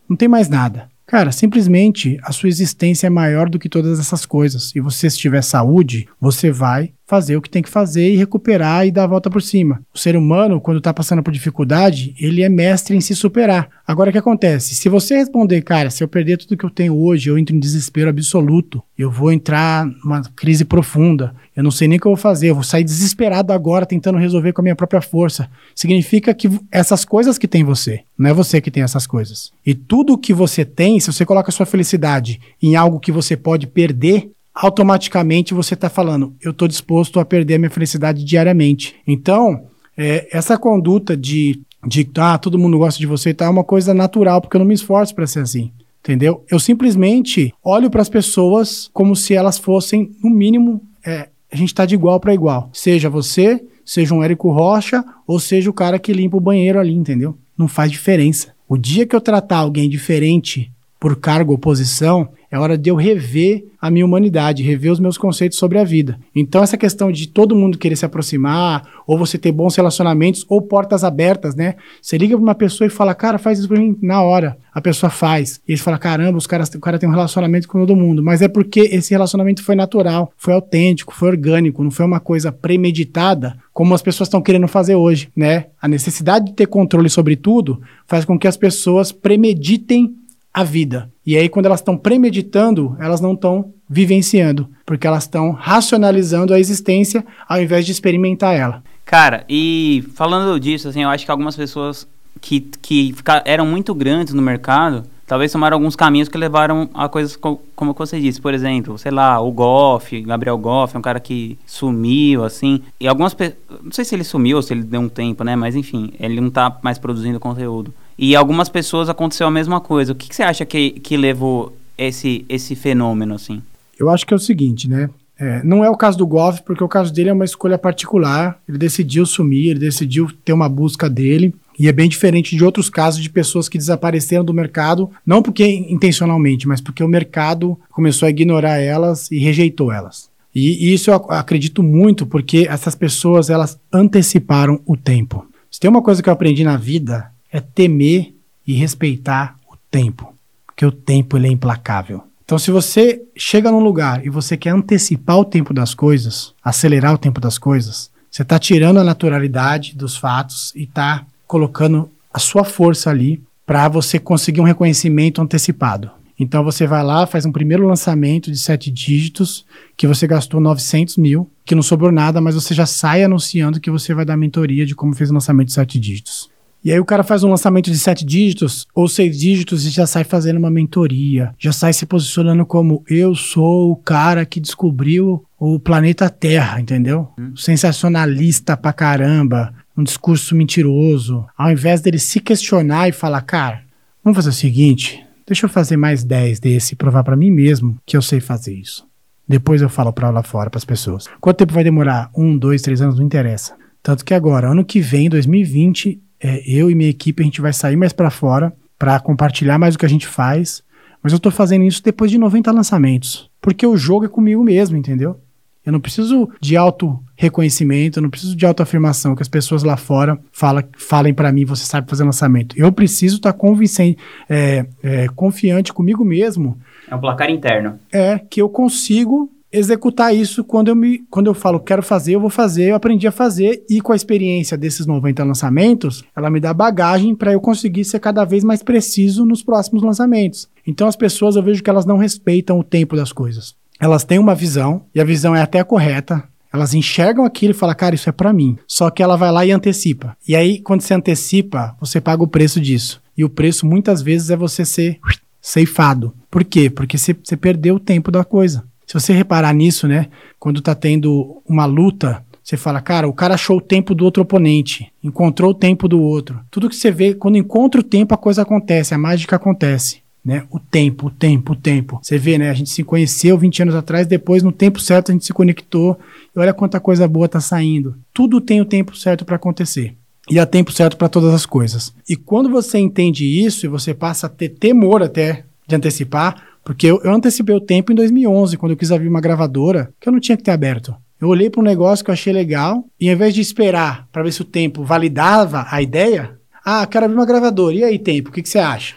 não 0.08 0.18
tem 0.18 0.28
mais 0.28 0.50
nada. 0.50 0.90
Cara, 1.08 1.32
simplesmente 1.32 2.20
a 2.24 2.32
sua 2.32 2.50
existência 2.50 3.08
é 3.08 3.10
maior 3.10 3.48
do 3.48 3.60
que 3.60 3.70
todas 3.70 4.00
essas 4.00 4.26
coisas. 4.26 4.72
E 4.76 4.80
você, 4.80 5.08
se 5.10 5.18
tiver 5.18 5.44
saúde, 5.44 6.08
você 6.20 6.52
vai 6.52 6.94
fazer 7.06 7.38
o 7.38 7.42
que 7.42 7.50
tem 7.50 7.62
que 7.62 7.70
fazer 7.70 8.12
e 8.12 8.18
recuperar 8.18 8.86
e 8.86 8.92
dar 8.92 9.04
a 9.04 9.08
volta 9.08 9.30
por 9.30 9.42
cima. 9.42 9.82
O 9.94 9.98
ser 9.98 10.16
humano, 10.16 10.60
quando 10.60 10.80
está 10.80 10.94
passando 10.94 11.22
por 11.22 11.32
dificuldade, 11.32 12.16
ele 12.20 12.42
é 12.42 12.50
mestre 12.50 12.96
em 12.96 13.02
se 13.02 13.16
superar. 13.16 13.70
Agora, 13.88 14.10
o 14.10 14.12
que 14.12 14.18
acontece? 14.18 14.74
Se 14.74 14.90
você 14.90 15.16
responder, 15.16 15.62
cara, 15.62 15.92
se 15.92 16.04
eu 16.04 16.08
perder 16.08 16.38
tudo 16.38 16.58
que 16.58 16.66
eu 16.66 16.70
tenho 16.70 16.98
hoje, 16.98 17.30
eu 17.30 17.38
entro 17.38 17.56
em 17.56 17.60
desespero 17.60 18.10
absoluto, 18.10 18.82
eu 18.98 19.12
vou 19.12 19.32
entrar 19.32 19.86
numa 19.86 20.24
crise 20.36 20.66
profunda, 20.66 21.36
eu 21.56 21.64
não 21.64 21.72
sei 21.72 21.88
nem 21.88 21.98
o 21.98 22.02
que 22.02 22.08
eu 22.08 22.12
vou 22.12 22.18
fazer, 22.18 22.50
eu 22.50 22.56
vou 22.56 22.64
sair 22.64 22.84
desesperado 22.84 23.54
agora 23.54 23.86
tentando 23.86 24.18
resolver 24.18 24.54
com 24.54 24.62
a 24.62 24.64
minha 24.64 24.76
própria 24.76 25.02
força. 25.02 25.50
Significa 25.76 26.34
que 26.34 26.50
essas 26.72 27.06
coisas 27.06 27.38
que 27.38 27.48
tem 27.48 27.64
você, 27.64 28.02
não 28.18 28.32
é 28.32 28.34
você 28.34 28.60
que 28.60 28.72
tem 28.72 28.82
essas 28.82 29.06
coisas. 29.06 29.52
E 29.66 29.76
tudo 29.76 30.18
que 30.18 30.34
você 30.34 30.66
tem, 30.66 31.00
se 31.00 31.12
você 31.12 31.26
coloca 31.26 31.50
a 31.50 31.54
sua 31.54 31.66
felicidade 31.66 32.42
em 32.62 32.76
algo 32.76 33.00
que 33.00 33.12
você 33.12 33.38
pode 33.38 33.68
perder, 33.68 34.32
automaticamente 34.56 35.54
você 35.54 35.74
está 35.74 35.90
falando, 35.90 36.34
eu 36.42 36.52
estou 36.52 36.68
disposto 36.68 37.20
a 37.20 37.26
perder 37.26 37.56
a 37.56 37.60
minha 37.60 37.70
felicidade 37.70 38.24
diariamente. 38.24 38.96
Então, 39.06 39.66
é, 39.98 40.28
essa 40.32 40.58
conduta 40.58 41.16
de, 41.18 41.62
de 41.86 42.10
ah, 42.18 42.38
todo 42.38 42.58
mundo 42.58 42.78
gosta 42.78 42.98
de 42.98 43.06
você 43.06 43.32
e 43.32 43.44
é 43.44 43.50
uma 43.50 43.66
coisa 43.66 43.94
natural, 43.94 44.40
porque 44.40 44.56
eu 44.56 44.60
não 44.60 44.68
me 44.68 44.74
esforço 44.74 45.14
para 45.14 45.28
ser 45.28 45.42
assim. 45.42 45.72
Entendeu? 46.00 46.46
Eu 46.50 46.60
simplesmente 46.60 47.52
olho 47.64 47.90
para 47.90 48.02
as 48.02 48.10
pessoas 48.10 48.90
como 48.94 49.16
se 49.16 49.34
elas 49.34 49.58
fossem, 49.58 50.12
no 50.24 50.30
mínimo, 50.30 50.82
é, 51.04 51.30
a 51.52 51.56
gente 51.56 51.70
está 51.70 51.84
de 51.84 51.96
igual 51.96 52.20
para 52.20 52.34
igual. 52.34 52.70
Seja 52.72 53.10
você, 53.10 53.64
seja 53.84 54.14
um 54.14 54.24
Érico 54.24 54.52
Rocha, 54.52 55.04
ou 55.26 55.40
seja 55.40 55.70
o 55.70 55.74
cara 55.74 55.98
que 55.98 56.14
limpa 56.14 56.38
o 56.38 56.42
banheiro 56.42 56.80
ali, 56.80 56.94
entendeu? 56.94 57.36
Não 57.58 57.68
faz 57.68 57.92
diferença. 57.92 58.54
O 58.70 58.78
dia 58.78 59.06
que 59.06 59.16
eu 59.16 59.22
tratar 59.22 59.58
alguém 59.58 59.90
diferente 59.90 60.72
por 61.00 61.16
cargo 61.16 61.52
ou 61.54 61.58
posição, 61.58 62.30
é 62.56 62.60
hora 62.60 62.78
de 62.78 62.90
eu 62.90 62.96
rever 62.96 63.66
a 63.82 63.92
minha 63.92 64.06
humanidade, 64.06 64.64
rever 64.64 64.90
os 64.90 65.00
meus 65.00 65.18
conceitos 65.18 65.58
sobre 65.58 65.78
a 65.78 65.84
vida. 65.84 66.18
Então, 66.34 66.64
essa 66.64 66.78
questão 66.78 67.12
de 67.12 67.28
todo 67.28 67.54
mundo 67.54 67.78
querer 67.78 67.98
se 67.98 68.06
aproximar, 68.06 68.88
ou 69.06 69.18
você 69.18 69.38
ter 69.38 69.52
bons 69.52 69.76
relacionamentos, 69.76 70.46
ou 70.48 70.62
portas 70.62 71.04
abertas, 71.04 71.54
né? 71.54 71.76
Você 72.02 72.18
liga 72.18 72.38
para 72.38 72.42
uma 72.42 72.56
pessoa 72.56 72.88
e 72.88 72.90
fala, 72.90 73.14
cara, 73.14 73.38
faz 73.38 73.60
isso 73.60 73.68
para 73.68 73.78
mim 73.78 73.98
na 74.02 74.22
hora. 74.22 74.58
A 74.74 74.80
pessoa 74.80 75.10
faz. 75.10 75.60
E 75.68 75.74
ele 75.74 75.82
fala, 75.82 75.98
caramba, 75.98 76.38
os 76.38 76.48
caras, 76.48 76.70
o 76.70 76.80
cara 76.80 76.98
tem 76.98 77.10
um 77.10 77.12
relacionamento 77.12 77.68
com 77.68 77.78
todo 77.78 77.94
mundo. 77.94 78.24
Mas 78.24 78.42
é 78.42 78.48
porque 78.48 78.80
esse 78.80 79.12
relacionamento 79.12 79.62
foi 79.62 79.76
natural, 79.76 80.32
foi 80.38 80.54
autêntico, 80.54 81.14
foi 81.14 81.28
orgânico, 81.28 81.84
não 81.84 81.92
foi 81.92 82.06
uma 82.06 82.22
coisa 82.22 82.54
premeditada, 82.54 83.58
como 83.74 83.94
as 83.94 84.02
pessoas 84.02 84.28
estão 84.28 84.42
querendo 84.42 84.68
fazer 84.70 84.96
hoje, 84.96 85.28
né? 85.36 85.66
A 85.82 85.90
necessidade 85.90 86.46
de 86.46 86.54
ter 86.54 86.68
controle 86.68 87.10
sobre 87.10 87.36
tudo 87.36 87.82
faz 88.08 88.24
com 88.24 88.40
que 88.40 88.48
as 88.48 88.56
pessoas 88.56 89.12
premeditem 89.12 90.16
a 90.56 90.64
vida. 90.64 91.12
E 91.26 91.36
aí, 91.36 91.50
quando 91.50 91.66
elas 91.66 91.82
estão 91.82 91.98
premeditando, 91.98 92.96
elas 92.98 93.20
não 93.20 93.34
estão 93.34 93.74
vivenciando, 93.90 94.70
porque 94.86 95.06
elas 95.06 95.24
estão 95.24 95.52
racionalizando 95.52 96.54
a 96.54 96.60
existência 96.60 97.26
ao 97.46 97.62
invés 97.62 97.86
de 97.86 97.92
experimentar 97.92 98.56
ela. 98.56 98.82
Cara, 99.04 99.44
e 99.50 100.06
falando 100.16 100.58
disso, 100.58 100.88
assim, 100.88 101.04
eu 101.04 101.10
acho 101.10 101.26
que 101.26 101.32
algumas 101.32 101.58
pessoas 101.58 102.08
que, 102.40 102.62
que 102.82 103.14
eram 103.44 103.66
muito 103.66 103.94
grandes 103.94 104.34
no 104.34 104.42
mercado, 104.42 105.04
talvez 105.28 105.52
tomaram 105.52 105.76
alguns 105.76 105.94
caminhos 105.94 106.30
que 106.30 106.38
levaram 106.38 106.90
a 106.94 107.10
coisas 107.10 107.36
co 107.36 107.62
como 107.76 107.94
você 107.94 108.18
disse, 108.18 108.40
por 108.40 108.54
exemplo, 108.54 108.98
sei 108.98 109.12
lá, 109.12 109.38
o 109.42 109.52
Goff, 109.52 110.22
Gabriel 110.22 110.58
Goff, 110.58 110.96
é 110.96 111.00
um 111.00 111.02
cara 111.02 111.20
que 111.20 111.60
sumiu, 111.66 112.46
assim, 112.46 112.82
e 112.98 113.10
algumas 113.10 113.36
não 113.84 113.92
sei 113.92 114.06
se 114.06 114.16
ele 114.16 114.24
sumiu 114.24 114.56
ou 114.56 114.64
se 114.64 114.74
ele 114.74 114.84
deu 114.84 115.02
um 115.02 115.10
tempo, 115.10 115.44
né, 115.44 115.54
mas 115.58 115.76
enfim, 115.76 116.14
ele 116.18 116.40
não 116.40 116.50
tá 116.50 116.78
mais 116.82 116.98
produzindo 116.98 117.42
conteúdo. 117.42 117.94
E 118.18 118.36
algumas 118.36 118.70
pessoas 118.70 119.10
aconteceu 119.10 119.48
a 119.48 119.52
mesma 119.52 119.82
coisa. 119.82 120.14
O 120.14 120.16
que, 120.16 120.30
que 120.30 120.36
você 120.36 120.44
acha 120.44 120.66
que, 120.66 120.92
que 120.92 121.18
levou 121.18 121.76
esse, 121.98 122.46
esse 122.48 122.76
fenômeno, 122.76 123.36
assim? 123.36 123.62
Eu 124.00 124.10
acho 124.10 124.26
que 124.26 124.34
é 124.34 124.38
o 124.38 124.40
seguinte, 124.40 124.90
né? 124.90 125.10
É, 125.38 125.62
não 125.64 125.84
é 125.84 125.90
o 125.90 125.98
caso 125.98 126.18
do 126.18 126.26
Goff, 126.26 126.64
porque 126.64 126.84
o 126.84 126.88
caso 126.88 127.14
dele 127.14 127.30
é 127.30 127.34
uma 127.34 127.44
escolha 127.44 127.78
particular. 127.78 128.58
Ele 128.68 128.78
decidiu 128.78 129.26
sumir, 129.26 129.72
ele 129.72 129.80
decidiu 129.80 130.30
ter 130.44 130.54
uma 130.54 130.70
busca 130.70 131.10
dele. 131.10 131.54
E 131.78 131.90
é 131.90 131.92
bem 131.92 132.08
diferente 132.08 132.56
de 132.56 132.64
outros 132.64 132.90
casos 132.90 133.22
de 133.22 133.30
pessoas 133.30 133.68
que 133.68 133.78
desapareceram 133.78 134.46
do 134.46 134.54
mercado, 134.54 135.10
não 135.26 135.42
porque 135.42 135.68
intencionalmente, 135.68 136.68
mas 136.68 136.80
porque 136.80 137.04
o 137.04 137.08
mercado 137.08 137.78
começou 137.92 138.28
a 138.28 138.30
ignorar 138.30 138.78
elas 138.78 139.30
e 139.30 139.40
rejeitou 139.40 139.92
elas. 139.92 140.30
E, 140.54 140.86
e 140.86 140.94
isso 140.94 141.12
eu 141.12 141.16
acredito 141.32 141.84
muito 141.84 142.26
porque 142.26 142.66
essas 142.70 142.96
pessoas 142.96 143.50
elas 143.50 143.78
anteciparam 143.92 144.80
o 144.86 144.96
tempo. 144.96 145.46
Se 145.70 145.82
tem 145.82 145.90
uma 145.90 146.02
coisa 146.02 146.24
que 146.24 146.30
eu 146.30 146.34
aprendi 146.34 146.64
na 146.64 146.78
vida 146.78 147.30
é 147.56 147.62
temer 147.62 148.36
e 148.68 148.74
respeitar 148.74 149.58
o 149.72 149.78
tempo, 149.90 150.34
porque 150.66 150.86
o 150.86 150.92
tempo 150.92 151.38
ele 151.38 151.48
é 151.48 151.52
implacável. 151.52 152.24
Então, 152.44 152.60
se 152.60 152.70
você 152.70 153.24
chega 153.34 153.72
num 153.72 153.80
lugar 153.80 154.26
e 154.26 154.30
você 154.30 154.58
quer 154.58 154.72
antecipar 154.72 155.38
o 155.38 155.46
tempo 155.46 155.74
das 155.74 155.94
coisas, 155.94 156.54
acelerar 156.62 157.14
o 157.14 157.18
tempo 157.18 157.40
das 157.40 157.58
coisas, 157.58 158.12
você 158.30 158.42
está 158.42 158.60
tirando 158.60 159.00
a 159.00 159.06
naturalidade 159.06 159.96
dos 159.96 160.18
fatos 160.18 160.74
e 160.76 160.84
está 160.84 161.26
colocando 161.48 162.10
a 162.34 162.40
sua 162.40 162.66
força 162.66 163.10
ali 163.10 163.42
para 163.66 163.88
você 163.88 164.20
conseguir 164.20 164.60
um 164.60 164.66
reconhecimento 164.66 165.42
antecipado. 165.42 166.12
Então 166.38 166.62
você 166.62 166.86
vai 166.86 167.02
lá, 167.02 167.26
faz 167.26 167.46
um 167.46 167.54
primeiro 167.54 167.88
lançamento 167.88 168.52
de 168.52 168.58
sete 168.58 168.92
dígitos, 168.92 169.66
que 169.96 170.06
você 170.06 170.28
gastou 170.28 170.60
900 170.60 171.16
mil, 171.16 171.50
que 171.64 171.74
não 171.74 171.82
sobrou 171.82 172.12
nada, 172.12 172.42
mas 172.42 172.56
você 172.56 172.74
já 172.74 172.86
sai 172.86 173.24
anunciando 173.24 173.80
que 173.80 173.90
você 173.90 174.14
vai 174.14 174.26
dar 174.26 174.36
mentoria 174.36 174.86
de 174.86 174.94
como 174.94 175.16
fez 175.16 175.32
o 175.32 175.34
lançamento 175.34 175.68
de 175.68 175.74
sete 175.74 175.98
dígitos. 175.98 176.54
E 176.86 176.92
aí 176.92 177.00
o 177.00 177.06
cara 177.06 177.24
faz 177.24 177.44
um 177.44 177.50
lançamento 177.50 177.90
de 177.90 177.98
sete 177.98 178.24
dígitos 178.24 178.86
ou 178.94 179.08
seis 179.08 179.40
dígitos 179.40 179.88
e 179.88 179.90
já 179.90 180.06
sai 180.06 180.24
fazendo 180.24 180.58
uma 180.58 180.70
mentoria, 180.70 181.52
já 181.58 181.72
sai 181.72 181.92
se 181.94 182.06
posicionando 182.06 182.64
como 182.64 183.04
eu 183.10 183.34
sou 183.34 183.92
o 183.92 183.96
cara 183.96 184.46
que 184.46 184.60
descobriu 184.60 185.44
o 185.58 185.80
planeta 185.80 186.30
Terra, 186.30 186.80
entendeu? 186.80 187.28
Hum. 187.40 187.56
Sensacionalista 187.56 188.78
pra 188.78 188.94
caramba, 188.94 189.74
um 189.98 190.04
discurso 190.04 190.56
mentiroso. 190.56 191.44
Ao 191.58 191.72
invés 191.72 192.02
dele 192.02 192.20
se 192.20 192.40
questionar 192.40 193.10
e 193.10 193.12
falar, 193.12 193.42
cara, 193.42 193.82
vamos 194.24 194.38
fazer 194.38 194.50
o 194.50 194.54
seguinte, 194.54 195.26
deixa 195.48 195.66
eu 195.66 195.70
fazer 195.70 195.98
mais 195.98 196.24
dez 196.24 196.60
desse 196.60 196.94
e 196.94 196.96
provar 196.96 197.24
para 197.24 197.36
mim 197.36 197.50
mesmo 197.50 197.98
que 198.06 198.16
eu 198.16 198.22
sei 198.22 198.40
fazer 198.40 198.76
isso. 198.76 199.08
Depois 199.50 199.82
eu 199.82 199.90
falo 199.90 200.14
pra 200.14 200.30
lá 200.30 200.44
fora 200.44 200.70
para 200.70 200.78
as 200.78 200.86
pessoas. 200.86 201.28
Quanto 201.42 201.58
tempo 201.58 201.74
vai 201.74 201.84
demorar? 201.84 202.30
Um, 202.38 202.56
dois, 202.56 202.84
três 202.84 203.02
anos? 203.02 203.18
Não 203.18 203.26
interessa. 203.26 203.76
Tanto 204.04 204.24
que 204.24 204.36
agora, 204.36 204.70
ano 204.70 204.86
que 204.86 205.00
vem, 205.00 205.28
2020, 205.28 206.22
é, 206.46 206.62
eu 206.68 206.92
e 206.92 206.96
minha 206.96 207.10
equipe, 207.10 207.42
a 207.42 207.46
gente 207.46 207.60
vai 207.60 207.74
sair 207.74 207.96
mais 207.96 208.14
para 208.14 208.30
fora 208.30 208.72
para 209.00 209.20
compartilhar 209.20 209.80
mais 209.80 209.96
o 209.96 209.98
que 209.98 210.06
a 210.06 210.10
gente 210.10 210.28
faz. 210.28 210.84
Mas 211.24 211.34
eu 211.34 211.38
estou 211.38 211.52
fazendo 211.52 211.86
isso 211.86 212.04
depois 212.04 212.30
de 212.30 212.38
90 212.38 212.72
lançamentos. 212.72 213.50
Porque 213.60 213.86
o 213.86 213.98
jogo 213.98 214.26
é 214.26 214.30
comigo 214.30 214.64
mesmo, 214.64 214.96
entendeu? 214.96 215.40
Eu 215.84 215.92
não 215.92 216.00
preciso 216.00 216.48
de 216.62 216.78
auto 216.78 217.20
reconhecimento, 217.36 218.18
eu 218.18 218.24
não 218.24 218.30
preciso 218.30 218.56
de 218.56 218.64
autoafirmação 218.64 219.36
que 219.36 219.42
as 219.42 219.48
pessoas 219.48 219.82
lá 219.82 219.98
fora 219.98 220.40
fala, 220.52 220.88
falem 220.98 221.34
para 221.34 221.52
mim, 221.52 221.66
você 221.66 221.84
sabe 221.84 222.10
fazer 222.10 222.24
lançamento. 222.24 222.78
Eu 222.78 222.92
preciso 222.92 223.38
estar 223.38 223.52
tá 223.52 223.58
convincente, 223.58 224.20
é, 224.48 224.86
é, 225.02 225.28
confiante 225.30 225.92
comigo 225.92 226.24
mesmo. 226.24 226.80
É 227.10 227.16
um 227.16 227.20
placar 227.20 227.50
interno. 227.50 228.00
É, 228.12 228.38
que 228.38 228.62
eu 228.62 228.70
consigo 228.70 229.50
executar 229.78 230.34
isso 230.34 230.64
quando 230.64 230.88
eu 230.88 230.96
me 230.96 231.20
quando 231.30 231.48
eu 231.48 231.54
falo 231.54 231.80
quero 231.80 232.02
fazer, 232.02 232.36
eu 232.36 232.40
vou 232.40 232.50
fazer, 232.50 232.90
eu 232.90 232.96
aprendi 232.96 233.28
a 233.28 233.32
fazer 233.32 233.84
e 233.90 234.00
com 234.00 234.14
a 234.14 234.16
experiência 234.16 234.78
desses 234.78 235.06
90 235.06 235.44
lançamentos, 235.44 236.24
ela 236.36 236.50
me 236.50 236.60
dá 236.60 236.74
bagagem 236.74 237.36
para 237.36 237.52
eu 237.52 237.60
conseguir 237.60 238.06
ser 238.06 238.20
cada 238.20 238.46
vez 238.46 238.64
mais 238.64 238.82
preciso 238.82 239.46
nos 239.46 239.62
próximos 239.62 240.02
lançamentos. 240.02 240.70
Então 240.88 241.08
as 241.08 241.16
pessoas 241.16 241.56
eu 241.56 241.64
vejo 241.64 241.84
que 241.84 241.90
elas 241.90 242.06
não 242.06 242.18
respeitam 242.18 242.80
o 242.80 242.84
tempo 242.84 243.16
das 243.16 243.32
coisas. 243.32 243.76
Elas 244.00 244.24
têm 244.24 244.40
uma 244.40 244.56
visão 244.56 245.04
e 245.14 245.20
a 245.20 245.26
visão 245.26 245.56
é 245.56 245.62
até 245.62 245.84
correta, 245.84 246.44
elas 246.72 246.94
enxergam 246.94 247.46
aquilo 247.46 247.72
e 247.72 247.78
falam, 247.78 247.96
cara, 247.96 248.16
isso 248.16 248.30
é 248.30 248.34
para 248.34 248.52
mim. 248.52 248.78
Só 248.86 249.10
que 249.10 249.24
ela 249.24 249.38
vai 249.38 249.50
lá 249.50 249.66
e 249.66 249.72
antecipa. 249.72 250.36
E 250.46 250.56
aí, 250.56 250.82
quando 250.82 251.02
você 251.02 251.14
antecipa, 251.14 251.96
você 252.02 252.20
paga 252.20 252.44
o 252.44 252.48
preço 252.48 252.82
disso. 252.82 253.22
E 253.38 253.46
o 253.46 253.50
preço, 253.50 253.86
muitas 253.86 254.22
vezes, 254.22 254.50
é 254.50 254.58
você 254.58 254.84
ser 254.84 255.20
ceifado. 255.62 256.34
Por 256.52 256.66
quê? 256.66 256.90
Porque 256.90 257.18
você, 257.18 257.34
você 257.34 257.56
perdeu 257.56 257.96
o 257.96 258.00
tempo 258.00 258.30
da 258.30 258.44
coisa. 258.44 258.84
Se 259.06 259.14
você 259.14 259.34
reparar 259.34 259.74
nisso, 259.74 260.08
né? 260.08 260.28
Quando 260.60 260.82
tá 260.82 260.96
tendo 260.96 261.62
uma 261.68 261.86
luta, 261.86 262.44
você 262.64 262.76
fala, 262.76 263.00
cara, 263.00 263.28
o 263.28 263.34
cara 263.34 263.54
achou 263.54 263.78
o 263.78 263.82
tempo 263.82 264.16
do 264.16 264.26
outro 264.26 264.42
oponente, 264.42 265.12
encontrou 265.24 265.70
o 265.70 265.76
tempo 265.76 266.08
do 266.08 266.20
outro. 266.20 266.60
Tudo 266.72 266.90
que 266.90 266.96
você 266.96 267.12
vê, 267.12 267.36
quando 267.36 267.58
encontra 267.58 268.02
o 268.02 268.04
tempo, 268.04 268.34
a 268.34 268.38
coisa 268.38 268.64
acontece, 268.64 269.14
a 269.14 269.18
mágica 269.18 269.56
acontece. 269.56 270.24
Né? 270.44 270.64
O 270.70 270.80
tempo, 270.80 271.28
o 271.28 271.32
tempo, 271.32 271.74
o 271.74 271.76
tempo. 271.76 272.20
Você 272.22 272.38
vê, 272.38 272.58
né? 272.58 272.70
A 272.70 272.74
gente 272.74 272.92
se 272.92 273.04
conheceu 273.04 273.58
20 273.58 273.84
anos 273.84 273.96
atrás, 273.96 274.28
depois, 274.28 274.62
no 274.62 274.72
tempo 274.72 275.00
certo, 275.00 275.30
a 275.30 275.34
gente 275.34 275.46
se 275.46 275.54
conectou. 275.54 276.20
E 276.56 276.60
olha 276.60 276.74
quanta 276.74 277.00
coisa 277.00 277.28
boa 277.28 277.50
tá 277.50 277.60
saindo. 277.60 278.16
Tudo 278.32 278.62
tem 278.62 278.80
o 278.80 278.86
tempo 278.86 279.16
certo 279.16 279.44
para 279.44 279.56
acontecer. 279.56 280.16
E 280.50 280.60
há 280.60 280.66
tempo 280.66 280.92
certo 280.92 281.18
para 281.18 281.30
todas 281.30 281.54
as 281.54 281.66
coisas. 281.66 282.14
E 282.30 282.36
quando 282.36 282.70
você 282.70 283.00
entende 283.00 283.44
isso 283.44 283.86
e 283.86 283.90
você 283.90 284.14
passa 284.14 284.46
a 284.46 284.50
ter 284.50 284.70
temor 284.70 285.24
até 285.24 285.66
de 285.88 285.96
antecipar, 285.96 286.65
porque 286.86 287.08
eu, 287.08 287.20
eu 287.24 287.34
antecipei 287.34 287.76
o 287.76 287.82
tempo 287.82 288.12
em 288.12 288.16
2011, 288.16 288.78
quando 288.78 288.92
eu 288.92 288.98
quis 288.98 289.12
abrir 289.12 289.28
uma 289.28 289.42
gravadora, 289.42 290.14
que 290.22 290.30
eu 290.30 290.32
não 290.32 290.40
tinha 290.40 290.56
que 290.56 290.64
ter 290.64 290.70
aberto. 290.70 291.16
Eu 291.42 291.48
olhei 291.48 291.68
para 291.68 291.82
um 291.82 291.84
negócio 291.84 292.24
que 292.24 292.30
eu 292.30 292.34
achei 292.34 292.54
legal, 292.54 293.04
e 293.20 293.28
ao 293.28 293.34
invés 293.34 293.56
de 293.56 293.60
esperar 293.60 294.28
para 294.32 294.44
ver 294.44 294.54
se 294.54 294.62
o 294.62 294.66
tempo 294.66 295.04
validava 295.04 295.88
a 295.90 296.00
ideia, 296.00 296.58
ah, 296.86 297.06
quero 297.08 297.26
abrir 297.26 297.38
uma 297.38 297.46
gravadora, 297.46 297.96
e 297.96 298.04
aí, 298.04 298.20
tempo, 298.20 298.50
o 298.50 298.52
que, 298.52 298.62
que 298.62 298.70
você 298.70 298.78
acha? 298.78 299.16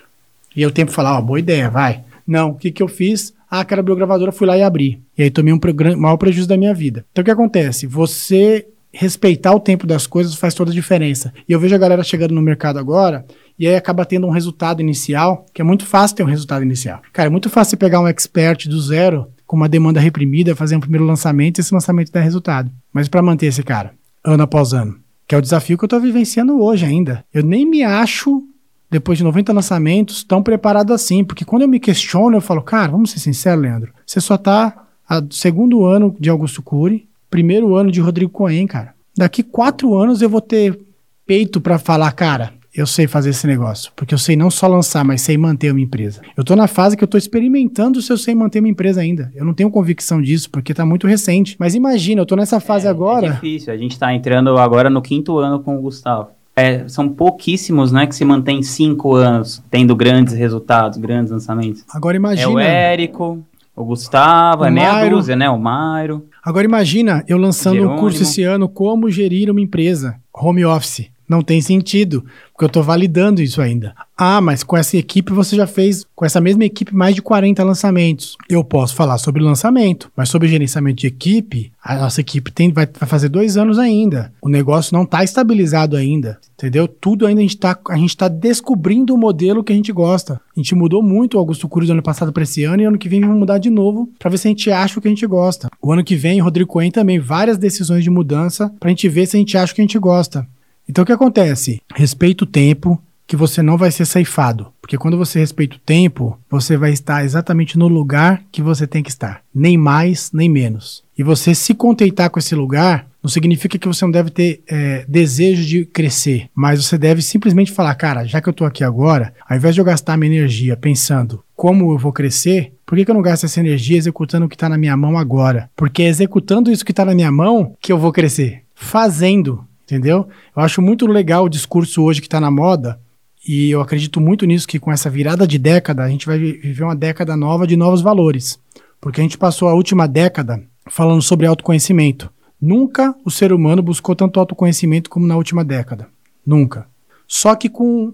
E 0.57 0.64
o 0.64 0.71
tempo 0.71 0.91
falava, 0.91 1.19
oh, 1.19 1.23
boa 1.23 1.39
ideia, 1.39 1.69
vai. 1.69 2.05
Não, 2.27 2.51
o 2.51 2.55
que, 2.55 2.73
que 2.73 2.83
eu 2.83 2.89
fiz? 2.89 3.35
Ah, 3.51 3.64
quero 3.64 3.81
abrir 3.81 3.93
a 3.93 3.97
gravadora, 3.97 4.33
fui 4.33 4.47
lá 4.47 4.57
e 4.57 4.62
abri. 4.62 5.03
E 5.16 5.23
aí 5.23 5.31
tomei 5.31 5.53
um 5.53 5.61
maior 5.99 6.16
prejuízo 6.16 6.49
da 6.49 6.57
minha 6.57 6.73
vida. 6.73 7.05
Então 7.12 7.23
o 7.23 7.25
que 7.25 7.31
acontece? 7.31 7.87
Você 7.87 8.66
respeitar 8.93 9.53
o 9.53 9.61
tempo 9.61 9.86
das 9.86 10.07
coisas 10.07 10.34
faz 10.34 10.55
toda 10.55 10.70
a 10.70 10.74
diferença. 10.74 11.32
E 11.49 11.53
eu 11.53 11.61
vejo 11.61 11.74
a 11.74 11.78
galera 11.78 12.03
chegando 12.03 12.34
no 12.34 12.43
mercado 12.43 12.78
agora 12.78 13.24
e 13.59 13.66
aí 13.66 13.74
acaba 13.74 14.05
tendo 14.05 14.26
um 14.26 14.30
resultado 14.30 14.80
inicial, 14.80 15.45
que 15.53 15.61
é 15.61 15.64
muito 15.64 15.84
fácil 15.84 16.16
ter 16.16 16.22
um 16.22 16.26
resultado 16.26 16.62
inicial. 16.62 17.03
Cara, 17.12 17.28
é 17.28 17.30
muito 17.30 17.51
fácil 17.51 17.70
você 17.70 17.76
pegar 17.76 18.01
um 18.01 18.09
expert 18.09 18.68
do 18.68 18.80
zero 18.80 19.28
com 19.47 19.57
uma 19.57 19.68
demanda 19.68 19.99
reprimida, 19.99 20.55
fazer 20.55 20.76
um 20.76 20.80
primeiro 20.80 21.05
lançamento 21.05 21.59
e 21.59 21.61
esse 21.61 21.72
lançamento 21.72 22.12
dar 22.12 22.20
resultado. 22.20 22.70
Mas 22.93 23.09
para 23.09 23.22
manter 23.22 23.47
esse 23.47 23.62
cara, 23.62 23.95
ano 24.24 24.43
após 24.43 24.72
ano, 24.72 24.97
que 25.26 25.34
é 25.34 25.39
o 25.39 25.43
desafio 25.43 25.76
que 25.76 25.84
eu 25.84 25.86
estou 25.86 26.01
vivenciando 26.01 26.61
hoje 26.61 26.84
ainda. 26.84 27.24
Eu 27.32 27.43
nem 27.43 27.68
me 27.68 27.82
acho, 27.82 28.43
depois 28.91 29.18
de 29.18 29.24
90 29.24 29.53
lançamentos, 29.53 30.22
tão 30.22 30.43
preparado 30.43 30.93
assim, 30.93 31.24
porque 31.24 31.45
quando 31.45 31.62
eu 31.62 31.68
me 31.68 31.80
questiono, 31.80 32.36
eu 32.36 32.41
falo, 32.41 32.62
cara, 32.62 32.93
vamos 32.93 33.11
ser 33.11 33.18
sinceros, 33.20 33.62
Leandro, 33.62 33.93
você 34.07 34.20
só 34.20 34.36
está 34.36 34.86
a 35.09 35.22
segundo 35.30 35.84
ano 35.84 36.14
de 36.20 36.28
Augusto 36.28 36.62
Cury, 36.62 37.08
primeiro 37.31 37.74
ano 37.74 37.91
de 37.91 38.01
Rodrigo 38.01 38.31
Cohen, 38.31 38.66
cara. 38.66 38.95
Daqui 39.16 39.43
quatro 39.43 39.97
anos 39.97 40.22
eu 40.22 40.29
vou 40.29 40.41
ter 40.41 40.79
peito 41.26 41.61
para 41.61 41.79
falar, 41.79 42.11
cara, 42.12 42.53
eu 42.74 42.87
sei 42.87 43.07
fazer 43.07 43.31
esse 43.31 43.47
negócio. 43.47 43.93
Porque 43.97 44.14
eu 44.14 44.18
sei 44.18 44.37
não 44.37 44.51
só 44.51 44.66
lançar, 44.66 45.05
mas 45.05 45.22
sei 45.22 45.37
manter 45.37 45.70
uma 45.70 45.81
empresa. 45.81 46.22
Eu 46.37 46.45
tô 46.45 46.55
na 46.55 46.66
fase 46.68 46.97
que 46.97 47.03
eu 47.03 47.09
tô 47.09 47.18
experimentando 47.18 48.01
se 48.01 48.12
eu 48.12 48.16
sei 48.16 48.35
manter 48.35 48.61
uma 48.61 48.68
empresa 48.68 49.01
ainda. 49.01 49.33
Eu 49.35 49.45
não 49.45 49.53
tenho 49.55 49.70
convicção 49.70 50.22
disso, 50.22 50.49
porque 50.51 50.72
tá 50.72 50.87
muito 50.87 51.07
recente. 51.07 51.57
Mas 51.59 51.74
imagina, 51.74 52.20
eu 52.20 52.26
tô 52.26 52.37
nessa 52.37 52.61
fase 52.61 52.87
é, 52.87 52.91
agora. 52.91 53.26
É 53.26 53.31
difícil, 53.33 53.72
a 53.72 53.76
gente 53.76 53.99
tá 53.99 54.14
entrando 54.14 54.57
agora 54.57 54.89
no 54.89 55.03
quinto 55.03 55.39
ano 55.39 55.61
com 55.61 55.76
o 55.76 55.81
Gustavo. 55.81 56.29
É, 56.55 56.89
são 56.89 57.09
pouquíssimos, 57.09 57.93
né, 57.93 58.05
que 58.05 58.16
se 58.16 58.24
mantém 58.24 58.62
cinco 58.64 59.14
anos 59.14 59.62
tendo 59.70 59.95
grandes 59.95 60.35
resultados, 60.35 60.99
grandes 60.99 61.31
lançamentos. 61.31 61.85
Agora 61.89 62.16
imagina. 62.16 62.51
É 62.51 62.53
o 62.53 62.59
Érico, 62.59 63.45
o 63.79 63.85
Gustavo, 63.85 64.62
o 64.62 64.66
é 64.66 64.70
meia 64.70 65.09
dúzia, 65.09 65.37
né, 65.37 65.49
o 65.49 65.59
Mairo. 65.59 66.26
Agora 66.43 66.64
imagina 66.64 67.24
eu 67.29 67.39
lançando 67.39 67.76
Jerônimo. 67.76 67.97
um 67.97 68.01
curso 68.01 68.22
esse 68.22 68.43
ano, 68.43 68.68
como 68.68 69.09
gerir 69.09 69.51
uma 69.51 69.61
empresa, 69.61 70.16
home 70.35 70.64
office. 70.64 71.11
Não 71.29 71.43
tem 71.43 71.61
sentido, 71.61 72.24
porque 72.53 72.64
eu 72.64 72.68
estou 72.68 72.83
validando 72.83 73.43
isso 73.43 73.61
ainda. 73.61 73.95
Ah, 74.16 74.41
mas 74.41 74.64
com 74.64 74.76
essa 74.76 74.97
equipe 74.97 75.33
você 75.33 75.55
já 75.55 75.66
fez, 75.66 76.05
com 76.16 76.24
essa 76.24 76.41
mesma 76.41 76.64
equipe, 76.64 76.95
mais 76.95 77.14
de 77.14 77.22
40 77.22 77.62
lançamentos. 77.62 78.37
Eu 78.49 78.64
posso 78.64 78.97
falar 78.97 79.18
sobre 79.18 79.43
lançamento, 79.43 80.11
mas 80.16 80.29
sobre 80.29 80.49
gerenciamento 80.49 80.97
de 80.97 81.07
equipe, 81.07 81.70
a 81.81 81.97
nossa 81.97 82.20
equipe 82.20 82.51
tem, 82.51 82.72
vai, 82.72 82.87
vai 82.87 83.09
fazer 83.09 83.29
dois 83.29 83.57
anos 83.57 83.79
ainda. 83.79 84.33
O 84.43 84.49
negócio 84.49 84.93
não 84.95 85.05
está 85.05 85.22
estabilizado 85.22 85.97
ainda, 85.97 86.39
entendeu? 86.59 86.89
Tudo 86.89 87.26
ainda 87.26 87.41
a 87.41 87.43
gente 87.43 87.55
está 87.55 87.74
tá 87.74 88.29
descobrindo 88.29 89.14
o 89.14 89.18
modelo 89.18 89.62
que 89.62 89.72
a 89.72 89.76
gente 89.76 89.93
gosta. 89.93 90.35
A 90.35 90.59
gente 90.59 90.74
mudou 90.74 91.03
muito 91.03 91.35
o 91.35 91.39
Augusto 91.39 91.68
Cruz 91.68 91.87
do 91.87 91.93
ano 91.93 92.03
passado 92.03 92.33
para 92.33 92.43
esse 92.43 92.64
ano 92.64 92.83
e 92.83 92.87
ano 92.87 92.99
que 92.99 93.09
vem 93.09 93.20
vamos 93.20 93.39
mudar 93.39 93.59
de 93.59 93.70
novo 93.70 94.11
para 94.18 94.31
ver 94.31 94.39
se 94.39 94.49
a 94.49 94.51
gente 94.51 94.70
acha 94.70 94.99
o 94.99 95.03
que 95.03 95.09
a 95.09 95.11
gente 95.11 95.26
gosta. 95.26 95.68
O 95.81 95.93
ano 95.93 96.03
que 96.03 96.16
vem, 96.16 96.41
Rodrigo 96.41 96.70
Cohen 96.70 96.91
também, 96.91 97.20
várias 97.20 97.57
decisões 97.57 98.03
de 98.03 98.11
mudança 98.11 98.72
para 98.81 98.89
a 98.89 98.91
gente 98.91 99.09
ver 99.09 99.26
se 99.26 99.37
a 99.37 99.39
gente 99.39 99.57
acha 99.57 99.72
o 99.72 99.76
que 99.76 99.81
a 99.81 99.85
gente 99.85 99.99
gosta. 99.99 100.47
Então 100.89 101.03
o 101.03 101.07
que 101.07 101.12
acontece? 101.12 101.80
Respeita 101.95 102.45
o 102.45 102.47
tempo, 102.47 103.01
que 103.28 103.36
você 103.36 103.61
não 103.62 103.76
vai 103.76 103.91
ser 103.91 104.07
ceifado. 104.07 104.72
Porque 104.80 104.97
quando 104.97 105.18
você 105.18 105.39
respeita 105.39 105.76
o 105.76 105.80
tempo, 105.80 106.39
você 106.51 106.78
vai 106.78 106.93
estar 106.93 107.22
exatamente 107.22 107.78
no 107.78 107.86
lugar 107.86 108.43
que 108.51 108.62
você 108.62 108.86
tem 108.86 109.03
que 109.03 109.11
estar. 109.11 109.43
Nem 109.55 109.76
mais, 109.76 110.30
nem 110.32 110.49
menos. 110.49 111.05
E 111.16 111.22
você 111.22 111.55
se 111.55 111.74
contentar 111.74 112.30
com 112.30 112.39
esse 112.39 112.55
lugar 112.55 113.07
não 113.22 113.28
significa 113.28 113.76
que 113.78 113.86
você 113.86 114.05
não 114.05 114.12
deve 114.12 114.30
ter 114.30 114.62
é, 114.66 115.05
desejo 115.07 115.66
de 115.66 115.84
crescer, 115.84 116.49
mas 116.55 116.82
você 116.82 116.97
deve 116.97 117.20
simplesmente 117.20 117.72
falar, 117.72 117.95
cara, 117.97 118.24
já 118.24 118.41
que 118.41 118.49
eu 118.49 118.53
estou 118.53 118.66
aqui 118.66 118.82
agora, 118.82 119.34
ao 119.47 119.57
invés 119.57 119.74
de 119.74 119.80
eu 119.80 119.84
gastar 119.84 120.16
minha 120.16 120.32
energia 120.32 120.76
pensando 120.76 121.43
como 121.55 121.93
eu 121.93 121.99
vou 121.99 122.12
crescer, 122.12 122.72
por 122.86 122.97
que, 122.97 123.05
que 123.05 123.11
eu 123.11 123.14
não 123.14 123.20
gasto 123.20 123.45
essa 123.45 123.61
energia 123.61 123.99
executando 123.99 124.47
o 124.47 124.49
que 124.49 124.55
está 124.55 124.68
na 124.68 124.78
minha 124.78 124.97
mão 124.97 125.18
agora? 125.18 125.68
Porque 125.76 126.03
é 126.03 126.07
executando 126.07 126.70
isso 126.70 126.84
que 126.84 126.93
está 126.93 127.05
na 127.05 127.14
minha 127.14 127.32
mão 127.32 127.74
que 127.80 127.93
eu 127.93 127.99
vou 127.99 128.12
crescer. 128.12 128.62
Fazendo 128.74 129.66
entendeu? 129.89 130.28
Eu 130.55 130.62
acho 130.62 130.82
muito 130.82 131.07
legal 131.07 131.47
o 131.47 131.49
discurso 131.49 132.03
hoje 132.03 132.20
que 132.20 132.26
está 132.26 132.39
na 132.39 132.51
moda, 132.51 133.01
e 133.47 133.70
eu 133.70 133.80
acredito 133.80 134.20
muito 134.20 134.45
nisso, 134.45 134.68
que 134.68 134.78
com 134.78 134.93
essa 134.93 135.09
virada 135.09 135.47
de 135.47 135.59
década, 135.59 136.05
a 136.05 136.09
gente 136.09 136.26
vai 136.26 136.39
viver 136.39 136.84
uma 136.84 136.95
década 136.95 137.34
nova 137.34 137.66
de 137.66 137.76
novos 137.76 138.03
valores. 138.03 138.59
Porque 139.01 139.20
a 139.20 139.24
gente 139.24 139.39
passou 139.39 139.68
a 139.68 139.74
última 139.74 140.07
década 140.07 140.62
falando 140.86 141.22
sobre 141.22 141.47
autoconhecimento. 141.47 142.30
Nunca 142.61 143.14
o 143.24 143.30
ser 143.30 143.53
humano 143.53 143.82
buscou 143.82 144.14
tanto 144.14 144.39
autoconhecimento 144.39 145.09
como 145.09 145.26
na 145.26 145.36
última 145.36 145.64
década. 145.64 146.09
Nunca. 146.45 146.86
Só 147.26 147.55
que 147.55 147.70
com 147.70 148.12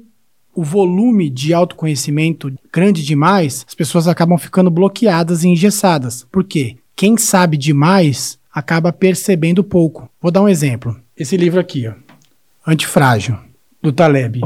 o 0.54 0.62
volume 0.62 1.28
de 1.28 1.52
autoconhecimento 1.52 2.52
grande 2.72 3.02
demais, 3.02 3.64
as 3.66 3.74
pessoas 3.74 4.06
acabam 4.06 4.38
ficando 4.38 4.70
bloqueadas 4.70 5.42
e 5.42 5.48
engessadas. 5.48 6.26
Por 6.30 6.44
quê? 6.44 6.76
Quem 6.94 7.16
sabe 7.16 7.56
demais 7.56 8.38
acaba 8.52 8.92
percebendo 8.92 9.64
pouco. 9.64 10.08
Vou 10.20 10.30
dar 10.30 10.42
um 10.42 10.48
exemplo. 10.48 10.96
Esse 11.16 11.36
livro 11.36 11.60
aqui, 11.60 11.86
ó, 11.86 11.94
Antifrágil, 12.66 13.38
do 13.80 13.92
Taleb. 13.92 14.40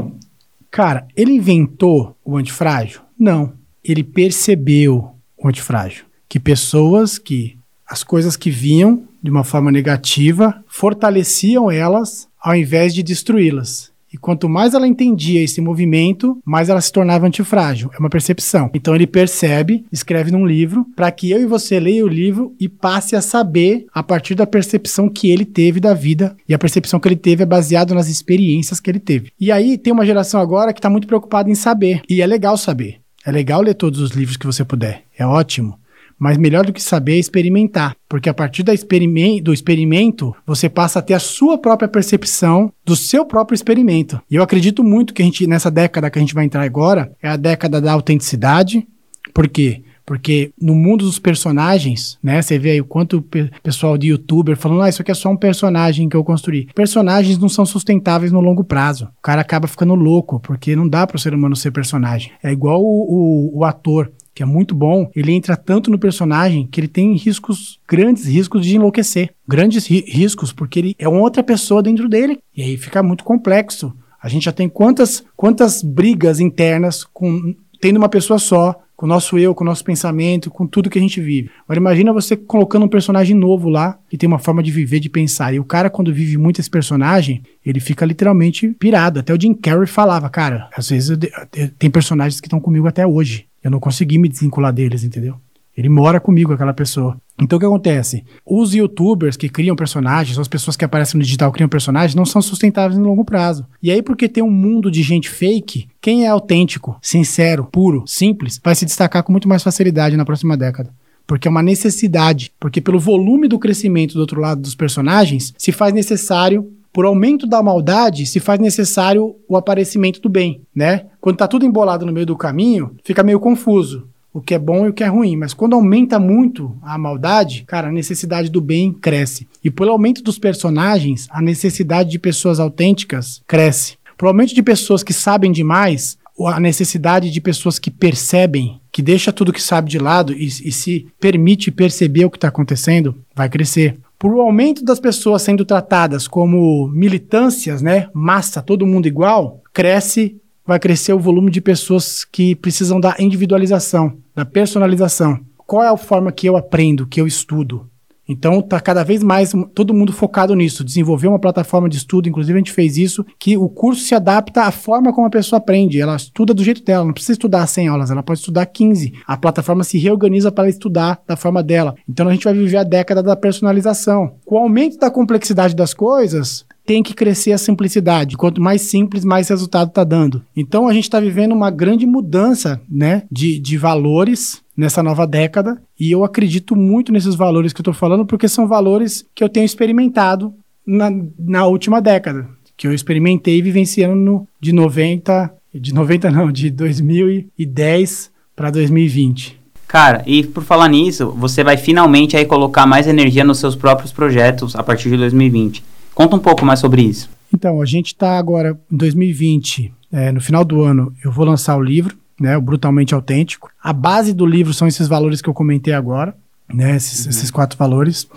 Cara, 0.69 1.07
ele 1.15 1.31
inventou 1.31 2.15
o 2.23 2.37
antifrágil? 2.37 3.01
Não. 3.17 3.53
Ele 3.83 4.03
percebeu 4.03 5.15
o 5.35 5.47
antifrágil. 5.47 6.05
Que 6.27 6.39
pessoas 6.39 7.17
que 7.17 7.57
as 7.87 8.03
coisas 8.03 8.37
que 8.37 8.51
vinham 8.51 9.07
de 9.23 9.31
uma 9.31 9.43
forma 9.43 9.71
negativa 9.71 10.63
fortaleciam 10.67 11.71
elas 11.71 12.27
ao 12.39 12.55
invés 12.55 12.93
de 12.93 13.01
destruí-las. 13.01 13.88
E 14.11 14.17
quanto 14.17 14.49
mais 14.49 14.73
ela 14.73 14.87
entendia 14.87 15.43
esse 15.43 15.61
movimento, 15.61 16.37
mais 16.45 16.69
ela 16.69 16.81
se 16.81 16.91
tornava 16.91 17.27
antifrágil. 17.27 17.91
É 17.93 17.99
uma 17.99 18.09
percepção. 18.09 18.69
Então 18.73 18.95
ele 18.95 19.07
percebe, 19.07 19.85
escreve 19.91 20.31
num 20.31 20.45
livro, 20.45 20.85
para 20.95 21.11
que 21.11 21.29
eu 21.31 21.41
e 21.41 21.45
você 21.45 21.79
leia 21.79 22.03
o 22.03 22.07
livro 22.07 22.53
e 22.59 22.67
passe 22.67 23.15
a 23.15 23.21
saber 23.21 23.85
a 23.93 24.01
partir 24.01 24.35
da 24.35 24.47
percepção 24.47 25.09
que 25.09 25.29
ele 25.29 25.45
teve 25.45 25.79
da 25.79 25.93
vida. 25.93 26.35
E 26.47 26.53
a 26.53 26.59
percepção 26.59 26.99
que 26.99 27.07
ele 27.07 27.15
teve 27.15 27.43
é 27.43 27.45
baseada 27.45 27.93
nas 27.93 28.07
experiências 28.07 28.79
que 28.79 28.89
ele 28.89 28.99
teve. 28.99 29.31
E 29.39 29.51
aí 29.51 29.77
tem 29.77 29.93
uma 29.93 30.05
geração 30.05 30.39
agora 30.39 30.73
que 30.73 30.79
está 30.79 30.89
muito 30.89 31.07
preocupada 31.07 31.49
em 31.49 31.55
saber. 31.55 32.01
E 32.09 32.21
é 32.21 32.27
legal 32.27 32.57
saber. 32.57 32.99
É 33.25 33.31
legal 33.31 33.61
ler 33.61 33.73
todos 33.73 33.99
os 33.99 34.11
livros 34.11 34.37
que 34.37 34.45
você 34.45 34.63
puder. 34.63 35.03
É 35.17 35.25
ótimo. 35.25 35.77
Mas 36.19 36.37
melhor 36.37 36.65
do 36.65 36.73
que 36.73 36.83
saber 36.83 37.13
é 37.13 37.19
experimentar, 37.19 37.95
porque 38.07 38.29
a 38.29 38.33
partir 38.33 38.63
do 38.63 39.53
experimento 39.53 40.35
você 40.45 40.67
passa 40.67 40.99
a 40.99 41.01
ter 41.01 41.13
a 41.13 41.19
sua 41.19 41.57
própria 41.57 41.87
percepção 41.87 42.71
do 42.85 42.95
seu 42.95 43.25
próprio 43.25 43.55
experimento. 43.55 44.21
E 44.29 44.35
eu 44.35 44.43
acredito 44.43 44.83
muito 44.83 45.13
que 45.13 45.21
a 45.21 45.25
gente, 45.25 45.47
nessa 45.47 45.71
década 45.71 46.09
que 46.09 46.19
a 46.19 46.21
gente 46.21 46.33
vai 46.33 46.43
entrar 46.43 46.63
agora, 46.63 47.11
é 47.23 47.29
a 47.29 47.37
década 47.37 47.79
da 47.79 47.93
autenticidade. 47.93 48.85
Por 49.33 49.47
quê? 49.47 49.81
Porque 50.09 50.51
no 50.59 50.73
mundo 50.73 51.05
dos 51.05 51.19
personagens, 51.19 52.17
né? 52.23 52.41
Você 52.41 52.57
vê 52.57 52.71
aí 52.71 52.81
o 52.81 52.85
quanto 52.85 53.17
o 53.17 53.25
pessoal 53.61 53.95
de 53.95 54.07
youtuber 54.07 54.57
falando, 54.57 54.81
ah, 54.81 54.89
isso 54.89 55.03
aqui 55.03 55.11
é 55.11 55.13
só 55.13 55.29
um 55.29 55.37
personagem 55.37 56.09
que 56.09 56.17
eu 56.17 56.23
construí. 56.23 56.67
Personagens 56.73 57.37
não 57.37 57.47
são 57.47 57.63
sustentáveis 57.63 58.31
no 58.31 58.41
longo 58.41 58.63
prazo. 58.63 59.05
O 59.19 59.21
cara 59.21 59.41
acaba 59.41 59.67
ficando 59.67 59.93
louco, 59.93 60.39
porque 60.39 60.75
não 60.75 60.89
dá 60.89 61.05
para 61.05 61.15
o 61.15 61.19
ser 61.19 61.35
humano 61.35 61.55
ser 61.55 61.69
personagem. 61.69 62.31
É 62.41 62.51
igual 62.51 62.81
o, 62.81 63.53
o, 63.53 63.59
o 63.59 63.63
ator 63.63 64.11
que 64.33 64.43
é 64.43 64.45
muito 64.45 64.73
bom, 64.73 65.09
ele 65.15 65.31
entra 65.31 65.55
tanto 65.55 65.91
no 65.91 65.99
personagem 65.99 66.67
que 66.67 66.79
ele 66.79 66.87
tem 66.87 67.13
riscos, 67.15 67.79
grandes 67.87 68.25
riscos 68.25 68.65
de 68.65 68.75
enlouquecer. 68.75 69.33
Grandes 69.47 69.87
ri 69.87 70.05
riscos, 70.07 70.51
porque 70.53 70.79
ele 70.79 70.95
é 70.97 71.07
outra 71.07 71.43
pessoa 71.43 71.83
dentro 71.83 72.07
dele. 72.07 72.39
E 72.55 72.61
aí 72.61 72.77
fica 72.77 73.03
muito 73.03 73.23
complexo. 73.23 73.93
A 74.21 74.27
gente 74.27 74.45
já 74.45 74.51
tem 74.51 74.67
quantas, 74.67 75.23
quantas 75.35 75.81
brigas 75.81 76.39
internas 76.39 77.03
com 77.03 77.55
tendo 77.81 77.97
uma 77.97 78.09
pessoa 78.09 78.37
só, 78.37 78.75
com 78.99 79.05
o 79.05 79.09
nosso 79.09 79.39
eu, 79.39 79.55
com 79.55 79.63
o 79.63 79.65
nosso 79.65 79.81
pensamento, 79.81 80.49
com 80.49 80.67
tudo 80.67 80.89
que 80.89 80.99
a 80.99 81.01
gente 81.01 81.21
vive. 81.21 81.49
Agora 81.63 81.79
imagina 81.79 82.11
você 82.11 82.35
colocando 82.35 82.83
um 82.83 82.89
personagem 82.89 83.33
novo 83.33 83.69
lá, 83.69 83.97
que 84.09 84.17
tem 84.17 84.27
uma 84.27 84.39
forma 84.39 84.61
de 84.61 84.71
viver, 84.71 84.99
de 84.99 85.09
pensar. 85.09 85.53
E 85.53 85.59
o 85.59 85.63
cara, 85.63 85.89
quando 85.89 86.13
vive 86.13 86.37
muito 86.37 86.59
esse 86.59 86.69
personagem, 86.69 87.41
ele 87.65 87.79
fica 87.79 88.05
literalmente 88.05 88.67
pirado. 88.77 89.21
Até 89.21 89.33
o 89.33 89.39
Jim 89.39 89.53
Carrey 89.53 89.87
falava, 89.87 90.29
cara, 90.29 90.69
às 90.75 90.89
vezes 90.89 91.11
eu, 91.11 91.17
eu, 91.55 91.69
tem 91.79 91.89
personagens 91.89 92.41
que 92.41 92.47
estão 92.47 92.59
comigo 92.59 92.87
até 92.87 93.07
hoje. 93.07 93.47
Eu 93.63 93.71
não 93.71 93.79
consegui 93.79 94.17
me 94.17 94.29
desvincular 94.29 94.73
deles, 94.73 95.03
entendeu? 95.03 95.35
Ele 95.79 95.87
mora 95.87 96.19
comigo, 96.19 96.51
aquela 96.51 96.73
pessoa. 96.73 97.17
Então 97.41 97.55
o 97.55 97.59
que 97.59 97.65
acontece? 97.65 98.25
Os 98.45 98.73
youtubers 98.73 99.37
que 99.37 99.47
criam 99.47 99.75
personagens, 99.75 100.37
as 100.37 100.47
pessoas 100.47 100.75
que 100.75 100.83
aparecem 100.83 101.17
no 101.17 101.23
digital 101.23 101.51
criam 101.53 101.69
personagens, 101.69 102.15
não 102.15 102.25
são 102.25 102.41
sustentáveis 102.41 102.97
no 102.97 103.07
longo 103.07 103.23
prazo. 103.23 103.65
E 103.81 103.89
aí, 103.89 104.01
porque 104.01 104.27
tem 104.27 104.43
um 104.43 104.51
mundo 104.51 104.91
de 104.91 105.01
gente 105.01 105.29
fake, 105.29 105.87
quem 106.01 106.25
é 106.25 106.27
autêntico, 106.27 106.97
sincero, 107.01 107.63
puro, 107.71 108.03
simples, 108.05 108.59
vai 108.61 108.75
se 108.75 108.85
destacar 108.85 109.23
com 109.23 109.31
muito 109.31 109.47
mais 109.47 109.63
facilidade 109.63 110.17
na 110.17 110.25
próxima 110.25 110.57
década. 110.57 110.93
Porque 111.25 111.47
é 111.47 111.51
uma 111.51 111.63
necessidade. 111.63 112.51
Porque 112.59 112.81
pelo 112.81 112.99
volume 112.99 113.47
do 113.47 113.59
crescimento 113.59 114.15
do 114.15 114.19
outro 114.19 114.41
lado 114.41 114.61
dos 114.61 114.75
personagens, 114.75 115.53
se 115.57 115.71
faz 115.71 115.93
necessário 115.93 116.69
por 116.99 117.05
aumento 117.05 117.47
da 117.47 117.63
maldade, 117.63 118.25
se 118.25 118.41
faz 118.41 118.59
necessário 118.59 119.33
o 119.47 119.55
aparecimento 119.55 120.19
do 120.19 120.27
bem, 120.27 120.63
né? 120.75 121.05
Quando 121.21 121.37
tá 121.37 121.47
tudo 121.47 121.65
embolado 121.65 122.05
no 122.05 122.11
meio 122.11 122.25
do 122.25 122.35
caminho, 122.35 122.93
fica 123.05 123.23
meio 123.23 123.39
confuso 123.39 124.09
o 124.33 124.41
que 124.41 124.53
é 124.53 124.59
bom 124.59 124.85
e 124.85 124.89
o 124.89 124.93
que 124.93 125.01
é 125.01 125.07
ruim. 125.07 125.37
Mas 125.37 125.53
quando 125.53 125.75
aumenta 125.75 126.19
muito 126.19 126.77
a 126.81 126.97
maldade, 126.97 127.63
cara, 127.65 127.87
a 127.87 127.91
necessidade 127.91 128.49
do 128.49 128.59
bem 128.59 128.91
cresce. 128.91 129.47
E 129.63 129.71
pelo 129.71 129.91
aumento 129.91 130.21
dos 130.21 130.37
personagens, 130.37 131.25
a 131.29 131.41
necessidade 131.41 132.09
de 132.09 132.19
pessoas 132.19 132.59
autênticas 132.59 133.41
cresce. 133.47 133.95
Por 134.17 134.27
aumento 134.27 134.53
de 134.53 134.61
pessoas 134.61 135.01
que 135.01 135.13
sabem 135.13 135.53
demais, 135.53 136.17
a 136.47 136.59
necessidade 136.59 137.31
de 137.31 137.39
pessoas 137.39 137.79
que 137.79 137.89
percebem, 137.89 138.81
que 138.91 139.01
deixa 139.01 139.31
tudo 139.31 139.53
que 139.53 139.61
sabe 139.61 139.89
de 139.89 139.99
lado 139.99 140.33
e, 140.33 140.47
e 140.47 140.71
se 140.73 141.07
permite 141.17 141.71
perceber 141.71 142.25
o 142.25 142.29
que 142.29 142.35
está 142.35 142.49
acontecendo, 142.49 143.15
vai 143.33 143.47
crescer. 143.47 143.97
Por 144.19 144.33
o 144.33 144.41
aumento 144.41 144.83
das 144.83 144.99
pessoas 144.99 145.41
sendo 145.41 145.63
tratadas 145.63 146.27
como 146.27 146.89
militâncias, 146.89 147.81
né, 147.81 148.09
massa, 148.13 148.61
todo 148.61 148.85
mundo 148.85 149.07
igual, 149.07 149.63
cresce, 149.73 150.35
vai 150.65 150.77
crescer 150.77 151.13
o 151.13 151.19
volume 151.19 151.49
de 151.49 151.61
pessoas 151.61 152.25
que 152.25 152.53
precisam 152.53 152.99
da 152.99 153.15
individualização, 153.17 154.17
da 154.35 154.43
personalização. 154.43 155.39
Qual 155.65 155.81
é 155.81 155.87
a 155.87 155.95
forma 155.95 156.33
que 156.33 156.47
eu 156.47 156.57
aprendo, 156.57 157.07
que 157.07 157.21
eu 157.21 157.25
estudo? 157.25 157.88
Então 158.29 158.59
está 158.59 158.79
cada 158.79 159.03
vez 159.03 159.23
mais 159.23 159.51
todo 159.73 159.93
mundo 159.93 160.13
focado 160.13 160.55
nisso, 160.55 160.83
desenvolver 160.83 161.27
uma 161.27 161.39
plataforma 161.39 161.89
de 161.89 161.97
estudo, 161.97 162.29
inclusive 162.29 162.55
a 162.55 162.59
gente 162.59 162.71
fez 162.71 162.95
isso, 162.95 163.25
que 163.39 163.57
o 163.57 163.67
curso 163.67 164.03
se 164.03 164.13
adapta 164.13 164.63
à 164.63 164.71
forma 164.71 165.11
como 165.11 165.25
a 165.25 165.31
pessoa 165.31 165.57
aprende, 165.57 165.99
ela 165.99 166.15
estuda 166.15 166.53
do 166.53 166.63
jeito 166.63 166.83
dela, 166.83 167.03
não 167.03 167.13
precisa 167.13 167.33
estudar 167.33 167.65
100 167.65 167.87
aulas, 167.87 168.11
ela 168.11 168.21
pode 168.21 168.39
estudar 168.39 168.67
15. 168.67 169.13
A 169.25 169.35
plataforma 169.35 169.83
se 169.83 169.97
reorganiza 169.97 170.51
para 170.51 170.69
estudar 170.69 171.19
da 171.27 171.35
forma 171.35 171.63
dela. 171.63 171.95
Então 172.07 172.27
a 172.27 172.31
gente 172.31 172.43
vai 172.43 172.53
viver 172.53 172.77
a 172.77 172.83
década 172.83 173.23
da 173.23 173.35
personalização. 173.35 174.35
Com 174.45 174.55
o 174.55 174.59
aumento 174.59 174.99
da 174.99 175.09
complexidade 175.09 175.75
das 175.75 175.93
coisas, 175.93 176.65
tem 176.89 177.03
que 177.03 177.13
crescer 177.13 177.51
a 177.51 177.57
simplicidade. 177.59 178.35
Quanto 178.35 178.59
mais 178.59 178.81
simples, 178.81 179.23
mais 179.23 179.47
resultado 179.47 179.89
está 179.89 180.03
dando. 180.03 180.41
Então 180.57 180.87
a 180.87 180.93
gente 180.93 181.03
está 181.03 181.19
vivendo 181.19 181.51
uma 181.51 181.69
grande 181.69 182.03
mudança 182.03 182.81
né, 182.89 183.21
de, 183.31 183.59
de 183.59 183.77
valores 183.77 184.63
nessa 184.75 185.03
nova 185.03 185.27
década. 185.27 185.79
E 185.99 186.09
eu 186.09 186.23
acredito 186.23 186.75
muito 186.75 187.11
nesses 187.11 187.35
valores 187.35 187.73
que 187.73 187.79
eu 187.79 187.83
estou 187.83 187.93
falando, 187.93 188.25
porque 188.25 188.47
são 188.47 188.67
valores 188.67 189.23
que 189.35 189.43
eu 189.43 189.49
tenho 189.49 189.67
experimentado 189.67 190.51
na, 190.83 191.11
na 191.37 191.67
última 191.67 192.01
década. 192.01 192.49
Que 192.75 192.87
eu 192.87 192.93
experimentei 192.93 193.61
vivenciando 193.61 194.15
no, 194.15 194.47
de 194.59 194.73
90, 194.73 195.53
de 195.75 195.93
90 195.93 196.31
não, 196.31 196.51
de 196.51 196.71
2010 196.71 198.31
para 198.55 198.71
2020. 198.71 199.59
Cara, 199.87 200.23
e 200.25 200.43
por 200.43 200.63
falar 200.63 200.87
nisso, 200.87 201.31
você 201.37 201.63
vai 201.63 201.77
finalmente 201.77 202.35
aí 202.35 202.45
colocar 202.45 202.87
mais 202.87 203.05
energia 203.05 203.43
nos 203.43 203.59
seus 203.59 203.75
próprios 203.75 204.11
projetos 204.11 204.75
a 204.75 204.81
partir 204.81 205.09
de 205.09 205.17
2020. 205.17 205.83
Conta 206.19 206.35
um 206.35 206.39
pouco 206.39 206.65
mais 206.65 206.81
sobre 206.81 207.01
isso. 207.01 207.29
Então, 207.53 207.81
a 207.81 207.85
gente 207.85 208.07
está 208.07 208.37
agora 208.37 208.77
em 208.91 208.97
2020, 208.97 209.93
é, 210.11 210.33
no 210.33 210.41
final 210.41 210.65
do 210.65 210.83
ano, 210.83 211.13
eu 211.23 211.31
vou 211.31 211.45
lançar 211.45 211.77
o 211.77 211.81
livro, 211.81 212.17
né, 212.37 212.57
o 212.57 212.61
Brutalmente 212.61 213.15
Autêntico. 213.15 213.71
A 213.81 213.93
base 213.93 214.33
do 214.33 214.45
livro 214.45 214.73
são 214.73 214.85
esses 214.85 215.07
valores 215.07 215.41
que 215.41 215.47
eu 215.47 215.53
comentei 215.53 215.93
agora, 215.93 216.35
né, 216.67 216.97
esses, 216.97 217.23
uhum. 217.23 217.29
esses 217.29 217.49
quatro 217.49 217.77
valores. 217.77 218.27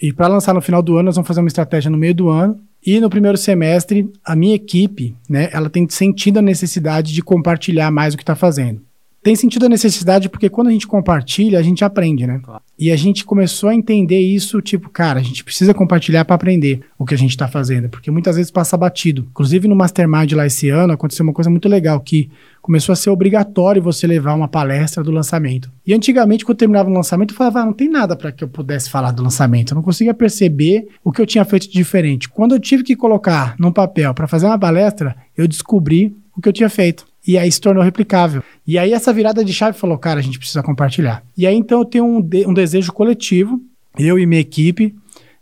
E 0.00 0.10
para 0.10 0.26
lançar 0.26 0.54
no 0.54 0.62
final 0.62 0.80
do 0.80 0.96
ano, 0.96 1.04
nós 1.04 1.16
vamos 1.16 1.28
fazer 1.28 1.40
uma 1.40 1.48
estratégia 1.48 1.90
no 1.90 1.98
meio 1.98 2.14
do 2.14 2.30
ano. 2.30 2.58
E 2.82 2.98
no 2.98 3.10
primeiro 3.10 3.36
semestre, 3.36 4.10
a 4.24 4.34
minha 4.34 4.54
equipe, 4.54 5.14
né, 5.28 5.50
ela 5.52 5.68
tem 5.68 5.86
sentido 5.86 6.38
a 6.38 6.42
necessidade 6.42 7.12
de 7.12 7.22
compartilhar 7.22 7.90
mais 7.90 8.14
o 8.14 8.16
que 8.16 8.22
está 8.22 8.34
fazendo 8.34 8.80
tem 9.28 9.36
sentido 9.36 9.66
a 9.66 9.68
necessidade 9.68 10.26
porque 10.26 10.48
quando 10.48 10.68
a 10.68 10.70
gente 10.70 10.86
compartilha, 10.86 11.58
a 11.58 11.62
gente 11.62 11.84
aprende, 11.84 12.26
né? 12.26 12.40
Claro. 12.42 12.62
E 12.78 12.90
a 12.90 12.96
gente 12.96 13.26
começou 13.26 13.68
a 13.68 13.74
entender 13.74 14.18
isso, 14.18 14.62
tipo, 14.62 14.88
cara, 14.88 15.20
a 15.20 15.22
gente 15.22 15.44
precisa 15.44 15.74
compartilhar 15.74 16.24
para 16.24 16.34
aprender 16.34 16.80
o 16.98 17.04
que 17.04 17.12
a 17.12 17.18
gente 17.18 17.32
está 17.32 17.46
fazendo, 17.46 17.90
porque 17.90 18.10
muitas 18.10 18.36
vezes 18.36 18.50
passa 18.50 18.74
batido. 18.74 19.26
Inclusive 19.30 19.68
no 19.68 19.76
Mastermind 19.76 20.32
lá 20.32 20.46
esse 20.46 20.70
ano 20.70 20.94
aconteceu 20.94 21.24
uma 21.24 21.34
coisa 21.34 21.50
muito 21.50 21.68
legal 21.68 22.00
que 22.00 22.30
começou 22.62 22.94
a 22.94 22.96
ser 22.96 23.10
obrigatório 23.10 23.82
você 23.82 24.06
levar 24.06 24.32
uma 24.32 24.48
palestra 24.48 25.04
do 25.04 25.10
lançamento. 25.10 25.70
E 25.86 25.92
antigamente, 25.92 26.42
quando 26.42 26.54
eu 26.54 26.60
terminava 26.60 26.88
o 26.88 26.94
lançamento, 26.94 27.34
eu 27.34 27.36
falava, 27.36 27.60
ah, 27.60 27.66
não 27.66 27.74
tem 27.74 27.90
nada 27.90 28.16
para 28.16 28.32
que 28.32 28.42
eu 28.42 28.48
pudesse 28.48 28.88
falar 28.88 29.10
do 29.10 29.22
lançamento. 29.22 29.72
Eu 29.72 29.74
não 29.74 29.82
conseguia 29.82 30.14
perceber 30.14 30.88
o 31.04 31.12
que 31.12 31.20
eu 31.20 31.26
tinha 31.26 31.44
feito 31.44 31.68
de 31.68 31.74
diferente. 31.74 32.30
Quando 32.30 32.54
eu 32.54 32.58
tive 32.58 32.82
que 32.82 32.96
colocar 32.96 33.56
num 33.58 33.72
papel 33.72 34.14
para 34.14 34.26
fazer 34.26 34.46
uma 34.46 34.58
palestra, 34.58 35.14
eu 35.36 35.46
descobri 35.46 36.16
o 36.34 36.40
que 36.40 36.48
eu 36.48 36.52
tinha 36.52 36.70
feito. 36.70 37.04
E 37.28 37.36
aí 37.36 37.52
se 37.52 37.60
tornou 37.60 37.84
replicável. 37.84 38.42
E 38.66 38.78
aí 38.78 38.94
essa 38.94 39.12
virada 39.12 39.44
de 39.44 39.52
chave 39.52 39.78
falou, 39.78 39.98
cara, 39.98 40.18
a 40.18 40.22
gente 40.22 40.38
precisa 40.38 40.62
compartilhar. 40.62 41.22
E 41.36 41.46
aí 41.46 41.54
então 41.54 41.80
eu 41.80 41.84
tenho 41.84 42.06
um, 42.06 42.22
de, 42.22 42.46
um 42.46 42.54
desejo 42.54 42.90
coletivo, 42.90 43.60
eu 43.98 44.18
e 44.18 44.24
minha 44.24 44.40
equipe, 44.40 44.94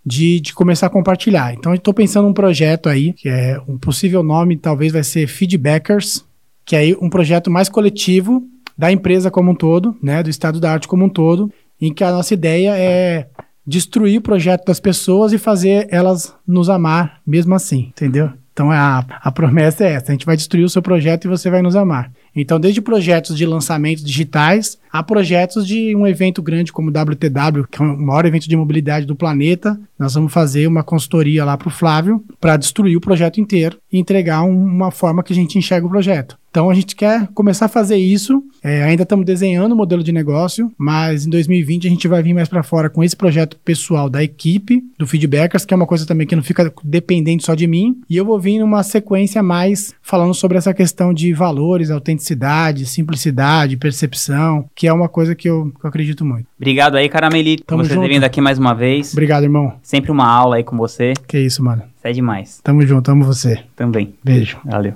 de, 0.05 0.41
de 0.41 0.53
começar 0.53 0.89
a 0.89 0.91
compartilhar. 0.91 1.55
Então 1.55 1.71
eu 1.71 1.77
estou 1.77 1.95
pensando 1.95 2.27
num 2.27 2.35
projeto 2.35 2.89
aí, 2.89 3.13
que 3.13 3.29
é 3.29 3.61
um 3.69 3.79
possível 3.79 4.25
nome, 4.25 4.57
talvez 4.57 4.93
vai 4.93 5.05
ser 5.05 5.29
Feedbackers, 5.29 6.25
que 6.65 6.75
é 6.75 6.81
aí 6.81 6.97
um 7.01 7.09
projeto 7.09 7.53
mais 7.53 7.69
coletivo 7.69 8.43
da 8.77 8.91
empresa 8.91 9.31
como 9.31 9.53
um 9.53 9.55
todo, 9.55 9.97
né, 10.03 10.25
do 10.25 10.29
estado 10.29 10.59
da 10.59 10.73
arte 10.73 10.89
como 10.89 11.05
um 11.05 11.09
todo, 11.09 11.53
em 11.81 11.95
que 11.95 12.03
a 12.03 12.11
nossa 12.11 12.35
ideia 12.35 12.77
é 12.77 13.29
destruir 13.65 14.19
o 14.19 14.23
projeto 14.23 14.65
das 14.65 14.81
pessoas 14.81 15.33
e 15.33 15.39
fazer 15.39 15.87
elas 15.89 16.35
nos 16.45 16.69
amar 16.69 17.21
mesmo 17.25 17.55
assim, 17.55 17.93
entendeu? 17.97 18.33
Então 18.57 18.73
a, 18.73 19.05
a 19.11 19.31
promessa 19.31 19.85
é 19.85 19.93
essa: 19.93 20.11
a 20.11 20.13
gente 20.13 20.25
vai 20.25 20.35
destruir 20.35 20.65
o 20.65 20.69
seu 20.71 20.81
projeto 20.81 21.27
e 21.27 21.29
você 21.29 21.51
vai 21.51 21.61
nos 21.61 21.77
amar. 21.77 22.11
Então, 22.35 22.59
desde 22.59 22.81
projetos 22.81 23.37
de 23.37 23.45
lançamentos 23.45 24.03
digitais 24.03 24.79
a 24.91 25.03
projetos 25.03 25.67
de 25.67 25.95
um 25.95 26.07
evento 26.07 26.41
grande 26.41 26.73
como 26.73 26.89
o 26.89 26.91
WTW, 26.91 27.67
que 27.71 27.83
é 27.83 27.85
o 27.85 27.97
maior 27.99 28.25
evento 28.25 28.49
de 28.49 28.57
mobilidade 28.57 29.05
do 29.05 29.15
planeta, 29.15 29.79
nós 29.99 30.15
vamos 30.15 30.33
fazer 30.33 30.67
uma 30.67 30.83
consultoria 30.83 31.45
lá 31.45 31.57
para 31.57 31.69
o 31.69 31.71
Flávio 31.71 32.25
para 32.41 32.57
destruir 32.57 32.97
o 32.97 33.01
projeto 33.01 33.41
inteiro 33.41 33.79
e 33.93 33.99
entregar 33.99 34.43
um, 34.43 34.55
uma 34.55 34.91
forma 34.91 35.23
que 35.23 35.33
a 35.33 35.37
gente 35.37 35.59
enxerga 35.59 35.87
o 35.87 35.91
projeto. 35.91 36.37
Então 36.57 36.71
a 36.71 36.75
gente 36.75 36.97
quer 36.97 37.29
começar 37.35 37.67
a 37.67 37.69
fazer 37.69 37.99
isso. 37.99 38.43
É, 38.65 38.83
ainda 38.83 39.03
estamos 39.03 39.27
desenhando 39.27 39.73
o 39.73 39.77
modelo 39.77 40.03
de 40.03 40.11
negócio, 40.11 40.73
mas 40.79 41.27
em 41.27 41.31
2020 41.31 41.87
a 41.87 41.91
gente 41.91 42.09
vai 42.09 42.23
vir 42.23 42.33
mais 42.33 42.49
para 42.49 42.63
fora 42.63 42.89
com 42.89 43.05
esse 43.05 43.15
projeto 43.15 43.59
pessoal 43.63 44.09
da 44.09 44.25
equipe 44.25 44.83
do 44.99 45.07
Feedbackers, 45.07 45.67
que 45.67 45.75
é 45.75 45.77
uma 45.77 45.87
coisa 45.87 46.07
também 46.07 46.27
que 46.27 46.35
não 46.35 46.43
fica 46.43 46.73
dependente 46.83 47.45
só 47.45 47.55
de 47.55 47.67
mim. 47.67 48.01
E 48.09 48.17
eu 48.17 48.25
vou 48.25 48.41
vir 48.41 48.59
numa 48.59 48.83
sequência 48.83 49.43
mais 49.43 49.95
falando 50.01 50.33
sobre 50.33 50.57
essa 50.57 50.73
questão 50.73 51.13
de 51.13 51.31
valores, 51.35 51.91
autenticidade, 51.91 52.87
simplicidade, 52.87 53.77
percepção, 53.77 54.65
que 54.75 54.87
é 54.89 54.93
uma 54.95 55.11
coisa 55.11 55.35
que 55.35 55.51
eu, 55.51 55.71
que 55.79 55.85
eu 55.85 55.89
acredito 55.91 56.25
muito. 56.25 56.47
Obrigado 56.59 56.97
aí, 56.97 57.07
Caramelito, 57.07 57.65
por 57.67 57.77
você 57.77 57.99
ter 57.99 58.09
vindo 58.09 58.25
aqui 58.25 58.41
mais 58.41 58.59
uma 58.59 58.73
vez. 58.73 59.13
Obrigado, 59.13 59.43
irmão. 59.43 59.75
Sempre 59.87 60.11
uma 60.11 60.27
aula 60.27 60.57
aí 60.57 60.65
com 60.65 60.77
você. 60.77 61.13
Que 61.29 61.39
isso, 61.39 61.63
mano. 61.63 61.85
Você 61.95 62.09
é 62.09 62.13
demais. 62.13 62.61
Tamo 62.61 62.85
junto, 62.85 63.09
amo 63.09 63.25
você. 63.25 63.63
Também. 63.77 64.17
Beijo. 64.25 64.59
Valeu. 64.65 64.95